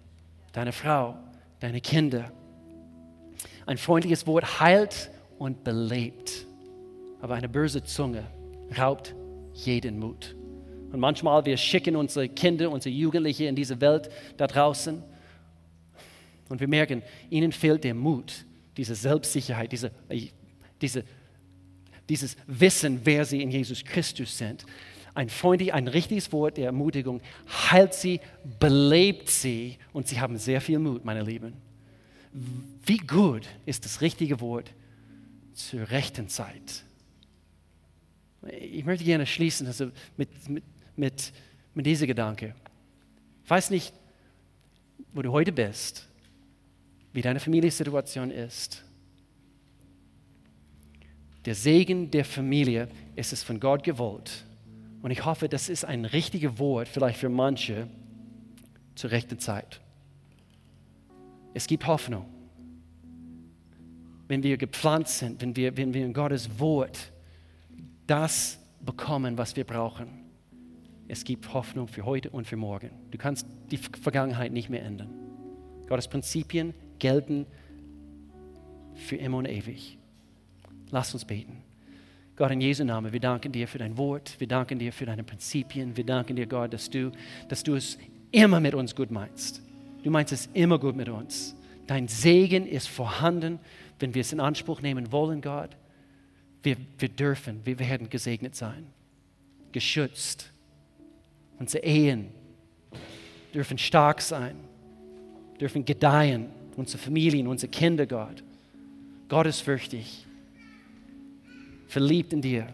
Deine 0.53 0.71
Frau, 0.71 1.17
deine 1.59 1.81
Kinder, 1.81 2.31
ein 3.65 3.77
freundliches 3.77 4.25
Wort 4.25 4.61
heilt 4.61 5.11
und 5.37 5.65
belebt, 5.65 6.45
aber 7.19 7.35
eine 7.35 7.49
böse 7.49 7.83
Zunge 7.83 8.23
raubt 8.77 9.13
jeden 9.53 9.99
Mut. 9.99 10.33
Und 10.93 11.01
manchmal 11.01 11.43
wir 11.45 11.57
schicken 11.57 11.97
unsere 11.97 12.29
Kinder, 12.29 12.71
unsere 12.71 12.95
Jugendliche 12.95 13.43
in 13.43 13.55
diese 13.57 13.81
Welt 13.81 14.09
da 14.37 14.47
draußen 14.47 15.03
und 16.47 16.61
wir 16.61 16.69
merken, 16.69 17.03
ihnen 17.29 17.51
fehlt 17.51 17.83
der 17.83 17.95
Mut, 17.95 18.45
diese 18.77 18.95
Selbstsicherheit, 18.95 19.73
diese, 19.73 19.91
diese, 20.81 21.03
dieses 22.07 22.37
Wissen, 22.47 23.01
wer 23.03 23.25
sie 23.25 23.41
in 23.41 23.51
Jesus 23.51 23.83
Christus 23.83 24.37
sind. 24.37 24.65
Ein 25.15 25.29
freundlich, 25.29 25.73
ein 25.73 25.87
richtiges 25.87 26.31
Wort 26.31 26.57
der 26.57 26.65
Ermutigung 26.65 27.21
heilt 27.71 27.93
sie, 27.93 28.19
belebt 28.59 29.29
sie 29.29 29.77
und 29.91 30.07
sie 30.07 30.19
haben 30.19 30.37
sehr 30.37 30.59
viel 30.59 30.79
Mut, 30.79 31.05
meine 31.05 31.21
Lieben. 31.21 31.53
Wie 32.85 32.97
gut 32.97 33.47
ist 33.65 33.85
das 33.85 34.01
richtige 34.01 34.41
Wort 34.41 34.71
zur 35.53 35.89
rechten 35.91 36.27
Zeit? 36.29 36.83
Ich 38.59 38.83
möchte 38.85 39.05
gerne 39.05 39.25
schließen 39.25 39.67
also 39.67 39.91
mit, 40.17 40.49
mit, 40.49 40.63
mit, 40.95 41.33
mit 41.75 41.85
diesem 41.85 42.07
Gedanke. 42.07 42.55
Ich 43.43 43.49
weiß 43.49 43.69
nicht, 43.69 43.93
wo 45.13 45.21
du 45.21 45.31
heute 45.31 45.51
bist, 45.51 46.07
wie 47.13 47.21
deine 47.21 47.39
Familiensituation 47.39 48.31
ist. 48.31 48.83
Der 51.45 51.53
Segen 51.53 52.09
der 52.09 52.25
Familie 52.25 52.87
ist 53.15 53.31
es 53.31 53.43
von 53.43 53.59
Gott 53.59 53.83
gewollt. 53.83 54.43
Und 55.03 55.11
ich 55.11 55.25
hoffe, 55.25 55.49
das 55.49 55.67
ist 55.67 55.83
ein 55.83 56.05
richtiges 56.05 56.57
Wort, 56.59 56.87
vielleicht 56.87 57.19
für 57.19 57.27
manche, 57.27 57.87
zur 58.95 59.11
rechten 59.11 59.37
Zeit. 59.37 59.81
Es 61.53 61.67
gibt 61.67 61.85
Hoffnung. 61.85 62.25
Wenn 64.29 64.41
wir 64.43 64.55
gepflanzt 64.55 65.19
sind, 65.19 65.41
wenn 65.41 65.57
wir, 65.57 65.75
wenn 65.75 65.93
wir 65.93 66.05
in 66.05 66.13
Gottes 66.13 66.57
Wort 66.57 67.11
das 68.07 68.57
bekommen, 68.79 69.37
was 69.37 69.57
wir 69.57 69.65
brauchen. 69.65 70.07
Es 71.09 71.25
gibt 71.25 71.53
Hoffnung 71.53 71.89
für 71.89 72.05
heute 72.05 72.29
und 72.29 72.47
für 72.47 72.55
morgen. 72.55 72.91
Du 73.11 73.17
kannst 73.17 73.45
die 73.71 73.77
Vergangenheit 73.77 74.53
nicht 74.53 74.69
mehr 74.69 74.83
ändern. 74.83 75.13
Gottes 75.89 76.07
Prinzipien 76.07 76.73
gelten 76.99 77.45
für 78.95 79.17
immer 79.17 79.37
und 79.37 79.49
ewig. 79.49 79.97
Lass 80.91 81.13
uns 81.13 81.25
beten. 81.25 81.61
Gott, 82.35 82.49
in 82.51 82.61
Jesu 82.61 82.83
Namen, 82.83 83.13
wir 83.13 83.19
danken 83.19 83.51
dir 83.51 83.67
für 83.67 83.77
dein 83.77 83.95
Wort, 83.97 84.35
wir 84.39 84.47
danken 84.47 84.79
dir 84.79 84.91
für 84.91 85.05
deine 85.05 85.23
Prinzipien, 85.23 85.95
wir 85.95 86.03
danken 86.03 86.35
dir, 86.35 86.47
Gott, 86.47 86.73
dass 86.73 86.89
du, 86.89 87.11
dass 87.47 87.63
du 87.63 87.75
es 87.75 87.99
immer 88.31 88.59
mit 88.59 88.73
uns 88.73 88.95
gut 88.95 89.11
meinst. 89.11 89.61
Du 90.03 90.09
meinst 90.09 90.33
es 90.33 90.49
immer 90.53 90.79
gut 90.79 90.95
mit 90.95 91.09
uns. 91.09 91.55
Dein 91.85 92.07
Segen 92.07 92.65
ist 92.65 92.87
vorhanden, 92.89 93.59
wenn 93.99 94.15
wir 94.15 94.21
es 94.21 94.33
in 94.33 94.39
Anspruch 94.39 94.81
nehmen 94.81 95.11
wollen, 95.11 95.41
Gott. 95.41 95.69
Wir, 96.63 96.77
wir 96.97 97.09
dürfen, 97.09 97.61
wir 97.65 97.77
werden 97.77 98.09
gesegnet 98.09 98.55
sein, 98.55 98.87
geschützt. 99.71 100.49
Unsere 101.59 101.83
Ehen 101.83 102.29
dürfen 103.53 103.77
stark 103.77 104.21
sein, 104.21 104.55
dürfen 105.59 105.85
gedeihen, 105.85 106.47
unsere 106.75 106.97
Familien, 106.97 107.47
unsere 107.47 107.69
Kinder, 107.69 108.07
Gott. 108.07 108.43
Gott 109.29 109.45
ist 109.45 109.61
fürchtig, 109.61 110.25
verliebt 111.93 112.33
in 112.33 112.41
dir. 112.41 112.67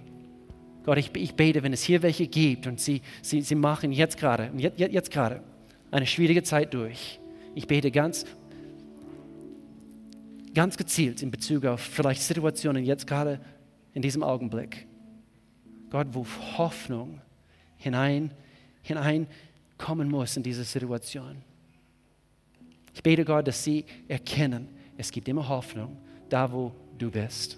Gott, 0.86 0.98
ich, 0.98 1.14
ich 1.16 1.36
bete, 1.36 1.62
wenn 1.62 1.74
es 1.74 1.84
hier 1.84 2.02
welche 2.02 2.26
gibt 2.26 2.68
und 2.68 2.80
sie, 2.80 3.02
sie, 3.22 3.42
sie 3.42 3.56
machen 3.56 3.92
jetzt 3.92 4.18
gerade, 4.18 4.50
jetzt, 4.56 4.80
jetzt 4.80 5.12
gerade 5.12 5.44
eine 5.92 6.06
schwierige 6.06 6.42
Zeit 6.42 6.74
durch. 6.74 7.20
Ich 7.54 7.68
bete 7.68 7.92
ganz, 7.92 8.26
ganz 10.56 10.78
gezielt 10.78 11.22
in 11.22 11.32
Bezug 11.32 11.66
auf 11.66 11.82
vielleicht 11.82 12.22
Situationen 12.22 12.86
jetzt 12.86 13.06
gerade 13.06 13.42
in 13.94 14.02
diesem 14.02 14.24
Augenblick. 14.24 14.88
Gott, 15.90 16.08
wo 16.12 16.26
Hoffnung 16.58 17.20
hinein, 17.76 18.32
hineinkommen 18.84 20.10
muss 20.10 20.38
in 20.38 20.44
diese 20.44 20.64
Situation. 20.64 21.36
Ich 22.94 23.04
bete 23.04 23.26
Gott, 23.26 23.48
dass 23.50 23.66
sie 23.66 23.84
erkennen, 24.08 24.70
es 24.98 25.12
gibt 25.12 25.28
immer 25.28 25.48
Hoffnung, 25.50 25.98
da 26.30 26.50
wo 26.50 26.72
du 26.98 27.12
bist. 27.12 27.58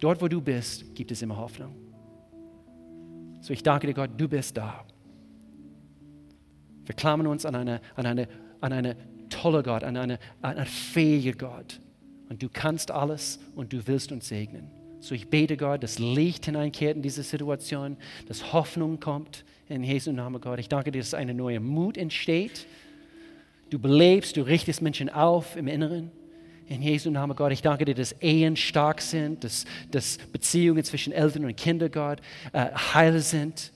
Dort, 0.00 0.22
wo 0.22 0.28
du 0.28 0.40
bist, 0.40 0.94
gibt 0.94 1.10
es 1.10 1.22
immer 1.22 1.36
Hoffnung. 1.36 1.74
So, 3.40 3.52
ich 3.52 3.62
danke 3.62 3.86
dir, 3.86 3.94
Gott, 3.94 4.10
du 4.16 4.28
bist 4.28 4.56
da. 4.56 4.84
Wir 6.84 6.94
klammern 6.94 7.26
uns 7.26 7.46
an 7.46 7.54
eine, 7.54 7.80
an 7.94 8.06
eine, 8.06 8.28
an 8.60 8.72
eine 8.72 8.96
tolle 9.28 9.62
Gott, 9.62 9.84
an 9.84 9.96
eine, 9.96 10.18
an 10.42 10.56
eine 10.56 10.66
fähige 10.66 11.34
Gott. 11.34 11.80
Und 12.28 12.42
du 12.42 12.48
kannst 12.48 12.90
alles 12.90 13.38
und 13.54 13.72
du 13.72 13.86
willst 13.86 14.12
uns 14.12 14.28
segnen. 14.28 14.70
So, 15.00 15.14
ich 15.14 15.28
bete 15.28 15.56
Gott, 15.56 15.82
dass 15.82 15.98
Licht 15.98 16.46
hineinkehrt 16.46 16.96
in 16.96 17.02
diese 17.02 17.22
Situation, 17.22 17.96
dass 18.26 18.52
Hoffnung 18.52 19.00
kommt 19.00 19.44
in 19.68 19.82
Jesu 19.82 20.12
Namen, 20.12 20.40
Gott. 20.40 20.58
Ich 20.58 20.68
danke 20.68 20.92
dir, 20.92 21.00
dass 21.00 21.14
eine 21.14 21.32
neue 21.32 21.60
Mut 21.60 21.96
entsteht. 21.96 22.66
Du 23.70 23.78
belebst, 23.78 24.36
du 24.36 24.42
richtest 24.42 24.82
Menschen 24.82 25.08
auf 25.08 25.56
im 25.56 25.68
Inneren. 25.68 26.10
In 26.70 26.82
Jesu 26.82 27.10
Namen, 27.10 27.34
Gott, 27.34 27.50
ich 27.50 27.62
danke 27.62 27.84
dir, 27.84 27.96
dass 27.96 28.12
Ehen 28.20 28.54
stark 28.54 29.00
sind, 29.00 29.42
dass, 29.42 29.64
dass 29.90 30.18
Beziehungen 30.18 30.84
zwischen 30.84 31.12
Eltern 31.12 31.44
und 31.44 31.56
Kindern, 31.56 31.90
Gott, 31.90 32.20
äh, 32.52 32.70
heil 32.94 33.18
sind. 33.18 33.72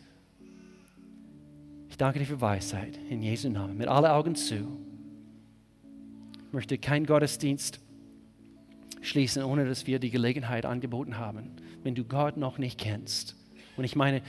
Ich 1.90 1.96
danke 1.96 2.20
dir 2.20 2.24
für 2.24 2.40
Weisheit. 2.40 2.96
In 3.10 3.20
Jesu 3.20 3.48
Namen. 3.48 3.76
Mit 3.76 3.88
allen 3.88 4.06
Augen 4.06 4.36
zu. 4.36 4.78
Ich 6.46 6.52
möchte 6.52 6.78
keinen 6.78 7.04
Gottesdienst 7.04 7.80
schließen, 9.02 9.42
ohne 9.42 9.64
dass 9.64 9.88
wir 9.88 9.98
die 9.98 10.10
Gelegenheit 10.10 10.64
angeboten 10.64 11.18
haben. 11.18 11.50
Wenn 11.82 11.96
du 11.96 12.04
Gott 12.04 12.36
noch 12.36 12.58
nicht 12.58 12.78
kennst. 12.78 13.34
Und 13.76 13.82
ich 13.82 13.96
meine, 13.96 14.22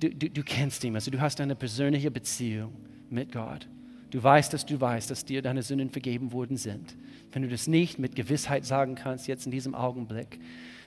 du, 0.00 0.08
du, 0.08 0.30
du 0.30 0.42
kennst 0.42 0.82
ihn, 0.84 0.94
also 0.94 1.10
du 1.10 1.20
hast 1.20 1.42
eine 1.42 1.56
persönliche 1.56 2.10
Beziehung 2.10 2.72
mit 3.10 3.32
Gott. 3.32 3.68
Du 4.12 4.22
weißt, 4.22 4.52
dass 4.52 4.66
du 4.66 4.78
weißt, 4.78 5.10
dass 5.10 5.24
dir 5.24 5.40
deine 5.40 5.62
Sünden 5.62 5.88
vergeben 5.88 6.32
worden 6.32 6.58
sind. 6.58 6.94
Wenn 7.32 7.40
du 7.40 7.48
das 7.48 7.66
nicht 7.66 7.98
mit 7.98 8.14
Gewissheit 8.14 8.66
sagen 8.66 8.94
kannst, 8.94 9.26
jetzt 9.26 9.46
in 9.46 9.50
diesem 9.50 9.74
Augenblick, 9.74 10.38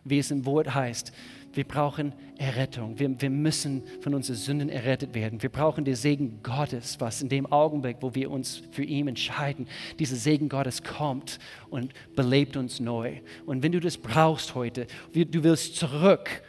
wie 0.03 0.19
es 0.19 0.29
im 0.29 0.45
Wort 0.45 0.75
heißt, 0.75 1.11
wir 1.53 1.63
brauchen 1.63 2.13
Errettung. 2.37 2.99
Wir, 2.99 3.19
wir 3.19 3.31
müssen 3.31 3.81
von 4.01 4.13
unseren 4.13 4.35
Sünden 4.35 4.69
errettet 4.69 5.15
werden. 5.15 5.41
Wir 5.41 5.49
brauchen 5.49 5.85
den 5.85 5.95
Segen 5.95 6.41
Gottes, 6.43 6.97
was 6.99 7.23
in 7.23 7.29
dem 7.29 7.51
Augenblick, 7.51 7.97
wo 8.01 8.13
wir 8.13 8.29
uns 8.29 8.61
für 8.69 8.83
ihn 8.83 9.07
entscheiden, 9.07 9.65
dieser 9.97 10.17
Segen 10.17 10.47
Gottes 10.47 10.83
kommt 10.83 11.39
und 11.71 11.93
belebt 12.15 12.57
uns 12.57 12.79
neu. 12.79 13.21
Und 13.47 13.63
wenn 13.63 13.71
du 13.71 13.79
das 13.79 13.97
brauchst 13.97 14.53
heute, 14.53 14.85
du 15.15 15.43
willst 15.43 15.77
zurück 15.77 16.43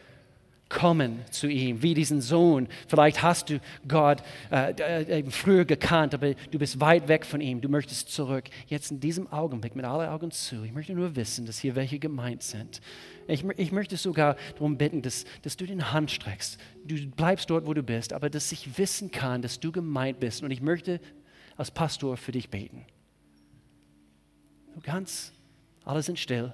kommen 0.68 1.20
zu 1.30 1.46
ihm, 1.46 1.82
wie 1.82 1.94
diesen 1.94 2.20
Sohn. 2.20 2.68
Vielleicht 2.88 3.22
hast 3.22 3.50
du 3.50 3.60
Gott 3.86 4.22
äh, 4.50 4.72
äh, 4.72 5.30
früher 5.30 5.64
gekannt, 5.64 6.12
aber 6.12 6.34
du 6.34 6.58
bist 6.58 6.80
weit 6.80 7.06
weg 7.06 7.24
von 7.24 7.40
ihm. 7.40 7.60
Du 7.60 7.68
möchtest 7.68 8.10
zurück. 8.10 8.44
Jetzt 8.66 8.90
in 8.90 8.98
diesem 8.98 9.32
Augenblick 9.32 9.76
mit 9.76 9.84
allen 9.84 10.08
Augen 10.08 10.30
zu. 10.32 10.64
Ich 10.64 10.72
möchte 10.72 10.92
nur 10.92 11.14
wissen, 11.14 11.46
dass 11.46 11.58
hier 11.58 11.76
welche 11.76 11.98
gemeint 11.98 12.42
sind. 12.42 12.80
Ich, 13.28 13.44
ich 13.56 13.70
möchte 13.70 13.96
sogar 13.96 14.36
darum 14.54 14.76
bitten, 14.76 15.02
dass, 15.02 15.24
dass 15.42 15.56
du 15.56 15.66
den 15.66 15.92
Hand 15.92 16.10
streckst. 16.10 16.58
Du 16.84 16.96
bleibst 17.10 17.48
dort, 17.48 17.66
wo 17.66 17.74
du 17.74 17.82
bist, 17.82 18.12
aber 18.12 18.28
dass 18.28 18.50
ich 18.50 18.76
wissen 18.76 19.10
kann, 19.10 19.42
dass 19.42 19.60
du 19.60 19.70
gemeint 19.70 20.18
bist. 20.18 20.42
Und 20.42 20.50
ich 20.50 20.62
möchte 20.62 21.00
als 21.56 21.70
Pastor 21.70 22.16
für 22.16 22.32
dich 22.32 22.50
beten. 22.50 22.84
Du 24.74 24.80
kannst, 24.82 25.32
alle 25.84 26.02
sind 26.02 26.18
still, 26.18 26.52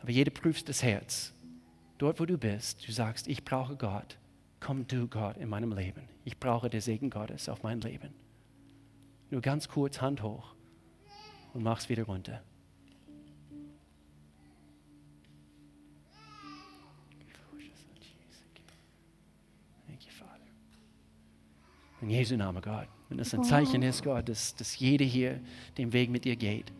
aber 0.00 0.10
jeder 0.10 0.30
prüft 0.30 0.68
das 0.68 0.82
Herz 0.82 1.34
dort 2.00 2.18
wo 2.18 2.24
du 2.24 2.38
bist, 2.38 2.86
du 2.88 2.92
sagst, 2.92 3.28
ich 3.28 3.44
brauche 3.44 3.76
Gott, 3.76 4.16
komm 4.58 4.86
du 4.86 5.06
Gott 5.06 5.36
in 5.36 5.48
meinem 5.48 5.72
Leben. 5.72 6.02
Ich 6.24 6.38
brauche 6.38 6.70
den 6.70 6.80
Segen 6.80 7.10
Gottes 7.10 7.48
auf 7.48 7.62
mein 7.62 7.80
Leben. 7.82 8.14
Nur 9.30 9.42
ganz 9.42 9.68
kurz 9.68 10.00
Hand 10.00 10.22
hoch 10.22 10.54
und 11.52 11.62
mach's 11.62 11.88
wieder 11.88 12.04
runter. 12.04 12.42
In 22.02 22.08
Jesu 22.08 22.34
Namen, 22.34 22.62
Gott. 22.62 22.88
Wenn 23.10 23.18
das 23.18 23.34
ein 23.34 23.44
Zeichen 23.44 23.82
ist, 23.82 24.02
Gott, 24.02 24.26
dass, 24.30 24.54
dass 24.54 24.78
jeder 24.78 25.04
hier 25.04 25.38
den 25.76 25.92
Weg 25.92 26.08
mit 26.08 26.24
dir 26.24 26.34
geht. 26.34 26.72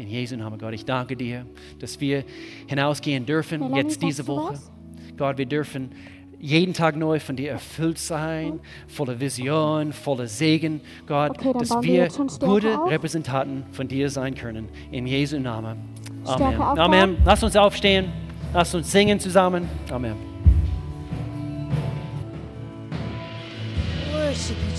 In 0.00 0.08
Jesu 0.08 0.34
Namen, 0.34 0.58
Gott, 0.58 0.72
ich 0.72 0.86
danke 0.86 1.14
dir, 1.14 1.44
dass 1.78 2.00
wir 2.00 2.24
hinausgehen 2.66 3.26
dürfen, 3.26 3.74
jetzt 3.74 4.02
diese 4.02 4.26
Woche. 4.26 4.54
Gott, 5.18 5.36
wir 5.36 5.44
dürfen 5.44 5.90
jeden 6.38 6.72
Tag 6.72 6.96
neu 6.96 7.20
von 7.20 7.36
dir 7.36 7.50
erfüllt 7.50 7.98
sein, 7.98 8.60
voller 8.88 9.20
Vision, 9.20 9.92
voller 9.92 10.26
Segen, 10.26 10.80
Gott, 11.06 11.32
okay, 11.32 11.52
dass 11.52 11.68
wir 11.82 12.08
gute 12.38 12.80
auf. 12.80 12.90
Repräsentanten 12.90 13.64
von 13.72 13.88
dir 13.88 14.08
sein 14.08 14.34
können. 14.34 14.70
In 14.90 15.06
Jesu 15.06 15.38
Namen. 15.38 15.76
Amen. 16.24 16.60
Amen. 16.60 17.16
Lass 17.26 17.42
uns 17.42 17.54
aufstehen. 17.56 18.10
Lass 18.54 18.74
uns 18.74 18.90
singen 18.90 19.20
zusammen. 19.20 19.68
Amen. 19.90 20.16
Worship. 24.14 24.69